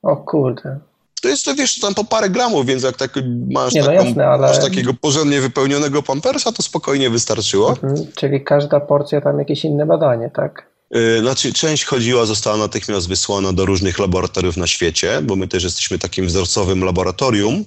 O 0.03 0.17
kurde. 0.17 0.90
To 1.21 1.29
jest 1.29 1.45
to, 1.45 1.55
wiesz, 1.55 1.81
tam 1.81 1.95
po 1.95 2.05
parę 2.05 2.31
gramów, 2.31 2.67
więc 2.67 2.83
jak 2.83 2.97
tak 2.97 3.11
masz, 3.51 3.73
Nie, 3.73 3.81
no 3.81 3.87
taką, 3.87 4.05
jasne, 4.05 4.27
ale... 4.27 4.49
masz 4.49 4.59
takiego 4.61 4.95
porządnie 4.95 5.41
wypełnionego 5.41 6.03
pampersa, 6.03 6.53
to 6.53 6.63
spokojnie 6.63 7.11
wystarczyło. 7.11 7.71
Mhm, 7.71 8.07
czyli 8.17 8.45
każda 8.45 8.81
porcja 8.81 9.21
tam 9.21 9.39
jakieś 9.39 9.65
inne 9.65 9.87
badanie, 9.87 10.31
tak? 10.35 10.71
Y, 10.97 11.21
znaczy, 11.21 11.53
część 11.53 11.85
chodziła, 11.85 12.27
została 12.27 12.57
natychmiast 12.57 13.09
wysłana 13.09 13.53
do 13.53 13.67
różnych 13.67 13.99
laboratoriów 13.99 14.57
na 14.57 14.67
świecie, 14.67 15.21
bo 15.23 15.37
my 15.37 15.49
też 15.49 15.65
jesteśmy 15.65 15.99
takim 15.99 16.27
wzorcowym 16.27 16.85
laboratorium, 16.85 17.65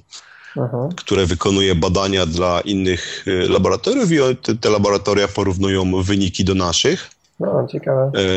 Aha. 0.58 0.90
które 0.96 1.26
wykonuje 1.26 1.76
badania 1.76 2.26
dla 2.26 2.62
innych 2.62 3.26
y, 3.28 3.50
laboratoriów 3.50 4.12
i 4.12 4.18
te, 4.36 4.56
te 4.56 4.70
laboratoria 4.70 5.28
porównują 5.28 6.04
wyniki 6.04 6.44
do 6.46 6.56
naszych 6.56 7.10
no. 7.40 7.68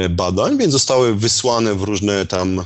Y, 0.05 0.09
badań, 0.09 0.59
więc 0.59 0.73
zostały 0.73 1.15
wysłane 1.15 1.75
w 1.75 1.83
różne 1.83 2.27
tam 2.27 2.65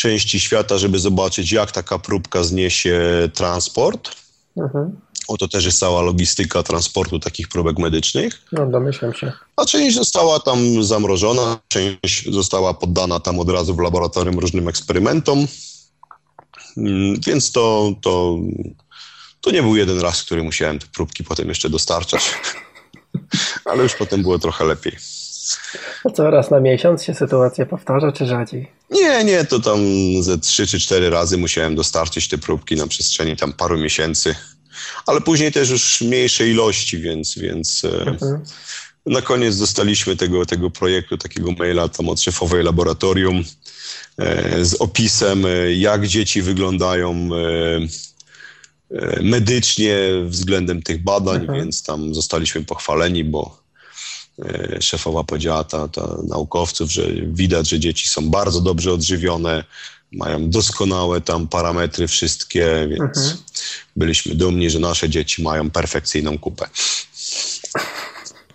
części 0.00 0.40
świata, 0.40 0.78
żeby 0.78 0.98
zobaczyć, 0.98 1.52
jak 1.52 1.72
taka 1.72 1.98
próbka 1.98 2.44
zniesie 2.44 3.00
transport. 3.34 4.10
Mhm. 4.56 5.00
Oto 5.28 5.48
też 5.48 5.64
jest 5.64 5.78
cała 5.78 6.02
logistyka 6.02 6.62
transportu 6.62 7.18
takich 7.18 7.48
próbek 7.48 7.78
medycznych. 7.78 8.42
No, 8.52 8.66
domyślam 8.66 9.14
się. 9.14 9.32
A 9.56 9.64
część 9.64 9.96
została 9.96 10.40
tam 10.40 10.82
zamrożona, 10.84 11.58
część 11.68 12.32
została 12.32 12.74
poddana 12.74 13.20
tam 13.20 13.38
od 13.38 13.50
razu 13.50 13.74
w 13.74 13.78
laboratorium 13.78 14.38
różnym 14.38 14.68
eksperymentom. 14.68 15.46
Mm, 16.76 17.20
więc 17.26 17.52
to, 17.52 17.92
to, 18.02 18.38
to 19.40 19.50
nie 19.50 19.62
był 19.62 19.76
jeden 19.76 20.00
raz, 20.00 20.22
który 20.22 20.42
musiałem 20.42 20.78
te 20.78 20.86
próbki 20.86 21.24
potem 21.24 21.48
jeszcze 21.48 21.70
dostarczać. 21.70 22.34
Ale 23.70 23.82
już 23.82 23.94
potem 23.94 24.22
było 24.22 24.38
trochę 24.38 24.64
lepiej. 24.64 24.96
Co, 26.14 26.30
raz 26.30 26.50
na 26.50 26.60
miesiąc 26.60 27.04
się 27.04 27.14
sytuacja 27.14 27.66
powtarza, 27.66 28.12
czy 28.12 28.26
rzadziej? 28.26 28.70
Nie, 28.90 29.24
nie, 29.24 29.44
to 29.44 29.60
tam 29.60 29.78
ze 30.20 30.38
trzy 30.38 30.66
czy 30.66 30.80
cztery 30.80 31.10
razy 31.10 31.38
musiałem 31.38 31.74
dostarczyć 31.74 32.28
te 32.28 32.38
próbki 32.38 32.76
na 32.76 32.86
przestrzeni 32.86 33.36
tam 33.36 33.52
paru 33.52 33.78
miesięcy 33.78 34.34
ale 35.06 35.20
później 35.20 35.52
też 35.52 35.70
już 35.70 36.00
mniejsze 36.00 36.48
ilości, 36.48 36.98
więc, 36.98 37.38
więc 37.38 37.84
e, 37.84 38.06
mhm. 38.06 38.44
na 39.06 39.22
koniec 39.22 39.58
dostaliśmy 39.58 40.16
tego, 40.16 40.46
tego 40.46 40.70
projektu, 40.70 41.18
takiego 41.18 41.52
maila 41.52 41.88
tam 41.88 42.08
od 42.08 42.20
szefowej 42.20 42.64
laboratorium 42.64 43.44
e, 44.18 44.64
z 44.64 44.74
opisem, 44.74 45.46
e, 45.46 45.74
jak 45.74 46.06
dzieci 46.06 46.42
wyglądają 46.42 47.30
medycznie 49.22 49.98
względem 50.24 50.82
tych 50.82 51.02
badań, 51.02 51.40
mhm. 51.40 51.58
więc 51.58 51.82
tam 51.82 52.14
zostaliśmy 52.14 52.64
pochwaleni, 52.64 53.24
bo 53.24 53.59
szefowa 54.80 55.24
powiedziała 55.24 55.64
ta, 55.64 55.88
ta 55.88 56.16
naukowców, 56.28 56.92
że 56.92 57.02
widać, 57.22 57.68
że 57.68 57.80
dzieci 57.80 58.08
są 58.08 58.30
bardzo 58.30 58.60
dobrze 58.60 58.92
odżywione, 58.92 59.64
mają 60.12 60.50
doskonałe 60.50 61.20
tam 61.20 61.48
parametry 61.48 62.08
wszystkie, 62.08 62.88
więc 62.90 63.18
mhm. 63.18 63.36
byliśmy 63.96 64.34
dumni, 64.34 64.70
że 64.70 64.78
nasze 64.78 65.08
dzieci 65.08 65.42
mają 65.42 65.70
perfekcyjną 65.70 66.38
kupę. 66.38 66.68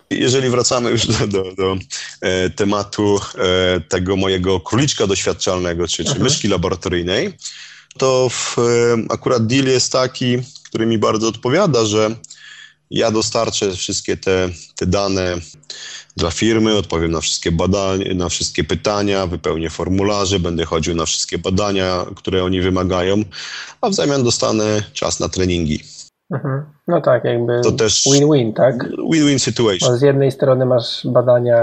Jeżeli 0.10 0.50
wracamy 0.50 0.90
już 0.90 1.08
do, 1.08 1.28
do, 1.28 1.44
do 1.56 1.78
e, 2.22 2.50
tematu 2.50 3.20
e, 3.38 3.82
tego 3.82 4.16
mojego 4.16 4.60
króliczka 4.60 5.08
doświadczalnego, 5.08 5.88
czy, 5.88 6.04
czy 6.04 6.10
mhm. 6.10 6.24
myszki 6.24 6.48
laboratoryjnej, 6.48 7.34
to 7.98 8.30
w, 8.30 8.58
e, 8.60 8.62
akurat 9.10 9.48
deal 9.48 9.66
jest 9.66 9.92
taki, 9.92 10.38
który 10.64 10.86
mi 10.86 10.98
bardzo 10.98 11.28
odpowiada, 11.28 11.86
że 11.86 12.16
ja 12.92 13.12
dostarczę 13.12 13.72
wszystkie 13.72 14.18
te, 14.18 14.50
te 14.76 14.86
dane 14.86 15.36
dla 16.18 16.32
firmy, 16.32 16.78
odpowiem 16.78 17.12
na 17.12 17.22
wszystkie 17.22 17.52
badania, 17.52 18.14
na 18.16 18.30
wszystkie 18.30 18.64
pytania, 18.64 19.28
wypełnię 19.28 19.70
formularze, 19.70 20.40
będę 20.40 20.66
chodził 20.66 20.96
na 20.96 21.06
wszystkie 21.06 21.38
badania, 21.38 22.06
które 22.16 22.44
oni 22.44 22.62
wymagają, 22.62 23.16
a 23.82 23.90
w 23.90 23.94
zamian 23.94 24.24
dostanę 24.24 24.84
czas 24.94 25.20
na 25.20 25.30
treningi. 25.30 25.80
Mhm. 26.32 26.66
No 26.88 27.02
tak, 27.02 27.24
jakby 27.24 27.62
win-win, 28.12 28.54
tak? 28.54 28.90
Win-win 29.12 29.40
situation. 29.40 29.90
Bo 29.90 29.98
z 29.98 30.02
jednej 30.02 30.32
strony 30.32 30.66
masz 30.66 31.08
badania 31.08 31.60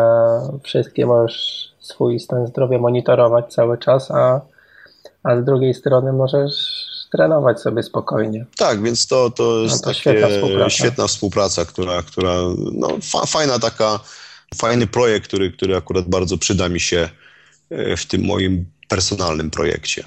wszystkie, 0.62 1.07
możesz 1.07 1.73
swój 1.81 2.20
stan 2.20 2.47
zdrowia 2.47 2.79
monitorować 2.79 3.55
cały 3.55 3.79
czas, 3.79 4.11
a, 4.11 4.41
a 5.23 5.37
z 5.37 5.45
drugiej 5.45 5.75
strony 5.75 6.12
możesz 6.12 6.82
trenować 7.13 7.61
sobie 7.61 7.83
spokojnie. 7.83 8.47
Tak, 8.57 8.83
więc 8.83 9.07
to, 9.07 9.31
to 9.31 9.63
jest 9.63 9.87
no 9.87 9.93
to 9.93 9.95
świetna, 9.95 10.29
współpraca. 10.29 10.71
świetna 10.71 11.07
współpraca, 11.07 11.65
która, 11.65 12.03
która 12.03 12.35
no, 12.73 12.89
fa, 13.03 13.27
fajna 13.27 13.59
taka 13.59 13.99
fajny 14.55 14.87
projekt, 14.87 15.27
który, 15.27 15.51
który 15.51 15.77
akurat 15.77 16.09
bardzo 16.09 16.39
przyda 16.39 16.69
mi 16.69 16.81
się 16.81 17.09
e, 17.71 17.97
w 17.97 18.07
tym 18.07 18.25
moim 18.25 18.65
personalnym 18.89 19.51
projekcie. 19.51 20.05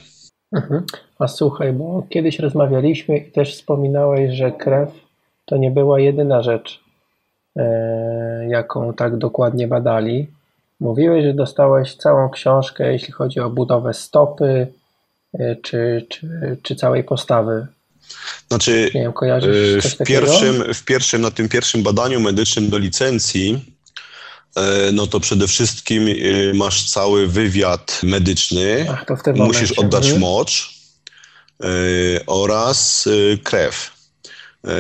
Mhm. 0.52 0.84
A 1.20 1.28
słuchaj, 1.28 1.74
bo 1.74 2.04
kiedyś 2.10 2.40
rozmawialiśmy 2.40 3.18
i 3.18 3.32
też 3.32 3.56
wspominałeś, 3.56 4.38
że 4.38 4.52
krew 4.52 4.90
to 5.46 5.58
nie 5.58 5.72
była 5.72 6.00
jedyna 6.00 6.42
rzecz, 6.42 6.80
e, 7.56 8.48
jaką 8.50 8.94
tak 8.94 9.18
dokładnie 9.18 9.68
badali. 9.68 10.28
Mówiłeś, 10.80 11.26
że 11.26 11.34
dostałeś 11.34 11.96
całą 11.96 12.30
książkę, 12.30 12.92
jeśli 12.92 13.14
chodzi 13.14 13.40
o 13.40 13.50
budowę 13.50 13.94
stopy, 13.94 14.68
czy, 15.64 16.06
czy, 16.10 16.58
czy 16.64 16.76
całej 16.76 17.04
postawy. 17.04 17.68
Znaczy, 18.48 18.92
wiem, 18.94 19.14
w, 19.82 20.04
pierwszym, 20.06 20.74
w 20.74 20.84
pierwszym, 20.84 21.22
na 21.22 21.32
tym 21.32 21.50
pierwszym 21.50 21.84
badaniu 21.84 22.20
medycznym 22.20 22.70
do 22.70 22.78
licencji 22.78 23.76
E, 24.56 24.92
no 24.92 25.08
to 25.08 25.20
przede 25.20 25.48
wszystkim 25.48 26.08
e, 26.08 26.14
masz 26.54 26.90
cały 26.90 27.28
wywiad 27.28 28.00
medyczny, 28.04 28.88
Ach, 28.90 29.06
musisz 29.36 29.72
oddać 29.72 30.04
mhm. 30.04 30.22
mocz 30.22 30.80
e, 31.64 31.68
oraz 32.26 33.10
krew. 33.44 33.96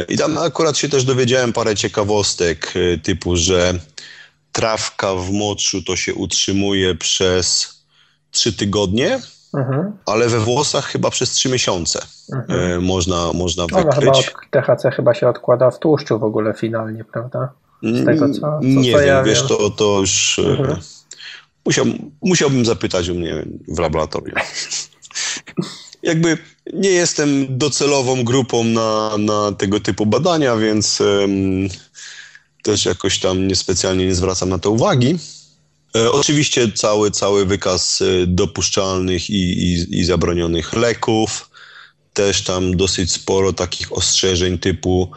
I 0.10 0.18
tam 0.18 0.38
akurat 0.38 0.78
się 0.78 0.90
też 0.90 1.04
dowiedziałem 1.04 1.54
parę 1.54 1.76
ciekawostek, 1.76 2.74
typu, 3.04 3.36
że 3.36 3.80
trawka 4.52 5.16
w 5.16 5.32
moczu 5.32 5.84
to 5.84 5.96
się 5.96 6.14
utrzymuje 6.14 6.96
przez 6.96 7.76
trzy 8.32 8.54
tygodnie, 8.54 9.20
mhm. 9.56 9.98
ale 10.06 10.28
we 10.28 10.40
włosach 10.40 10.86
chyba 10.86 11.10
przez 11.10 11.32
trzy 11.32 11.50
miosiące 11.50 12.00
mhm. 12.34 12.84
można, 12.84 13.34
można 13.34 13.64
wykryć. 13.64 13.96
Chyba 13.96 14.12
od, 14.12 14.34
THC 14.52 14.92
chyba 14.92 15.14
się 15.14 15.30
odkłada 15.30 15.72
w 15.72 15.80
tłuszczu 15.80 16.20
w 16.20 16.24
ogóle 16.24 16.54
finalnie, 16.54 17.04
prawda? 17.04 17.50
Z 17.84 18.06
tego, 18.06 18.30
co, 18.30 18.40
co 18.40 18.60
nie 18.62 18.92
wiem, 18.92 19.08
ja 19.08 19.24
wiesz, 19.24 19.44
to, 19.48 19.70
to 19.70 20.00
już 20.00 20.40
e, 20.40 20.50
mhm. 20.50 20.78
musiał, 21.66 21.86
musiałbym 22.22 22.66
zapytać 22.66 23.10
u 23.10 23.16
mnie 23.16 23.46
w 23.68 23.80
laboratorium. 23.80 24.36
Jakby 26.04 26.38
nie 26.74 26.90
jestem 26.90 27.58
docelową 27.58 28.24
grupą 28.24 28.64
na, 28.64 29.12
na 29.18 29.52
tego 29.52 29.80
typu 29.80 30.06
badania, 30.06 30.58
więc 30.58 31.02
um, 31.02 31.68
też 32.64 32.86
jakoś 32.86 33.20
tam 33.20 33.48
niespecjalnie 33.48 34.06
nie 34.06 34.16
zwracam 34.16 34.50
na 34.50 34.60
to 34.60 34.72
uwagi. 34.72 35.18
E, 35.96 36.12
oczywiście 36.12 36.72
cały, 36.72 37.12
cały 37.12 37.46
wykaz 37.46 38.02
e, 38.02 38.28
dopuszczalnych 38.28 39.30
i, 39.30 39.34
i, 39.36 40.00
i 40.00 40.06
zabronionych 40.06 40.74
leków. 40.74 41.50
Też 42.14 42.44
tam 42.44 42.78
dosyć 42.78 43.12
sporo 43.12 43.54
takich 43.54 43.94
ostrzeżeń 43.94 44.60
typu 44.60 45.12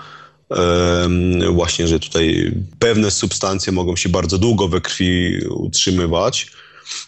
właśnie, 1.53 1.89
że 1.89 2.01
tutaj 2.01 2.53
pewne 2.79 3.11
substancje 3.11 3.73
mogą 3.73 3.97
się 3.97 4.09
bardzo 4.09 4.39
długo 4.39 4.69
we 4.69 4.81
krwi 4.81 5.39
utrzymywać. 5.47 6.51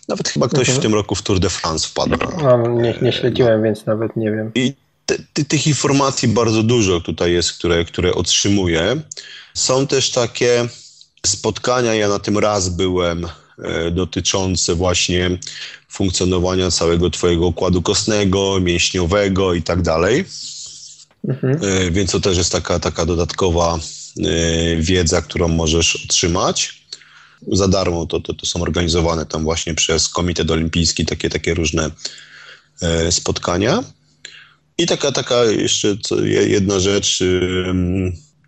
Nawet 0.08 0.28
chyba 0.28 0.48
ktoś 0.48 0.60
mhm. 0.60 0.78
w 0.78 0.82
tym 0.82 0.94
roku 0.94 1.14
w 1.14 1.22
Tour 1.22 1.40
de 1.40 1.50
France 1.50 1.88
wpadł. 1.88 2.16
No, 2.42 2.66
nie, 2.66 2.94
nie 3.02 3.12
śledziłem, 3.12 3.62
więc 3.62 3.86
nawet 3.86 4.16
nie 4.16 4.30
wiem. 4.30 4.50
I 4.54 4.72
te, 5.06 5.16
te, 5.32 5.44
tych 5.44 5.66
informacji 5.66 6.28
bardzo 6.28 6.62
dużo 6.62 7.00
tutaj 7.00 7.32
jest, 7.32 7.52
które, 7.52 7.84
które 7.84 8.14
otrzymuję. 8.14 9.00
Są 9.54 9.86
też 9.86 10.10
takie 10.10 10.68
spotkania, 11.26 11.94
ja 11.94 12.08
na 12.08 12.18
tym 12.18 12.38
raz 12.38 12.68
byłem, 12.68 13.26
dotyczące 13.92 14.74
właśnie 14.74 15.38
funkcjonowania 15.88 16.70
całego 16.70 17.10
twojego 17.10 17.46
układu 17.46 17.82
kostnego, 17.82 18.60
mięśniowego 18.60 19.54
i 19.54 19.62
tak 19.62 19.82
dalej. 19.82 20.24
Mhm. 21.28 21.58
E, 21.62 21.90
więc 21.90 22.10
to 22.10 22.20
też 22.20 22.38
jest 22.38 22.52
taka, 22.52 22.78
taka 22.78 23.06
dodatkowa 23.06 23.78
e, 23.78 24.76
wiedza, 24.76 25.22
którą 25.22 25.48
możesz 25.48 26.04
otrzymać. 26.04 26.80
Za 27.52 27.68
darmo 27.68 28.06
to, 28.06 28.20
to, 28.20 28.34
to 28.34 28.46
są 28.46 28.62
organizowane 28.62 29.26
tam 29.26 29.42
właśnie 29.42 29.74
przez 29.74 30.08
Komitet 30.08 30.50
Olimpijski 30.50 31.06
takie, 31.06 31.30
takie 31.30 31.54
różne 31.54 31.90
e, 32.82 33.12
spotkania. 33.12 33.84
I 34.78 34.86
taka, 34.86 35.12
taka 35.12 35.44
jeszcze 35.44 35.96
jedna 36.46 36.80
rzecz, 36.80 37.22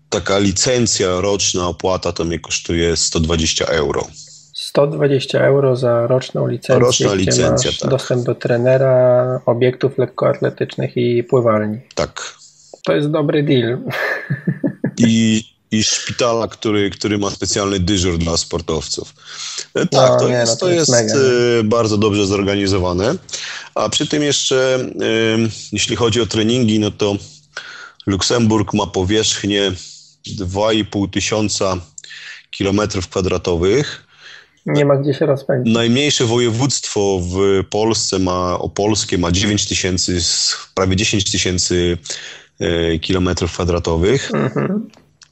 taka 0.08 0.38
licencja 0.38 1.20
roczna 1.20 1.68
opłata 1.68 2.12
to 2.12 2.24
mnie 2.24 2.38
kosztuje 2.38 2.96
120 2.96 3.64
euro. 3.64 4.06
120 4.72 5.40
euro 5.40 5.76
za 5.76 6.06
roczną 6.06 6.46
licencję, 6.46 6.78
Roczna 6.78 7.14
licencja, 7.14 7.70
masz 7.70 7.78
tak. 7.78 7.90
dostęp 7.90 8.26
do 8.26 8.34
trenera, 8.34 9.40
obiektów 9.46 9.98
lekkoatletycznych 9.98 10.96
i 10.96 11.24
pływalni. 11.24 11.80
Tak, 11.94 12.34
to 12.84 12.92
jest 12.92 13.10
dobry 13.10 13.42
deal. 13.42 13.78
I, 14.98 15.44
i 15.70 15.84
szpitala, 15.84 16.48
który, 16.48 16.90
który 16.90 17.18
ma 17.18 17.30
specjalny 17.30 17.80
dyżur 17.80 18.18
dla 18.18 18.36
sportowców. 18.36 19.14
E, 19.74 19.86
tak, 19.86 20.10
no, 20.10 20.18
to, 20.18 20.28
nie, 20.28 20.34
jest, 20.34 20.52
no, 20.52 20.56
to, 20.56 20.68
jest, 20.68 20.92
jest 20.92 21.14
e, 21.60 21.64
bardzo 21.64 21.98
dobrze 21.98 22.26
zorganizowane. 22.26 23.14
A 23.74 23.88
przy 23.88 24.06
tym 24.06 24.22
jeszcze, 24.22 24.78
e, 24.80 24.88
jeśli 25.72 25.96
chodzi 25.96 26.20
o 26.20 26.26
treningi, 26.26 26.78
no 26.78 26.90
to 26.90 27.16
Luksemburg 28.06 28.74
ma 28.74 28.86
powierzchnię 28.86 29.72
2,5 30.26 31.10
tysiąca 31.10 31.76
kilometrów 32.50 33.08
kwadratowych. 33.08 34.11
Nie 34.66 34.84
ma 34.84 34.96
gdzie 34.96 35.14
się 35.14 35.26
rozpędzić. 35.26 35.74
Najmniejsze 35.74 36.24
województwo 36.24 37.20
w 37.20 37.64
Polsce 37.70 38.18
ma, 38.18 38.58
opolskie 38.58 39.18
ma 39.18 39.32
9 39.32 39.66
tysięcy, 39.66 40.18
prawie 40.74 40.96
10 40.96 41.30
tysięcy 41.30 41.98
E, 42.62 42.98
kilometrów 42.98 43.52
kwadratowych. 43.52 44.30
Mhm. 44.34 44.88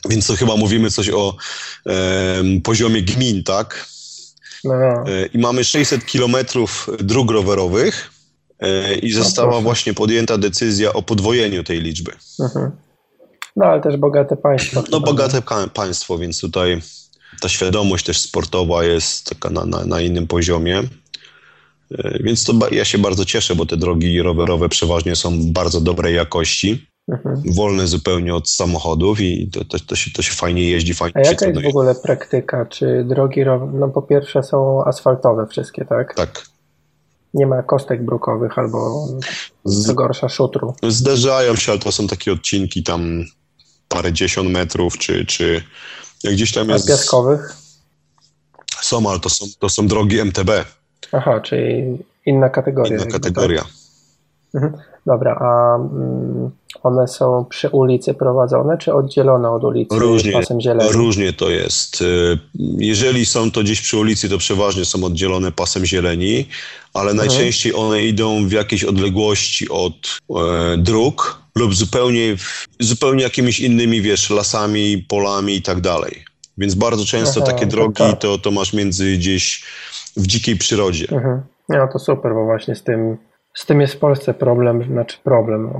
Więc 0.09 0.26
to 0.26 0.37
chyba 0.37 0.57
mówimy 0.57 0.91
coś 0.91 1.11
o 1.11 1.37
e, 1.87 2.43
poziomie 2.64 3.03
gmin, 3.03 3.45
tak? 3.45 3.87
No. 4.64 4.74
E, 4.74 5.26
I 5.35 5.39
mamy 5.39 5.64
600 5.64 6.07
kilometrów 6.07 6.89
dróg 6.99 7.31
rowerowych 7.31 8.11
e, 8.61 8.95
i 8.95 9.14
no 9.14 9.24
została 9.24 9.53
no 9.53 9.61
właśnie 9.61 9.95
podjęta 9.95 10.39
decyzja 10.39 10.93
o 10.93 11.03
podwojeniu 11.03 11.64
tej 11.64 11.81
liczby. 11.81 12.12
Mhm. 12.41 12.70
No 13.57 13.66
ale 13.66 13.81
też 13.81 13.97
bogate 13.97 14.37
państwo. 14.37 14.85
No 14.91 15.01
bogate 15.01 15.43
państwo, 15.74 16.18
więc 16.18 16.41
tutaj 16.41 16.81
ta 17.41 17.49
świadomość 17.49 18.05
też 18.05 18.20
sportowa 18.20 18.84
jest 18.84 19.28
taka 19.28 19.51
na, 19.51 19.64
na, 19.64 19.84
na 19.84 20.01
innym 20.01 20.26
poziomie. 20.26 20.82
E, 21.99 22.18
więc 22.22 22.45
to 22.45 22.53
ja 22.70 22.84
się 22.84 22.99
bardzo 22.99 23.24
cieszę, 23.24 23.55
bo 23.55 23.66
te 23.66 23.76
drogi 23.76 24.22
rowerowe 24.22 24.68
przeważnie 24.68 25.16
są 25.16 25.53
bardzo 25.53 25.80
dobrej 25.80 26.14
jakości. 26.14 26.86
Mhm. 27.09 27.43
Wolne 27.55 27.86
zupełnie 27.86 28.34
od 28.34 28.51
samochodów 28.51 29.20
i 29.20 29.51
to, 29.53 29.64
to, 29.64 29.78
to, 29.86 29.97
się, 29.97 30.11
to 30.11 30.22
się 30.22 30.32
fajnie 30.32 30.70
jeździ, 30.70 30.95
fajnie 30.95 31.16
A 31.16 31.20
jaka 31.20 31.47
jest 31.47 31.62
w 31.62 31.66
ogóle 31.66 31.95
praktyka? 31.95 32.66
Czy 32.66 33.05
drogi, 33.09 33.41
no 33.72 33.88
po 33.88 34.03
pierwsze 34.03 34.43
są 34.43 34.84
asfaltowe 34.84 35.47
wszystkie, 35.47 35.84
tak? 35.84 36.14
Tak. 36.14 36.47
Nie 37.34 37.47
ma 37.47 37.62
kostek 37.62 38.05
brukowych 38.05 38.59
albo 38.59 39.09
co 39.84 39.95
gorsza 39.95 40.28
szutru. 40.28 40.74
Zdarzają 40.88 41.57
się, 41.57 41.72
ale 41.72 41.80
to 41.80 41.93
są 41.93 42.07
takie 42.07 42.32
odcinki 42.32 42.82
tam 42.82 43.24
parę 43.88 44.12
dziesiąt 44.12 44.51
metrów, 44.51 44.99
czy, 44.99 45.26
czy 45.26 45.62
jak 46.25 46.35
gdzieś 46.35 46.53
tam 46.53 46.68
jest... 46.68 46.85
A 46.85 46.93
piaskowych? 46.93 47.57
Są, 48.81 49.11
ale 49.11 49.21
to 49.21 49.31
są, 49.31 49.47
to 49.59 49.68
są 49.68 49.87
drogi 49.87 50.21
MTB. 50.21 50.51
Aha, 51.12 51.41
czyli 51.41 51.99
inna 52.27 52.49
kategoria. 52.49 52.97
Inna 52.97 53.07
kategoria. 53.07 53.62
Tak? 53.62 53.71
Mhm. 54.55 54.83
Dobra, 55.07 55.35
a 55.35 55.77
mm, 55.77 56.51
one 56.83 57.09
są 57.09 57.45
przy 57.45 57.68
ulicy 57.68 58.14
prowadzone, 58.14 58.79
czy 58.79 58.95
oddzielone 58.95 59.51
od 59.51 59.64
ulicy 59.64 59.99
różnie, 59.99 60.33
pasem 60.33 60.61
zieleni? 60.61 60.93
Różnie 60.93 61.33
to 61.33 61.51
jest. 61.51 62.03
Y, 62.03 62.39
jeżeli 62.79 63.27
są 63.27 63.51
to 63.51 63.62
gdzieś 63.62 63.81
przy 63.81 63.99
ulicy, 63.99 64.29
to 64.29 64.39
przeważnie 64.39 64.85
są 64.85 65.05
oddzielone 65.05 65.53
pasem 65.53 65.87
zieleni, 65.87 66.47
ale 66.95 67.11
mhm. 67.11 67.29
najczęściej 67.29 67.75
one 67.75 68.03
idą 68.03 68.49
w 68.49 68.53
jakiejś 68.53 68.85
odległości 68.85 69.68
od 69.68 70.18
e, 70.31 70.77
dróg 70.77 71.39
lub 71.55 71.74
zupełnie, 71.74 72.36
zupełnie 72.80 73.22
jakimiś 73.22 73.61
innymi, 73.61 74.03
wiesz, 74.03 74.30
lasami, 74.30 75.07
polami 75.09 75.57
i 75.57 75.62
tak 75.62 75.80
dalej. 75.80 76.24
Więc 76.59 76.74
bardzo 76.74 77.05
często 77.05 77.40
Aha, 77.42 77.53
takie 77.53 77.66
drogi 77.66 77.94
to, 77.94 78.12
to, 78.12 78.38
to 78.38 78.51
masz 78.51 78.72
między 78.72 79.16
gdzieś 79.16 79.64
w 80.16 80.26
dzikiej 80.26 80.57
przyrodzie. 80.57 81.07
Mhm. 81.11 81.42
No 81.68 81.88
to 81.92 81.98
super, 81.98 82.34
bo 82.34 82.44
właśnie 82.44 82.74
z 82.74 82.82
tym 82.82 83.16
z 83.55 83.66
tym 83.66 83.80
jest 83.80 83.94
w 83.94 83.98
Polsce 83.98 84.34
problem, 84.34 84.84
znaczy 84.84 85.18
problem. 85.24 85.70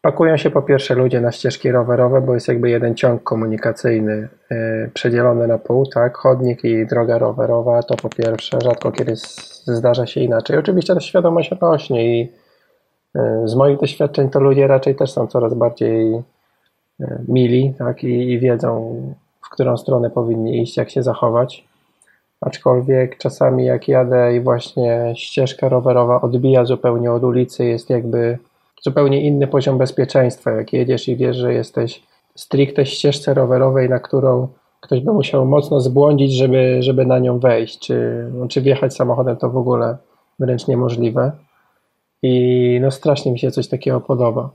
Pakują 0.00 0.36
się 0.36 0.50
po 0.50 0.62
pierwsze 0.62 0.94
ludzie 0.94 1.20
na 1.20 1.32
ścieżki 1.32 1.70
rowerowe, 1.70 2.20
bo 2.20 2.34
jest 2.34 2.48
jakby 2.48 2.70
jeden 2.70 2.94
ciąg 2.94 3.22
komunikacyjny 3.22 4.28
yy, 4.50 4.90
przedzielony 4.94 5.46
na 5.46 5.58
pół, 5.58 5.86
tak? 5.86 6.16
Chodnik 6.16 6.64
i 6.64 6.86
droga 6.86 7.18
rowerowa 7.18 7.82
to 7.82 7.96
po 7.96 8.08
pierwsze, 8.08 8.58
rzadko 8.62 8.92
kiedy 8.92 9.12
zdarza 9.66 10.06
się 10.06 10.20
inaczej. 10.20 10.58
Oczywiście 10.58 10.94
ta 10.94 11.00
świadomość 11.00 11.50
rośnie 11.60 12.20
i 12.20 12.32
z 13.44 13.54
moich 13.54 13.80
doświadczeń 13.80 14.30
to 14.30 14.40
ludzie 14.40 14.66
raczej 14.66 14.94
też 14.94 15.12
są 15.12 15.26
coraz 15.26 15.54
bardziej 15.54 16.12
yy, 16.98 17.24
mili, 17.28 17.74
tak? 17.78 18.04
I, 18.04 18.32
I 18.32 18.38
wiedzą, 18.38 18.96
w 19.40 19.50
którą 19.50 19.76
stronę 19.76 20.10
powinni 20.10 20.62
iść, 20.62 20.76
jak 20.76 20.90
się 20.90 21.02
zachować. 21.02 21.64
Aczkolwiek 22.40 23.18
czasami 23.18 23.64
jak 23.64 23.88
jadę 23.88 24.36
i 24.36 24.40
właśnie 24.40 25.12
ścieżka 25.16 25.68
rowerowa 25.68 26.20
odbija 26.20 26.64
zupełnie 26.64 27.12
od 27.12 27.24
ulicy, 27.24 27.64
jest 27.64 27.90
jakby 27.90 28.38
zupełnie 28.82 29.20
inny 29.20 29.46
poziom 29.46 29.78
bezpieczeństwa. 29.78 30.50
Jak 30.50 30.72
jedziesz 30.72 31.08
i 31.08 31.16
wiesz, 31.16 31.36
że 31.36 31.54
jesteś 31.54 32.02
stricte 32.34 32.86
ścieżce 32.86 33.34
rowerowej, 33.34 33.88
na 33.88 33.98
którą 33.98 34.48
ktoś 34.80 35.00
by 35.00 35.12
musiał 35.12 35.46
mocno 35.46 35.80
zbłądzić, 35.80 36.32
żeby, 36.32 36.82
żeby 36.82 37.06
na 37.06 37.18
nią 37.18 37.38
wejść, 37.38 37.78
czy, 37.78 38.26
czy 38.48 38.60
wjechać 38.60 38.94
samochodem, 38.94 39.36
to 39.36 39.50
w 39.50 39.56
ogóle 39.56 39.96
wręcz 40.38 40.68
niemożliwe. 40.68 41.32
I 42.22 42.78
no 42.80 42.90
strasznie 42.90 43.32
mi 43.32 43.38
się 43.38 43.50
coś 43.50 43.68
takiego 43.68 44.00
podoba. 44.00 44.50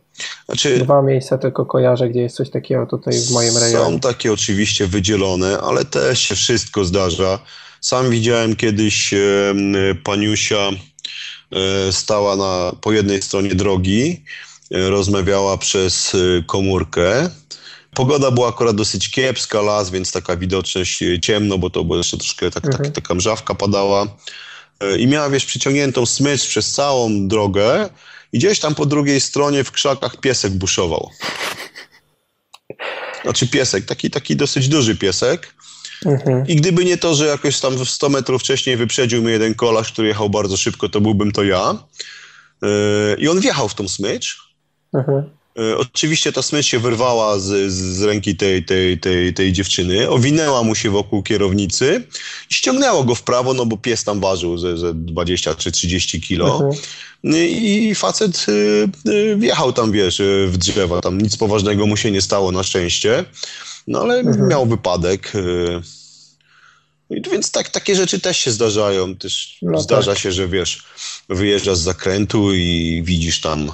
Znaczy, 0.46 0.80
Dwa 0.80 1.02
miejsca 1.02 1.38
tylko 1.38 1.66
kojarzę, 1.66 2.10
gdzie 2.10 2.22
jest 2.22 2.36
coś 2.36 2.50
takiego 2.50 2.86
tutaj 2.86 3.14
w 3.20 3.32
moim 3.32 3.58
rejonie. 3.58 3.86
Są 3.86 4.00
takie 4.00 4.34
oczywiście 4.34 4.88
wydzielone, 4.88 5.60
ale 5.60 5.86
też 5.86 6.20
się 6.20 6.36
wszystko 6.36 6.86
zdarza. 6.86 7.40
Sam 7.82 8.10
widziałem 8.10 8.56
kiedyś 8.56 9.14
paniusia 10.04 10.70
e, 11.52 11.92
stała 11.92 12.36
na, 12.36 12.72
po 12.82 12.92
jednej 12.92 13.22
stronie 13.22 13.56
drogi, 13.56 14.24
e, 14.72 14.90
rozmawiała 14.90 15.58
przez 15.58 16.16
e, 16.16 16.44
komórkę. 16.44 17.30
Pogoda 17.94 18.32
była 18.32 18.50
akurat 18.50 18.76
dosyć 18.76 19.12
kiepska, 19.12 19.62
las, 19.62 19.90
więc 19.90 20.12
taka 20.12 20.38
widoczność 20.38 21.04
ciemno, 21.22 21.58
bo 21.58 21.70
to 21.70 21.84
było 21.84 21.98
jeszcze 21.98 22.18
troszkę 22.18 22.52
tak, 22.52 22.64
tak 22.64 22.66
mhm. 22.66 22.84
tak, 22.84 23.04
taka 23.04 23.16
mrzawka 23.16 23.56
padała. 23.56 24.08
I 25.00 25.08
miała, 25.08 25.30
wiesz, 25.30 25.46
przyciągniętą 25.46 26.06
smycz 26.06 26.48
przez 26.48 26.72
całą 26.72 27.28
drogę 27.28 27.90
i 28.34 28.38
gdzieś 28.38 28.60
tam 28.60 28.76
po 28.76 28.86
drugiej 28.86 29.22
stronie 29.22 29.64
w 29.64 29.72
krzakach 29.72 30.18
piesek 30.18 30.54
buszował. 30.54 31.10
Znaczy 33.24 33.48
piesek, 33.48 33.86
taki, 33.86 34.10
taki 34.10 34.36
dosyć 34.36 34.68
duży 34.68 34.96
piesek. 34.96 35.54
Mhm. 36.06 36.48
I 36.48 36.56
gdyby 36.56 36.86
nie 36.86 36.98
to, 36.98 37.16
że 37.16 37.26
jakoś 37.26 37.60
tam 37.60 37.86
100 37.86 38.10
metrów 38.10 38.42
wcześniej 38.42 38.78
wyprzedził 38.78 39.24
mnie 39.24 39.32
jeden 39.32 39.56
kolarz, 39.56 39.92
który 39.92 40.08
jechał 40.08 40.30
bardzo 40.30 40.58
szybko, 40.58 40.90
to 40.90 41.02
byłbym 41.02 41.32
to 41.32 41.44
ja. 41.44 41.84
Yy, 42.62 42.70
I 43.20 43.28
on 43.28 43.40
wjechał 43.40 43.70
w 43.70 43.76
tą 43.76 43.88
smycz. 43.88 44.38
Mhm. 44.94 45.37
Yy, 45.58 45.78
oczywiście 45.78 46.32
ta 46.32 46.42
smycz 46.42 46.66
się 46.66 46.80
wyrwała 46.80 47.40
z, 47.40 47.72
z 47.72 48.02
ręki 48.02 48.36
tej, 48.36 48.66
tej, 48.66 49.00
tej, 49.00 49.34
tej 49.34 49.54
dziewczyny, 49.54 50.10
owinęła 50.10 50.64
mu 50.64 50.76
się 50.76 50.90
wokół 50.90 51.24
kierownicy 51.24 52.04
i 52.52 52.54
ściągnęła 52.54 53.04
go 53.04 53.16
w 53.16 53.24
prawo, 53.24 53.54
no 53.54 53.66
bo 53.66 53.78
pies 53.78 54.04
tam 54.04 54.20
ważył 54.20 54.58
ze, 54.58 54.78
ze 54.78 54.94
20 54.94 55.56
czy 55.56 55.72
30 55.72 56.22
kilo. 56.22 56.54
Mhm. 56.54 56.84
I 57.50 57.96
facet 57.96 58.46
yy, 59.06 59.38
wjechał 59.38 59.74
tam, 59.74 59.92
wiesz, 59.92 60.22
w 60.48 60.58
drzewa. 60.58 61.02
Tam 61.02 61.22
nic 61.22 61.38
poważnego 61.38 61.86
mu 61.86 61.98
się 61.98 62.12
nie 62.12 62.22
stało 62.22 62.52
na 62.52 62.64
szczęście. 62.64 63.26
No 63.88 64.02
ale 64.02 64.20
mhm. 64.20 64.48
miał 64.48 64.66
wypadek. 64.66 65.36
Y, 65.36 65.82
więc 67.32 67.52
tak, 67.52 67.70
takie 67.70 67.96
rzeczy 67.96 68.20
też 68.20 68.38
się 68.38 68.52
zdarzają. 68.52 69.16
Też 69.16 69.58
no 69.62 69.82
zdarza 69.82 70.12
tak. 70.12 70.20
się, 70.20 70.32
że 70.32 70.48
wiesz, 70.48 70.84
wyjeżdżasz 71.30 71.78
z 71.78 71.82
zakrętu 71.82 72.54
i 72.54 73.02
widzisz 73.06 73.42
tam 73.42 73.72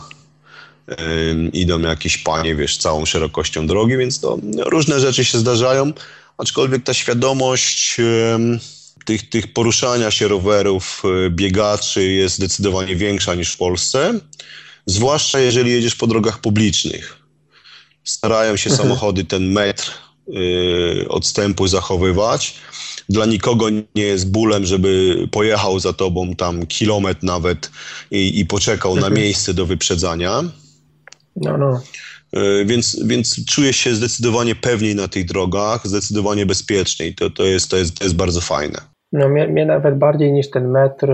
idą 1.54 1.80
jakieś 1.80 2.18
panie, 2.18 2.56
wiesz, 2.56 2.78
całą 2.78 3.06
szerokością 3.06 3.68
drogi, 3.68 3.98
więc 3.98 4.20
to 4.20 4.38
różne 4.58 5.00
rzeczy 5.00 5.26
się 5.26 5.38
zdarzają, 5.38 5.94
aczkolwiek 6.38 6.84
ta 6.84 6.94
świadomość 6.94 7.98
tych, 9.06 9.30
tych 9.30 9.54
poruszania 9.54 10.12
się 10.12 10.28
rowerów, 10.28 11.04
e, 11.06 11.30
biegaczy 11.30 12.04
jest 12.04 12.36
zdecydowanie 12.36 12.96
większa 12.96 13.36
niż 13.36 13.54
w 13.54 13.58
Polsce, 13.58 14.20
zwłaszcza 14.86 15.40
jeżeli 15.40 15.72
jedziesz 15.72 15.96
po 15.96 16.08
drogach 16.08 16.40
publicznych. 16.42 17.18
Starają 18.04 18.58
się 18.58 18.70
mhm. 18.70 18.88
samochody 18.88 19.26
ten 19.26 19.52
metr 19.52 19.92
y, 20.28 21.06
odstępu 21.10 21.68
zachowywać. 21.68 22.56
Dla 23.10 23.26
nikogo 23.26 23.70
nie 23.70 24.04
jest 24.04 24.32
bólem, 24.32 24.66
żeby 24.66 25.16
pojechał 25.32 25.80
za 25.80 25.94
tobą 25.94 26.36
tam 26.36 26.68
kilometr 26.68 27.24
nawet 27.24 27.72
i, 28.12 28.40
i 28.40 28.46
poczekał 28.46 28.96
na 28.96 29.08
mhm. 29.08 29.14
miejsce 29.14 29.54
do 29.54 29.66
wyprzedzania. 29.66 30.44
No, 31.36 31.58
no. 31.58 31.82
E, 32.34 32.66
więc, 32.66 33.04
więc 33.06 33.46
czuję 33.46 33.74
się 33.74 33.96
zdecydowanie 33.96 34.56
pewniej 34.56 34.96
na 34.96 35.08
tych 35.08 35.26
drogach, 35.26 35.88
zdecydowanie 35.88 36.46
bezpieczniej. 36.46 37.16
To, 37.16 37.30
to, 37.30 37.44
jest, 37.44 37.72
to, 37.72 37.78
jest, 37.78 38.00
to 38.00 38.04
jest 38.04 38.16
bardzo 38.16 38.42
fajne. 38.42 38.78
No 39.12 39.30
mnie, 39.30 39.48
mnie 39.48 39.66
nawet 39.66 39.98
bardziej 39.98 40.32
niż 40.32 40.50
ten 40.50 40.72
metr, 40.72 41.08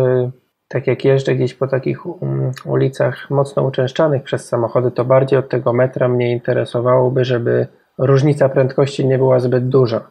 tak 0.68 0.88
jak 0.88 1.06
jeżdżę 1.06 1.36
gdzieś 1.36 1.54
po 1.54 1.68
takich 1.68 2.06
um, 2.06 2.52
ulicach 2.66 3.30
mocno 3.30 3.64
uczęszczanych 3.64 4.24
przez 4.24 4.48
samochody, 4.48 4.92
to 4.92 5.06
bardziej 5.06 5.40
od 5.40 5.50
tego 5.50 5.74
metra 5.74 6.08
mnie 6.08 6.32
interesowałoby, 6.32 7.26
żeby 7.26 7.68
różnica 7.98 8.50
prędkości 8.50 9.06
nie 9.06 9.18
była 9.18 9.40
zbyt 9.40 9.70
duża. 9.70 10.10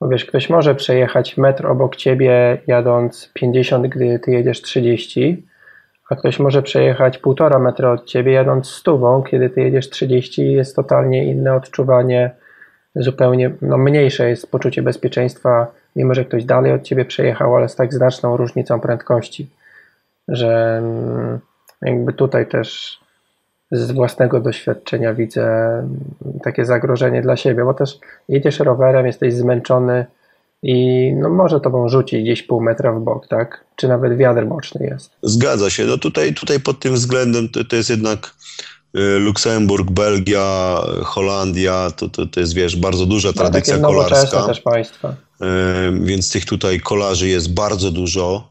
Bo 0.00 0.08
wiesz, 0.08 0.24
ktoś 0.24 0.50
może 0.50 0.74
przejechać 0.74 1.36
metr 1.36 1.66
obok 1.66 1.96
ciebie 1.96 2.62
jadąc 2.66 3.30
50, 3.34 3.86
gdy 3.86 4.18
ty 4.18 4.30
jedziesz 4.30 4.62
30, 4.62 5.46
a 6.10 6.16
ktoś 6.16 6.38
może 6.38 6.62
przejechać 6.62 7.18
półtora 7.18 7.58
metra 7.58 7.92
od 7.92 8.04
ciebie 8.04 8.32
jadąc 8.32 8.68
stówą, 8.68 9.22
kiedy 9.22 9.50
ty 9.50 9.60
jedziesz 9.60 9.90
30 9.90 10.52
jest 10.52 10.76
totalnie 10.76 11.24
inne 11.24 11.54
odczuwanie, 11.54 12.30
zupełnie 12.96 13.50
no, 13.62 13.78
mniejsze 13.78 14.28
jest 14.28 14.50
poczucie 14.50 14.82
bezpieczeństwa, 14.82 15.66
mimo 15.96 16.14
że 16.14 16.24
ktoś 16.24 16.44
dalej 16.44 16.72
od 16.72 16.82
ciebie 16.82 17.04
przejechał, 17.04 17.56
ale 17.56 17.68
z 17.68 17.76
tak 17.76 17.94
znaczną 17.94 18.36
różnicą 18.36 18.80
prędkości, 18.80 19.50
że 20.28 20.78
mm, 20.78 21.38
jakby 21.82 22.12
tutaj 22.12 22.46
też 22.46 23.00
z 23.72 23.90
własnego 23.90 24.40
doświadczenia 24.40 25.14
widzę 25.14 25.48
takie 26.42 26.64
zagrożenie 26.64 27.22
dla 27.22 27.36
siebie, 27.36 27.64
bo 27.64 27.74
też 27.74 27.98
jedziesz 28.28 28.58
rowerem, 28.60 29.06
jesteś 29.06 29.34
zmęczony, 29.34 30.06
i 30.62 31.10
no 31.16 31.30
może 31.30 31.60
tobą 31.60 31.88
rzuci 31.88 32.22
gdzieś 32.22 32.42
pół 32.42 32.60
metra 32.60 32.92
w 32.92 33.00
bok, 33.00 33.28
tak? 33.28 33.64
Czy 33.76 33.88
nawet 33.88 34.16
wiatr 34.16 34.44
boczny 34.44 34.86
jest. 34.86 35.10
Zgadza 35.22 35.70
się. 35.70 35.84
No 35.84 35.98
tutaj, 35.98 36.34
tutaj 36.34 36.60
pod 36.60 36.80
tym 36.80 36.94
względem 36.94 37.48
to, 37.48 37.64
to 37.64 37.76
jest 37.76 37.90
jednak 37.90 38.34
y, 38.96 39.18
Luksemburg, 39.18 39.90
Belgia, 39.90 40.80
Holandia, 41.02 41.90
to, 41.96 42.08
to, 42.08 42.26
to 42.26 42.40
jest, 42.40 42.54
wiesz, 42.54 42.76
bardzo 42.76 43.06
duża 43.06 43.32
tradycja 43.32 43.78
no, 43.78 43.88
kolarska. 43.88 44.46
też 44.46 44.60
państwa. 44.60 45.08
Y, 45.08 45.46
więc 46.00 46.32
tych 46.32 46.44
tutaj 46.44 46.80
kolarzy 46.80 47.28
jest 47.28 47.54
bardzo 47.54 47.90
dużo. 47.90 48.50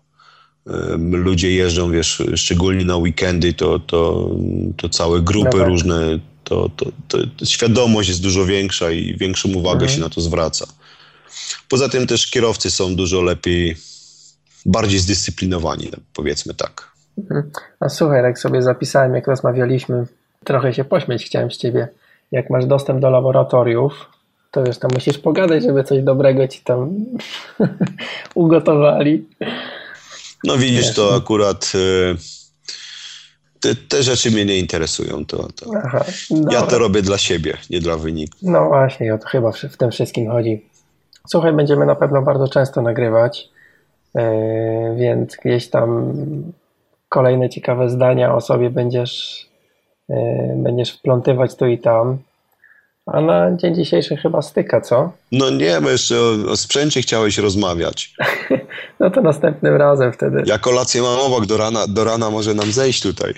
Y, 0.67 0.71
ludzie 0.97 1.51
jeżdżą, 1.51 1.91
wiesz, 1.91 2.23
szczególnie 2.35 2.85
na 2.85 2.97
weekendy, 2.97 3.53
to, 3.53 3.79
to, 3.79 4.29
to 4.77 4.89
całe 4.89 5.21
grupy 5.21 5.49
no 5.57 5.59
tak. 5.59 5.67
różne, 5.67 6.19
to, 6.43 6.69
to, 6.75 6.85
to, 7.07 7.45
świadomość 7.45 8.09
jest 8.09 8.21
dużo 8.21 8.45
większa 8.45 8.91
i 8.91 9.17
większą 9.17 9.49
uwagę 9.49 9.81
mhm. 9.81 9.89
się 9.89 9.99
na 9.99 10.09
to 10.09 10.21
zwraca. 10.21 10.65
Poza 11.69 11.89
tym 11.89 12.07
też 12.07 12.31
kierowcy 12.31 12.71
są 12.71 12.95
dużo 12.95 13.21
lepiej, 13.21 13.75
bardziej 14.65 14.99
zdyscyplinowani, 14.99 15.91
powiedzmy 16.13 16.53
tak. 16.53 16.91
Mhm. 17.17 17.51
A 17.79 17.89
słuchaj, 17.89 18.23
jak 18.23 18.39
sobie 18.39 18.61
zapisałem, 18.61 19.15
jak 19.15 19.27
rozmawialiśmy, 19.27 20.05
trochę 20.43 20.73
się 20.73 20.83
pośmieć 20.83 21.25
chciałem 21.25 21.51
z 21.51 21.57
ciebie. 21.57 21.87
Jak 22.31 22.49
masz 22.49 22.65
dostęp 22.65 22.99
do 22.99 23.09
laboratoriów, 23.09 23.93
to 24.51 24.63
wiesz, 24.63 24.77
tam 24.77 24.91
musisz 24.93 25.17
pogadać, 25.17 25.63
żeby 25.63 25.83
coś 25.83 26.03
dobrego 26.03 26.47
ci 26.47 26.61
tam 26.61 26.95
ugotowali. 28.35 29.25
No 30.43 30.57
widzisz, 30.57 30.85
wiesz, 30.85 30.95
to 30.95 31.15
akurat 31.15 31.71
y, 31.75 32.15
te, 33.59 33.75
te, 33.75 34.03
rzeczy 34.03 34.31
mnie 34.31 34.45
nie 34.45 34.57
interesują. 34.57 35.25
To, 35.25 35.47
to. 35.55 35.71
Aha, 35.85 36.05
ja 36.51 36.61
to 36.61 36.79
robię 36.79 37.01
dla 37.01 37.17
siebie, 37.17 37.57
nie 37.69 37.79
dla 37.79 37.97
wyniku. 37.97 38.37
No 38.41 38.67
właśnie, 38.67 39.13
o 39.13 39.17
to 39.17 39.27
chyba 39.27 39.51
w 39.51 39.77
tym 39.77 39.91
wszystkim 39.91 40.31
chodzi. 40.31 40.68
Słuchaj, 41.31 41.53
będziemy 41.53 41.85
na 41.85 41.95
pewno 41.95 42.21
bardzo 42.21 42.47
często 42.47 42.81
nagrywać, 42.81 43.49
yy, 44.15 44.23
więc 44.95 45.35
gdzieś 45.35 45.69
tam 45.69 46.13
kolejne 47.09 47.49
ciekawe 47.49 47.89
zdania 47.89 48.35
o 48.35 48.41
sobie 48.41 48.69
będziesz, 48.69 49.45
yy, 50.09 50.17
będziesz 50.55 50.91
wplątywać 50.91 51.55
tu 51.55 51.67
i 51.67 51.77
tam. 51.77 52.17
A 53.05 53.21
na 53.21 53.55
dzień 53.55 53.75
dzisiejszy 53.75 54.17
chyba 54.17 54.41
styka, 54.41 54.81
co? 54.81 55.11
No 55.31 55.49
nie, 55.49 55.81
bo 55.81 55.89
jeszcze 55.89 56.15
o, 56.15 56.51
o 56.51 56.57
sprzęcie 56.57 57.01
chciałeś 57.01 57.37
rozmawiać. 57.37 58.15
no 58.99 59.09
to 59.09 59.21
następnym 59.21 59.75
razem 59.75 60.13
wtedy. 60.13 60.43
Ja 60.45 60.57
kolację 60.57 61.01
mam 61.01 61.19
obok, 61.19 61.45
do 61.45 61.57
rana, 61.57 61.87
do 61.87 62.03
rana 62.03 62.29
może 62.29 62.53
nam 62.53 62.71
zejść 62.71 63.01
tutaj. 63.01 63.33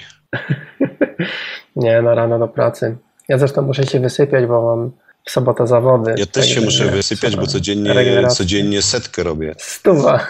nie, 1.75 2.01
no 2.01 2.15
rano 2.15 2.39
do 2.39 2.47
pracy. 2.47 2.97
Ja 3.27 3.37
zresztą 3.37 3.61
muszę 3.61 3.83
się 3.83 3.99
wysypiać, 3.99 4.45
bo 4.45 4.61
mam 4.61 4.91
w 5.25 5.31
sobotę 5.31 5.67
zawody. 5.67 6.15
Ja 6.17 6.25
też 6.25 6.49
się 6.49 6.61
muszę 6.61 6.91
wysypiać, 6.91 7.35
bo 7.35 7.47
codziennie, 7.47 8.27
codziennie 8.29 8.81
setkę 8.81 9.23
robię. 9.23 9.55
Stuwa. 9.57 10.27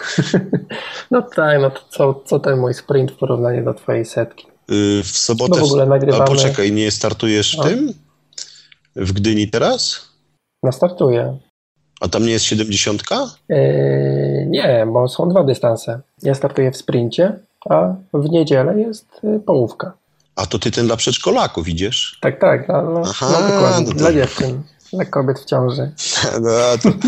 no 1.10 1.22
tak, 1.22 1.60
no 1.60 1.70
to 1.70 1.80
co, 1.90 2.22
co 2.24 2.38
ten 2.38 2.58
mój 2.58 2.74
sprint 2.74 3.12
w 3.12 3.16
porównaniu 3.16 3.64
do 3.64 3.74
twojej 3.74 4.04
setki? 4.04 4.46
Yy, 4.68 5.02
w 5.02 5.18
sobotę... 5.18 5.60
No 5.60 5.66
w 5.66 5.68
ogóle 5.68 5.86
nagrywamy... 5.86 6.24
A 6.24 6.26
poczekaj, 6.26 6.72
nie 6.72 6.90
startujesz 6.90 7.54
w 7.54 7.58
no. 7.58 7.64
tym? 7.64 7.94
W 8.96 9.12
Gdyni 9.12 9.48
teraz? 9.48 10.08
No 10.62 10.72
startuję. 10.72 11.38
A 12.00 12.08
tam 12.08 12.26
nie 12.26 12.32
jest 12.32 12.44
70? 12.44 13.02
Yy, 13.48 13.56
nie, 14.48 14.86
bo 14.92 15.08
są 15.08 15.28
dwa 15.28 15.44
dystanse. 15.44 16.00
Ja 16.22 16.34
startuję 16.34 16.70
w 16.72 16.76
sprincie, 16.76 17.38
a 17.70 17.94
w 18.14 18.30
niedzielę 18.30 18.80
jest 18.80 19.06
y, 19.24 19.40
połówka. 19.40 19.92
A 20.36 20.46
to 20.46 20.58
ty 20.58 20.70
ten 20.70 20.86
dla 20.86 20.96
przedszkolaków 20.96 21.68
idziesz? 21.68 22.18
Tak, 22.20 22.40
tak, 22.40 22.68
no, 22.68 22.82
no, 22.82 23.02
Aha, 23.04 23.26
no 23.32 23.48
dokładnie, 23.48 23.86
to... 23.86 23.92
dla 23.92 24.12
dziewczyn. 24.12 24.62
Dla 24.92 25.04
kobiet 25.04 25.40
w 25.40 25.44
ciąży. 25.44 25.92
No, 26.42 26.50
to... 26.82 26.88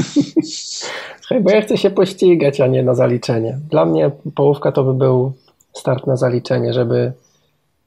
Słuchaj, 1.21 1.41
bo 1.41 1.51
ja 1.51 1.63
chcę 1.63 1.79
się 1.79 1.91
pościgać, 1.91 2.61
a 2.61 2.67
nie 2.67 2.83
na 2.83 2.95
zaliczenie. 2.95 3.59
Dla 3.71 3.85
mnie 3.85 4.11
połówka 4.35 4.73
to 4.73 4.85
by 4.85 4.95
był 4.95 5.33
start 5.73 6.07
na 6.07 6.17
zaliczenie, 6.17 6.73
żeby 6.73 7.13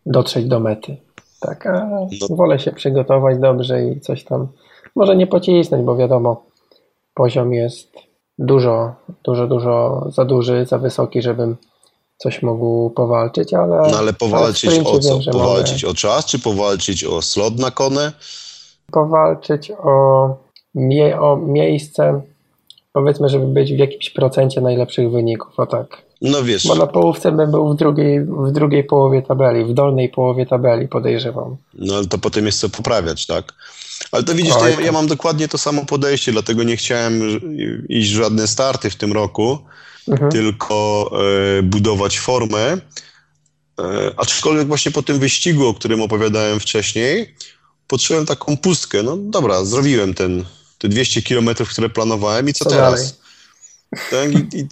dotrzeć 0.06 0.46
do 0.46 0.60
mety. 0.60 0.98
Tak, 1.40 1.66
a 1.66 1.86
no. 1.86 2.08
wolę 2.30 2.60
się 2.60 2.72
przygotować 2.72 3.40
dobrze 3.40 3.84
i 3.84 4.00
coś 4.00 4.24
tam, 4.24 4.48
może 4.96 5.16
nie 5.16 5.28
pocisnąć, 5.28 5.84
bo 5.86 5.96
wiadomo, 5.96 6.46
poziom 7.14 7.54
jest 7.54 7.88
dużo, 8.40 8.96
dużo, 9.24 9.48
dużo 9.48 10.06
za 10.12 10.26
duży, 10.26 10.66
za 10.66 10.78
wysoki, 10.78 11.22
żebym 11.22 11.58
coś 12.18 12.44
mógł 12.44 12.90
powalczyć, 12.90 13.54
ale... 13.54 13.92
No 13.92 13.98
ale 13.98 14.14
powalczyć 14.14 14.70
ale 14.70 14.84
o 14.84 15.00
co? 15.00 15.20
Wiem, 15.20 15.34
powalczyć 15.34 15.84
mogę... 15.84 15.92
o 15.92 15.96
czas, 15.96 16.26
czy 16.26 16.40
powalczyć 16.40 17.04
o 17.04 17.22
slot 17.22 17.60
na 17.60 17.72
konę? 17.72 18.12
Powalczyć 18.92 19.72
o, 19.72 20.38
mie 20.76 21.20
o 21.20 21.38
miejsce, 21.38 22.22
powiedzmy, 22.94 23.30
żeby 23.30 23.48
być 23.48 23.74
w 23.74 23.78
jakimś 23.78 24.10
procencie 24.10 24.62
najlepszych 24.62 25.12
wyników, 25.12 25.60
o 25.60 25.66
tak. 25.66 26.08
No 26.22 26.44
wiesz. 26.44 26.68
Bo 26.68 26.76
na 26.76 26.88
połówce 26.88 27.32
bym 27.32 27.52
był 27.52 27.74
w 27.74 27.76
drugiej, 27.76 28.26
w 28.26 28.52
drugiej 28.52 28.84
połowie 28.84 29.22
tabeli, 29.22 29.66
w 29.66 29.74
dolnej 29.74 30.10
połowie 30.10 30.46
tabeli, 30.46 30.88
podejrzewam. 30.88 31.56
No 31.74 31.96
ale 31.96 32.06
to 32.06 32.18
potem 32.18 32.46
jest 32.46 32.60
co 32.60 32.70
poprawiać, 32.70 33.26
tak? 33.26 33.54
Ale 34.12 34.24
to 34.24 34.36
widzisz, 34.36 34.54
to 34.54 34.68
ja, 34.68 34.82
ja, 34.82 34.92
mam 34.92 35.08
dokładnie 35.08 35.48
to 35.48 35.58
samo 35.58 35.86
podejście, 35.86 36.32
dlatego 36.32 36.64
nie 36.64 36.78
chciałem 36.78 37.22
iść 37.90 38.12
w 38.12 38.16
żadne 38.16 38.48
starty 38.48 38.90
w 38.90 38.96
tym 38.96 39.14
roku, 39.14 39.58
mhm. 40.08 40.32
tylko 40.32 41.10
e, 41.60 41.64
budować 41.64 42.20
formę. 42.20 42.78
E, 43.80 44.12
aczkolwiek 44.18 44.68
właśnie 44.68 44.92
po 44.92 45.04
tym 45.04 45.20
wyścigu, 45.20 45.68
o 45.68 45.74
którym 45.74 46.02
opowiadałem 46.02 46.60
wcześniej, 46.60 47.36
poczułem 47.88 48.26
taką 48.26 48.58
pustkę. 48.58 49.04
No 49.04 49.18
dobra, 49.18 49.66
zrobiłem 49.66 50.14
ten, 50.14 50.46
te 50.78 50.90
200 50.90 51.22
kilometrów, 51.22 51.70
które 51.70 51.90
planowałem 51.90 52.50
i 52.50 52.54
co, 52.54 52.66
co 52.66 52.70
teraz? 52.70 53.18
Tak, 54.12 54.32
i, 54.34 54.58
i, 54.58 54.68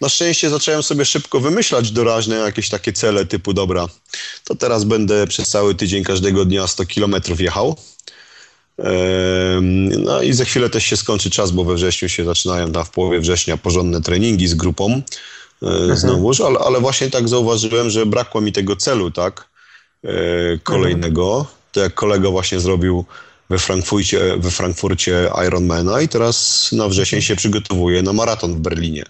na 0.00 0.08
szczęście 0.08 0.50
zacząłem 0.50 0.82
sobie 0.82 1.04
szybko 1.04 1.40
wymyślać 1.40 1.90
doraźne 1.90 2.36
jakieś 2.36 2.68
takie 2.68 2.92
cele 2.92 3.26
typu 3.26 3.52
dobra, 3.52 3.86
to 4.44 4.54
teraz 4.54 4.84
będę 4.84 5.26
przez 5.26 5.48
cały 5.48 5.74
tydzień 5.74 6.04
każdego 6.04 6.44
dnia 6.44 6.66
100 6.66 6.86
kilometrów 6.86 7.40
jechał. 7.40 7.76
No 9.98 10.22
i 10.22 10.32
za 10.32 10.44
chwilę 10.44 10.70
też 10.70 10.84
się 10.84 10.96
skończy 10.96 11.30
czas, 11.30 11.50
bo 11.50 11.64
we 11.64 11.74
wrześniu 11.74 12.08
się 12.08 12.24
zaczynają 12.24 12.72
tam 12.72 12.84
w 12.84 12.90
połowie 12.90 13.20
września 13.20 13.56
porządne 13.56 14.00
treningi 14.00 14.48
z 14.48 14.54
grupą 14.54 15.02
e, 15.62 15.66
mhm. 15.66 15.96
znowuż, 15.96 16.40
ale, 16.40 16.58
ale 16.58 16.80
właśnie 16.80 17.10
tak 17.10 17.28
zauważyłem, 17.28 17.90
że 17.90 18.06
brakło 18.06 18.40
mi 18.40 18.52
tego 18.52 18.76
celu, 18.76 19.10
tak, 19.10 19.48
e, 20.04 20.08
kolejnego 20.62 21.46
to 21.72 21.80
jak 21.80 21.94
kolega 21.94 22.30
właśnie 22.30 22.60
zrobił 22.60 23.04
we 23.50 23.58
Frankfurcie, 23.58 24.36
we 24.38 24.50
Frankfurcie 24.50 25.30
Ironmana 25.46 26.00
i 26.00 26.08
teraz 26.08 26.68
na 26.72 26.88
wrzesień 26.88 27.22
się 27.22 27.36
przygotowuje 27.36 28.02
na 28.02 28.12
maraton 28.12 28.54
w 28.54 28.60
Berlinie. 28.60 29.04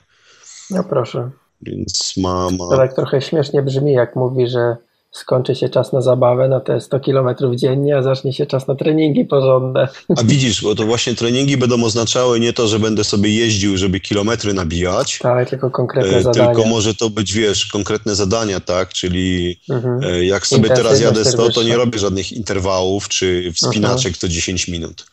No 0.70 0.84
proszę. 0.84 1.30
Więc 1.62 2.14
ma, 2.16 2.50
ma... 2.50 2.68
To 2.70 2.76
tak 2.76 2.94
trochę 2.94 3.22
śmiesznie 3.22 3.62
brzmi, 3.62 3.92
jak 3.92 4.16
mówi, 4.16 4.48
że 4.48 4.76
skończy 5.12 5.54
się 5.54 5.68
czas 5.68 5.92
na 5.92 6.00
zabawę, 6.00 6.48
no 6.48 6.60
to 6.60 6.72
jest 6.72 6.86
100 6.86 7.00
km 7.00 7.28
dziennie, 7.54 7.96
a 7.96 8.02
zacznie 8.02 8.32
się 8.32 8.46
czas 8.46 8.68
na 8.68 8.74
treningi 8.74 9.24
porządne. 9.24 9.88
A 10.16 10.22
widzisz, 10.24 10.62
bo 10.62 10.74
to 10.74 10.86
właśnie 10.86 11.14
treningi 11.14 11.56
będą 11.56 11.84
oznaczały 11.84 12.40
nie 12.40 12.52
to, 12.52 12.68
że 12.68 12.78
będę 12.78 13.04
sobie 13.04 13.34
jeździł, 13.34 13.76
żeby 13.76 14.00
kilometry 14.00 14.54
nabijać. 14.54 15.18
Tak, 15.18 15.50
tylko 15.50 15.70
konkretne 15.70 16.16
e, 16.16 16.22
zadania. 16.22 16.46
Tylko 16.46 16.68
może 16.68 16.94
to 16.94 17.10
być, 17.10 17.32
wiesz, 17.32 17.66
konkretne 17.66 18.14
zadania, 18.14 18.60
tak? 18.60 18.88
Czyli 18.88 19.56
mhm. 19.70 20.00
E, 20.04 20.24
jak 20.24 20.46
sobie 20.46 20.68
teraz 20.68 21.00
jadę 21.00 21.24
100, 21.24 21.50
to 21.50 21.62
nie 21.62 21.76
robię 21.76 21.98
żadnych 21.98 22.32
interwałów 22.32 23.08
czy 23.08 23.52
wspinaczek 23.54 24.06
mhm. 24.06 24.14
co 24.14 24.28
10 24.28 24.68
minut. 24.68 25.06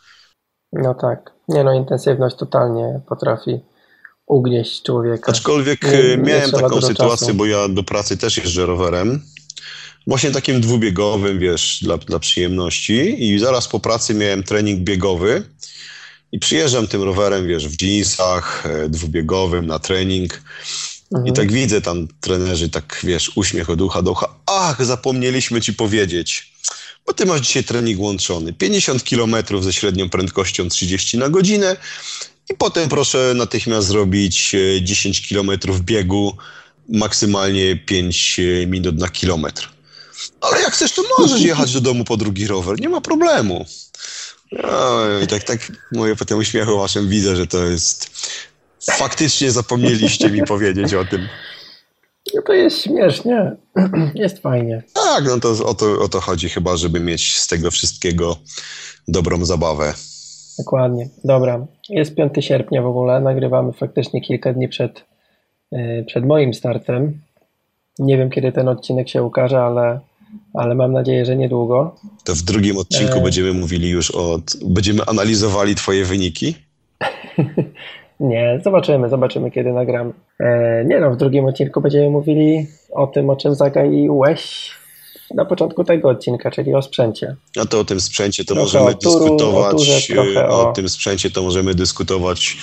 No 0.73 0.93
tak. 0.93 1.33
Nie 1.47 1.63
no, 1.63 1.73
intensywność 1.73 2.35
totalnie 2.35 3.01
potrafi 3.09 3.59
ugnieść 4.27 4.83
człowieka. 4.83 5.31
Aczkolwiek 5.31 5.83
nie, 5.83 6.03
nie 6.09 6.17
miałem 6.17 6.51
taką 6.51 6.81
sytuację, 6.81 7.27
czasu. 7.27 7.33
bo 7.33 7.45
ja 7.45 7.67
do 7.69 7.83
pracy 7.83 8.17
też 8.17 8.37
jeżdżę 8.37 8.65
rowerem 8.65 9.21
właśnie 10.07 10.31
takim 10.31 10.61
dwubiegowym, 10.61 11.39
wiesz, 11.39 11.79
dla, 11.81 11.97
dla 11.97 12.19
przyjemności 12.19 13.25
i 13.29 13.39
zaraz 13.39 13.67
po 13.67 13.79
pracy 13.79 14.13
miałem 14.13 14.43
trening 14.43 14.79
biegowy 14.79 15.43
i 16.31 16.39
przyjeżdżam 16.39 16.87
tym 16.87 17.03
rowerem, 17.03 17.47
wiesz, 17.47 17.67
w 17.67 17.81
jeansach, 17.81 18.65
e, 18.65 18.89
dwubiegowym 18.89 19.65
na 19.65 19.79
trening 19.79 20.41
mhm. 21.11 21.27
i 21.27 21.33
tak 21.33 21.51
widzę 21.51 21.81
tam 21.81 22.07
trenerzy, 22.21 22.69
tak, 22.69 22.99
wiesz, 23.03 23.31
uśmiech 23.35 23.69
od 23.69 23.81
ucha 23.81 24.01
do 24.01 24.11
ucha. 24.11 24.27
Ach, 24.45 24.85
zapomnieliśmy 24.85 25.61
ci 25.61 25.73
powiedzieć, 25.73 26.53
bo 27.05 27.13
ty 27.13 27.25
masz 27.25 27.41
dzisiaj 27.41 27.63
trening 27.63 27.99
łączony. 27.99 28.53
50 28.53 29.03
km 29.03 29.35
ze 29.61 29.73
średnią 29.73 30.09
prędkością 30.09 30.69
30 30.69 31.17
na 31.17 31.29
godzinę 31.29 31.77
i 32.49 32.53
potem 32.53 32.89
proszę 32.89 33.33
natychmiast 33.35 33.87
zrobić 33.87 34.55
10 34.81 35.27
km 35.29 35.51
biegu, 35.79 36.37
maksymalnie 36.89 37.75
5 37.75 38.39
minut 38.67 38.97
na 38.97 39.09
kilometr. 39.09 39.78
Ale 40.41 40.61
jak 40.61 40.73
chcesz, 40.73 40.91
to 40.91 41.01
możesz 41.19 41.41
jechać 41.41 41.73
do 41.73 41.81
domu 41.81 42.03
po 42.03 42.17
drugi 42.17 42.47
rower, 42.47 42.79
nie 42.79 42.89
ma 42.89 43.01
problemu. 43.01 43.65
No, 44.51 45.19
I 45.23 45.27
tak, 45.27 45.43
tak 45.43 45.71
moje 45.91 46.15
po 46.15 46.25
tym 46.25 46.37
uśmiechu 46.37 46.77
waszym 46.77 47.09
widzę, 47.09 47.35
że 47.35 47.47
to 47.47 47.63
jest... 47.63 48.09
Faktycznie 48.91 49.51
zapomnieliście 49.51 50.29
mi 50.29 50.43
powiedzieć 50.43 50.93
o 50.93 51.05
tym. 51.05 51.27
No 52.35 52.41
to 52.41 52.53
jest 52.53 52.81
śmiesznie. 52.81 53.55
Jest 54.15 54.39
fajnie. 54.39 54.83
Tak, 54.93 55.25
no 55.25 55.39
to 55.39 55.65
o, 55.65 55.73
to 55.73 55.99
o 55.99 56.07
to 56.07 56.19
chodzi 56.21 56.49
chyba, 56.49 56.77
żeby 56.77 56.99
mieć 56.99 57.39
z 57.39 57.47
tego 57.47 57.71
wszystkiego 57.71 58.37
dobrą 59.07 59.45
zabawę. 59.45 59.93
Dokładnie. 60.57 61.09
Dobra. 61.23 61.65
Jest 61.89 62.15
5 62.15 62.33
sierpnia 62.39 62.81
w 62.81 62.85
ogóle. 62.85 63.19
Nagrywamy 63.19 63.73
faktycznie 63.73 64.21
kilka 64.21 64.53
dni 64.53 64.69
przed, 64.69 65.05
yy, 65.71 66.03
przed 66.07 66.25
moim 66.25 66.53
startem. 66.53 67.21
Nie 67.99 68.17
wiem, 68.17 68.29
kiedy 68.29 68.51
ten 68.51 68.67
odcinek 68.67 69.09
się 69.09 69.23
ukaże, 69.23 69.61
ale 69.61 69.99
ale 70.53 70.75
mam 70.75 70.91
nadzieję, 70.91 71.25
że 71.25 71.35
niedługo. 71.35 71.95
To 72.23 72.35
w 72.35 72.41
drugim 72.41 72.77
odcinku 72.77 73.17
e... 73.17 73.21
będziemy 73.21 73.53
mówili 73.53 73.89
już 73.89 74.15
o. 74.15 74.39
Będziemy 74.65 75.05
analizowali 75.07 75.75
Twoje 75.75 76.05
wyniki? 76.05 76.55
nie, 78.19 78.59
zobaczymy, 78.63 79.09
zobaczymy, 79.09 79.51
kiedy 79.51 79.71
nagramy. 79.73 80.13
E, 80.39 80.85
nie 80.85 80.99
no, 80.99 81.11
w 81.11 81.17
drugim 81.17 81.45
odcinku 81.45 81.81
będziemy 81.81 82.09
mówili 82.09 82.67
o 82.91 83.07
tym, 83.07 83.29
o 83.29 83.35
czym 83.35 83.55
zagaiłeś 83.55 84.71
na 85.33 85.45
początku 85.45 85.83
tego 85.83 86.09
odcinka, 86.09 86.51
czyli 86.51 86.73
o 86.73 86.81
sprzęcie. 86.81 87.35
A 87.61 87.65
to 87.65 87.79
o 87.79 87.85
tym 87.85 88.01
sprzęcie 88.01 88.45
to 88.45 88.53
trochę 88.53 88.61
możemy 88.61 88.95
turu, 88.95 89.19
dyskutować. 89.19 89.73
O, 89.73 89.77
turze, 89.77 90.49
o, 90.49 90.71
tym 90.73 90.89
sprzęcie 90.89 91.31
to 91.31 91.43
możemy 91.43 91.75
dyskutować 91.75 92.57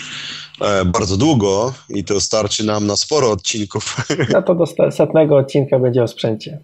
bardzo 0.86 1.16
długo 1.16 1.72
i 1.88 2.04
to 2.04 2.20
starczy 2.20 2.66
nam 2.66 2.86
na 2.86 2.96
sporo 2.96 3.30
odcinków. 3.30 3.96
No 4.32 4.42
to 4.42 4.54
do 4.54 4.90
setnego 4.90 5.36
odcinka 5.36 5.78
będzie 5.78 6.02
o 6.02 6.08
sprzęcie. 6.08 6.58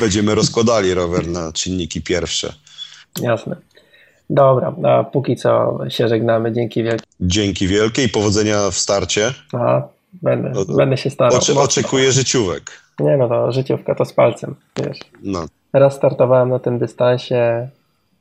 Będziemy 0.00 0.34
rozkładali 0.34 0.94
rower 0.94 1.28
na 1.28 1.52
czynniki 1.52 2.02
pierwsze. 2.02 2.52
Jasne. 3.20 3.56
Dobra, 4.30 4.74
a 4.84 5.04
póki 5.04 5.36
co 5.36 5.78
się 5.88 6.08
żegnamy. 6.08 6.52
Dzięki 6.52 6.82
wielkie. 6.82 7.06
Dzięki 7.20 7.68
wielkie 7.68 8.04
i 8.04 8.08
powodzenia 8.08 8.70
w 8.70 8.78
starcie. 8.78 9.34
Aha, 9.52 9.88
będę, 10.12 10.52
o, 10.60 10.64
będę 10.64 10.96
się 10.96 11.10
starał. 11.10 11.38
Oczy, 11.38 11.58
oczekuję 11.58 12.12
życiówek. 12.12 12.82
Nie 13.00 13.16
no, 13.16 13.28
to 13.28 13.52
życiówka 13.52 13.94
to 13.94 14.04
z 14.04 14.12
palcem, 14.12 14.54
wiesz. 14.76 14.98
No. 15.22 15.46
Raz 15.72 15.94
startowałem 15.94 16.48
na 16.48 16.58
tym 16.58 16.78
dystansie 16.78 17.68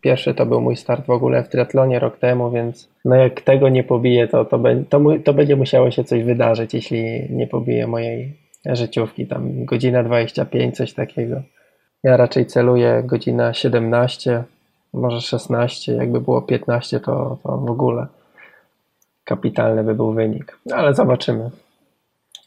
Pierwszy 0.02 0.34
to 0.34 0.46
był 0.46 0.62
mój 0.62 0.76
start 0.76 1.06
w 1.06 1.10
ogóle 1.10 1.44
w 1.44 1.50
triatlonie 1.50 2.00
rok 2.00 2.18
temu, 2.18 2.52
więc 2.52 2.90
no 3.06 3.16
jak 3.16 3.42
tego 3.42 3.70
nie 3.70 3.84
pobiję, 3.84 4.28
to, 4.28 4.46
to, 4.46 4.60
to, 4.90 5.02
to 5.24 5.34
będzie 5.34 5.56
musiało 5.56 5.92
się 5.92 6.04
coś 6.04 6.24
wydarzyć, 6.24 6.74
jeśli 6.74 7.28
nie 7.30 7.48
pobiję 7.48 7.88
mojej 7.88 8.38
życiówki, 8.66 9.28
tam 9.28 9.66
godzina 9.66 10.04
25, 10.04 10.78
coś 10.78 10.94
takiego. 10.94 11.42
Ja 12.04 12.18
raczej 12.18 12.46
celuję 12.46 13.04
godzina 13.06 13.54
17, 13.54 14.44
może 14.94 15.22
16, 15.22 15.94
jakby 15.94 16.22
było 16.22 16.42
15, 16.42 17.00
to, 17.00 17.38
to 17.44 17.58
w 17.58 17.70
ogóle 17.70 18.08
kapitalny 19.24 19.84
by 19.84 19.96
był 19.96 20.14
wynik. 20.14 20.58
No, 20.66 20.76
ale 20.76 20.94
zobaczymy. 20.94 21.52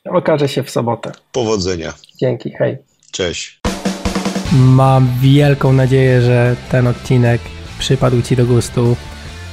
Okaże 0.05 0.48
się 0.48 0.62
w 0.62 0.70
sobotę. 0.70 1.12
Powodzenia. 1.32 1.92
Dzięki, 2.20 2.50
hej. 2.50 2.78
Cześć. 3.12 3.63
Mam 4.55 5.09
wielką 5.20 5.72
nadzieję, 5.72 6.22
że 6.22 6.57
ten 6.70 6.86
odcinek 6.86 7.40
przypadł 7.78 8.22
Ci 8.22 8.36
do 8.36 8.46
gustu. 8.46 8.96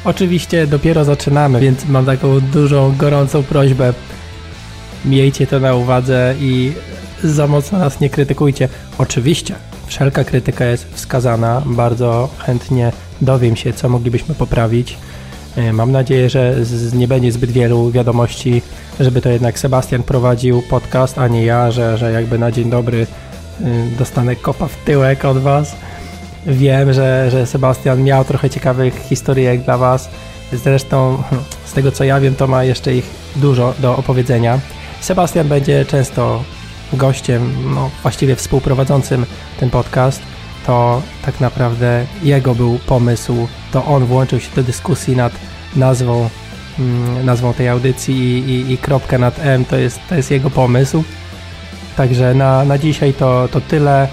Oczywiście 0.05 0.67
dopiero 0.67 1.05
zaczynamy, 1.05 1.59
więc 1.59 1.85
mam 1.85 2.05
taką 2.05 2.39
dużą, 2.39 2.95
gorącą 2.97 3.43
prośbę. 3.43 3.93
Miejcie 5.05 5.47
to 5.47 5.59
na 5.59 5.75
uwadze 5.75 6.35
i 6.39 6.73
za 7.23 7.47
mocno 7.47 7.79
nas 7.79 7.99
nie 7.99 8.09
krytykujcie. 8.09 8.69
Oczywiście, 8.97 9.55
wszelka 9.87 10.23
krytyka 10.23 10.65
jest 10.65 10.93
wskazana. 10.93 11.61
Bardzo 11.65 12.29
chętnie 12.37 12.91
dowiem 13.21 13.55
się, 13.55 13.73
co 13.73 13.89
moglibyśmy 13.89 14.35
poprawić. 14.35 14.97
E, 15.55 15.73
mam 15.73 15.91
nadzieję, 15.91 16.29
że 16.29 16.55
nie 16.93 17.07
będzie 17.07 17.31
zbyt 17.31 17.51
wielu 17.51 17.91
wiadomości, 17.91 18.61
żeby 18.99 19.21
to 19.21 19.29
jednak 19.29 19.59
Sebastian 19.59 20.03
prowadził 20.03 20.61
podcast, 20.69 21.17
a 21.17 21.27
nie 21.27 21.45
ja, 21.45 21.71
że, 21.71 21.97
że 21.97 22.11
jakby 22.11 22.37
na 22.37 22.51
dzień 22.51 22.69
dobry 22.69 23.07
dostanę 23.97 24.35
kopa 24.35 24.67
w 24.67 24.75
tyłek 24.75 25.25
od 25.25 25.37
Was. 25.37 25.75
Wiem, 26.45 26.93
że, 26.93 27.31
że 27.31 27.47
Sebastian 27.47 28.03
miał 28.03 28.25
trochę 28.25 28.49
ciekawych 28.49 28.95
historyjek 29.09 29.61
dla 29.61 29.77
Was. 29.77 30.09
Zresztą, 30.53 31.23
z 31.65 31.73
tego 31.73 31.91
co 31.91 32.03
ja 32.03 32.19
wiem, 32.19 32.35
to 32.35 32.47
ma 32.47 32.63
jeszcze 32.63 32.93
ich 32.93 33.05
dużo 33.35 33.73
do 33.79 33.97
opowiedzenia. 33.97 34.59
Sebastian 35.01 35.47
będzie 35.47 35.85
często 35.85 36.43
gościem, 36.93 37.53
no 37.75 37.89
właściwie 38.01 38.35
współprowadzącym 38.35 39.25
ten 39.59 39.69
podcast. 39.69 40.21
To 40.65 41.01
tak 41.25 41.39
naprawdę 41.39 42.05
jego 42.23 42.55
był 42.55 42.79
pomysł, 42.87 43.47
to 43.71 43.85
on 43.85 44.05
włączył 44.05 44.39
się 44.39 44.49
do 44.55 44.63
dyskusji 44.63 45.15
nad 45.15 45.33
nazwą, 45.75 46.29
mm, 46.79 47.25
nazwą 47.25 47.53
tej 47.53 47.69
audycji 47.69 48.15
i, 48.15 48.51
i, 48.51 48.71
i 48.71 48.77
kropkę 48.77 49.17
nad 49.17 49.39
M 49.39 49.65
to 49.65 49.77
jest, 49.77 49.99
to 50.09 50.15
jest 50.15 50.31
jego 50.31 50.49
pomysł. 50.49 51.03
Także 51.97 52.33
na, 52.33 52.65
na 52.65 52.77
dzisiaj 52.77 53.13
to, 53.13 53.47
to 53.51 53.61
tyle. 53.61 54.07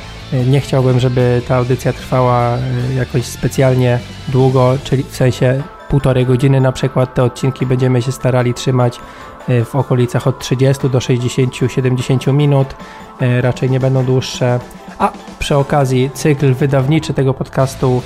Nie 0.46 0.60
chciałbym, 0.60 1.00
żeby 1.00 1.42
ta 1.48 1.56
audycja 1.56 1.92
trwała 1.92 2.56
e, 2.56 2.94
jakoś 2.94 3.24
specjalnie 3.24 3.98
długo, 4.28 4.78
czyli 4.84 5.02
w 5.02 5.16
sensie 5.16 5.62
półtorej 5.88 6.26
godziny 6.26 6.60
na 6.60 6.72
przykład. 6.72 7.14
Te 7.14 7.24
odcinki 7.24 7.66
będziemy 7.66 8.02
się 8.02 8.12
starali 8.12 8.54
trzymać 8.54 9.00
e, 9.48 9.64
w 9.64 9.76
okolicach 9.76 10.26
od 10.26 10.38
30 10.38 10.90
do 10.90 10.98
60-70 10.98 12.32
minut. 12.32 12.74
E, 13.20 13.40
raczej 13.40 13.70
nie 13.70 13.80
będą 13.80 14.04
dłuższe. 14.04 14.60
A 14.98 15.12
przy 15.38 15.56
okazji 15.56 16.10
cykl 16.14 16.54
wydawniczy 16.54 17.14
tego 17.14 17.34
podcastu 17.34 18.02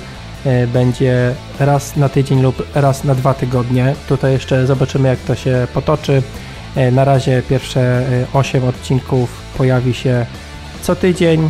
będzie 0.73 1.35
raz 1.59 1.95
na 1.95 2.09
tydzień 2.09 2.41
lub 2.41 2.67
raz 2.75 3.03
na 3.03 3.15
dwa 3.15 3.33
tygodnie. 3.33 3.95
Tutaj 4.09 4.31
jeszcze 4.31 4.67
zobaczymy 4.67 5.09
jak 5.09 5.19
to 5.19 5.35
się 5.35 5.67
potoczy. 5.73 6.21
Na 6.91 7.05
razie 7.05 7.41
pierwsze 7.49 8.05
8 8.33 8.63
odcinków 8.63 9.29
pojawi 9.57 9.93
się 9.93 10.25
co 10.81 10.95
tydzień. 10.95 11.49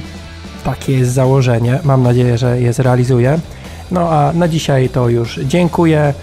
Takie 0.63 0.93
jest 0.93 1.11
założenie. 1.11 1.79
Mam 1.83 2.03
nadzieję, 2.03 2.37
że 2.37 2.61
je 2.61 2.73
zrealizuję. 2.73 3.39
No 3.91 4.09
a 4.09 4.33
na 4.33 4.47
dzisiaj 4.47 4.89
to 4.89 5.09
już 5.09 5.39
dziękuję. 5.43 6.13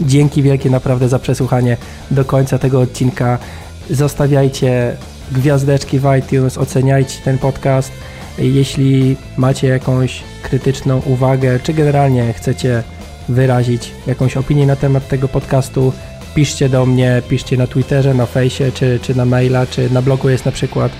Dzięki 0.00 0.42
wielkie 0.42 0.70
naprawdę 0.70 1.08
za 1.08 1.18
przesłuchanie 1.18 1.76
do 2.10 2.24
końca 2.24 2.58
tego 2.58 2.80
odcinka. 2.80 3.38
Zostawiajcie 3.90 4.96
gwiazdeczki 5.32 5.98
w 5.98 6.04
iTunes, 6.18 6.58
oceniajcie 6.58 7.18
ten 7.24 7.38
podcast. 7.38 7.92
Jeśli 8.38 9.16
macie 9.36 9.68
jakąś 9.68 10.22
krytyczną 10.42 11.02
uwagę, 11.06 11.60
czy 11.62 11.74
generalnie 11.74 12.32
chcecie 12.32 12.82
wyrazić 13.28 13.92
jakąś 14.06 14.36
opinię 14.36 14.66
na 14.66 14.76
temat 14.76 15.08
tego 15.08 15.28
podcastu, 15.28 15.92
piszcie 16.34 16.68
do 16.68 16.86
mnie, 16.86 17.22
piszcie 17.28 17.56
na 17.56 17.66
Twitterze, 17.66 18.14
na 18.14 18.26
fejsie, 18.26 18.72
czy, 18.72 18.98
czy 19.02 19.14
na 19.14 19.24
maila, 19.24 19.66
czy 19.66 19.90
na 19.90 20.02
blogu 20.02 20.28
jest 20.28 20.44
na 20.44 20.52
przykład 20.52 20.92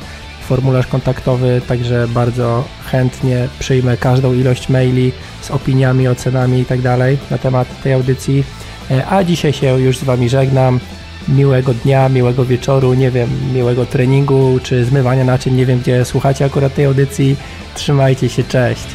formularz 0.51 0.87
kontaktowy, 0.87 1.61
także 1.69 2.09
bardzo 2.09 2.65
chętnie 2.85 3.49
przyjmę 3.59 3.97
każdą 3.97 4.33
ilość 4.33 4.69
maili 4.69 5.13
z 5.43 5.51
opiniami, 5.51 6.09
ocenami 6.09 6.61
i 6.61 6.65
tak 6.65 6.81
na 7.31 7.39
temat 7.39 7.83
tej 7.83 7.93
audycji. 7.93 8.45
E, 8.91 9.07
a 9.07 9.25
dzisiaj 9.25 9.53
się 9.53 9.81
już 9.81 9.99
z 9.99 10.05
Wami 10.05 10.29
żegnam. 10.29 10.81
Miłego 11.29 11.75
dnia, 11.75 12.09
miłego 12.09 12.45
wieczoru, 12.45 12.95
nie 12.95 13.11
wiem, 13.11 13.31
miłego 13.55 13.87
treningu 13.87 14.59
czy 14.63 14.85
zmywania 14.85 15.25
naczyń, 15.25 15.55
nie 15.55 15.67
wiem 15.67 15.79
gdzie 15.79 16.05
słuchacie 16.05 16.45
akurat 16.45 16.75
tej 16.75 16.85
audycji. 16.85 17.37
Trzymajcie 17.75 18.29
się, 18.29 18.45
cześć. 18.45 18.87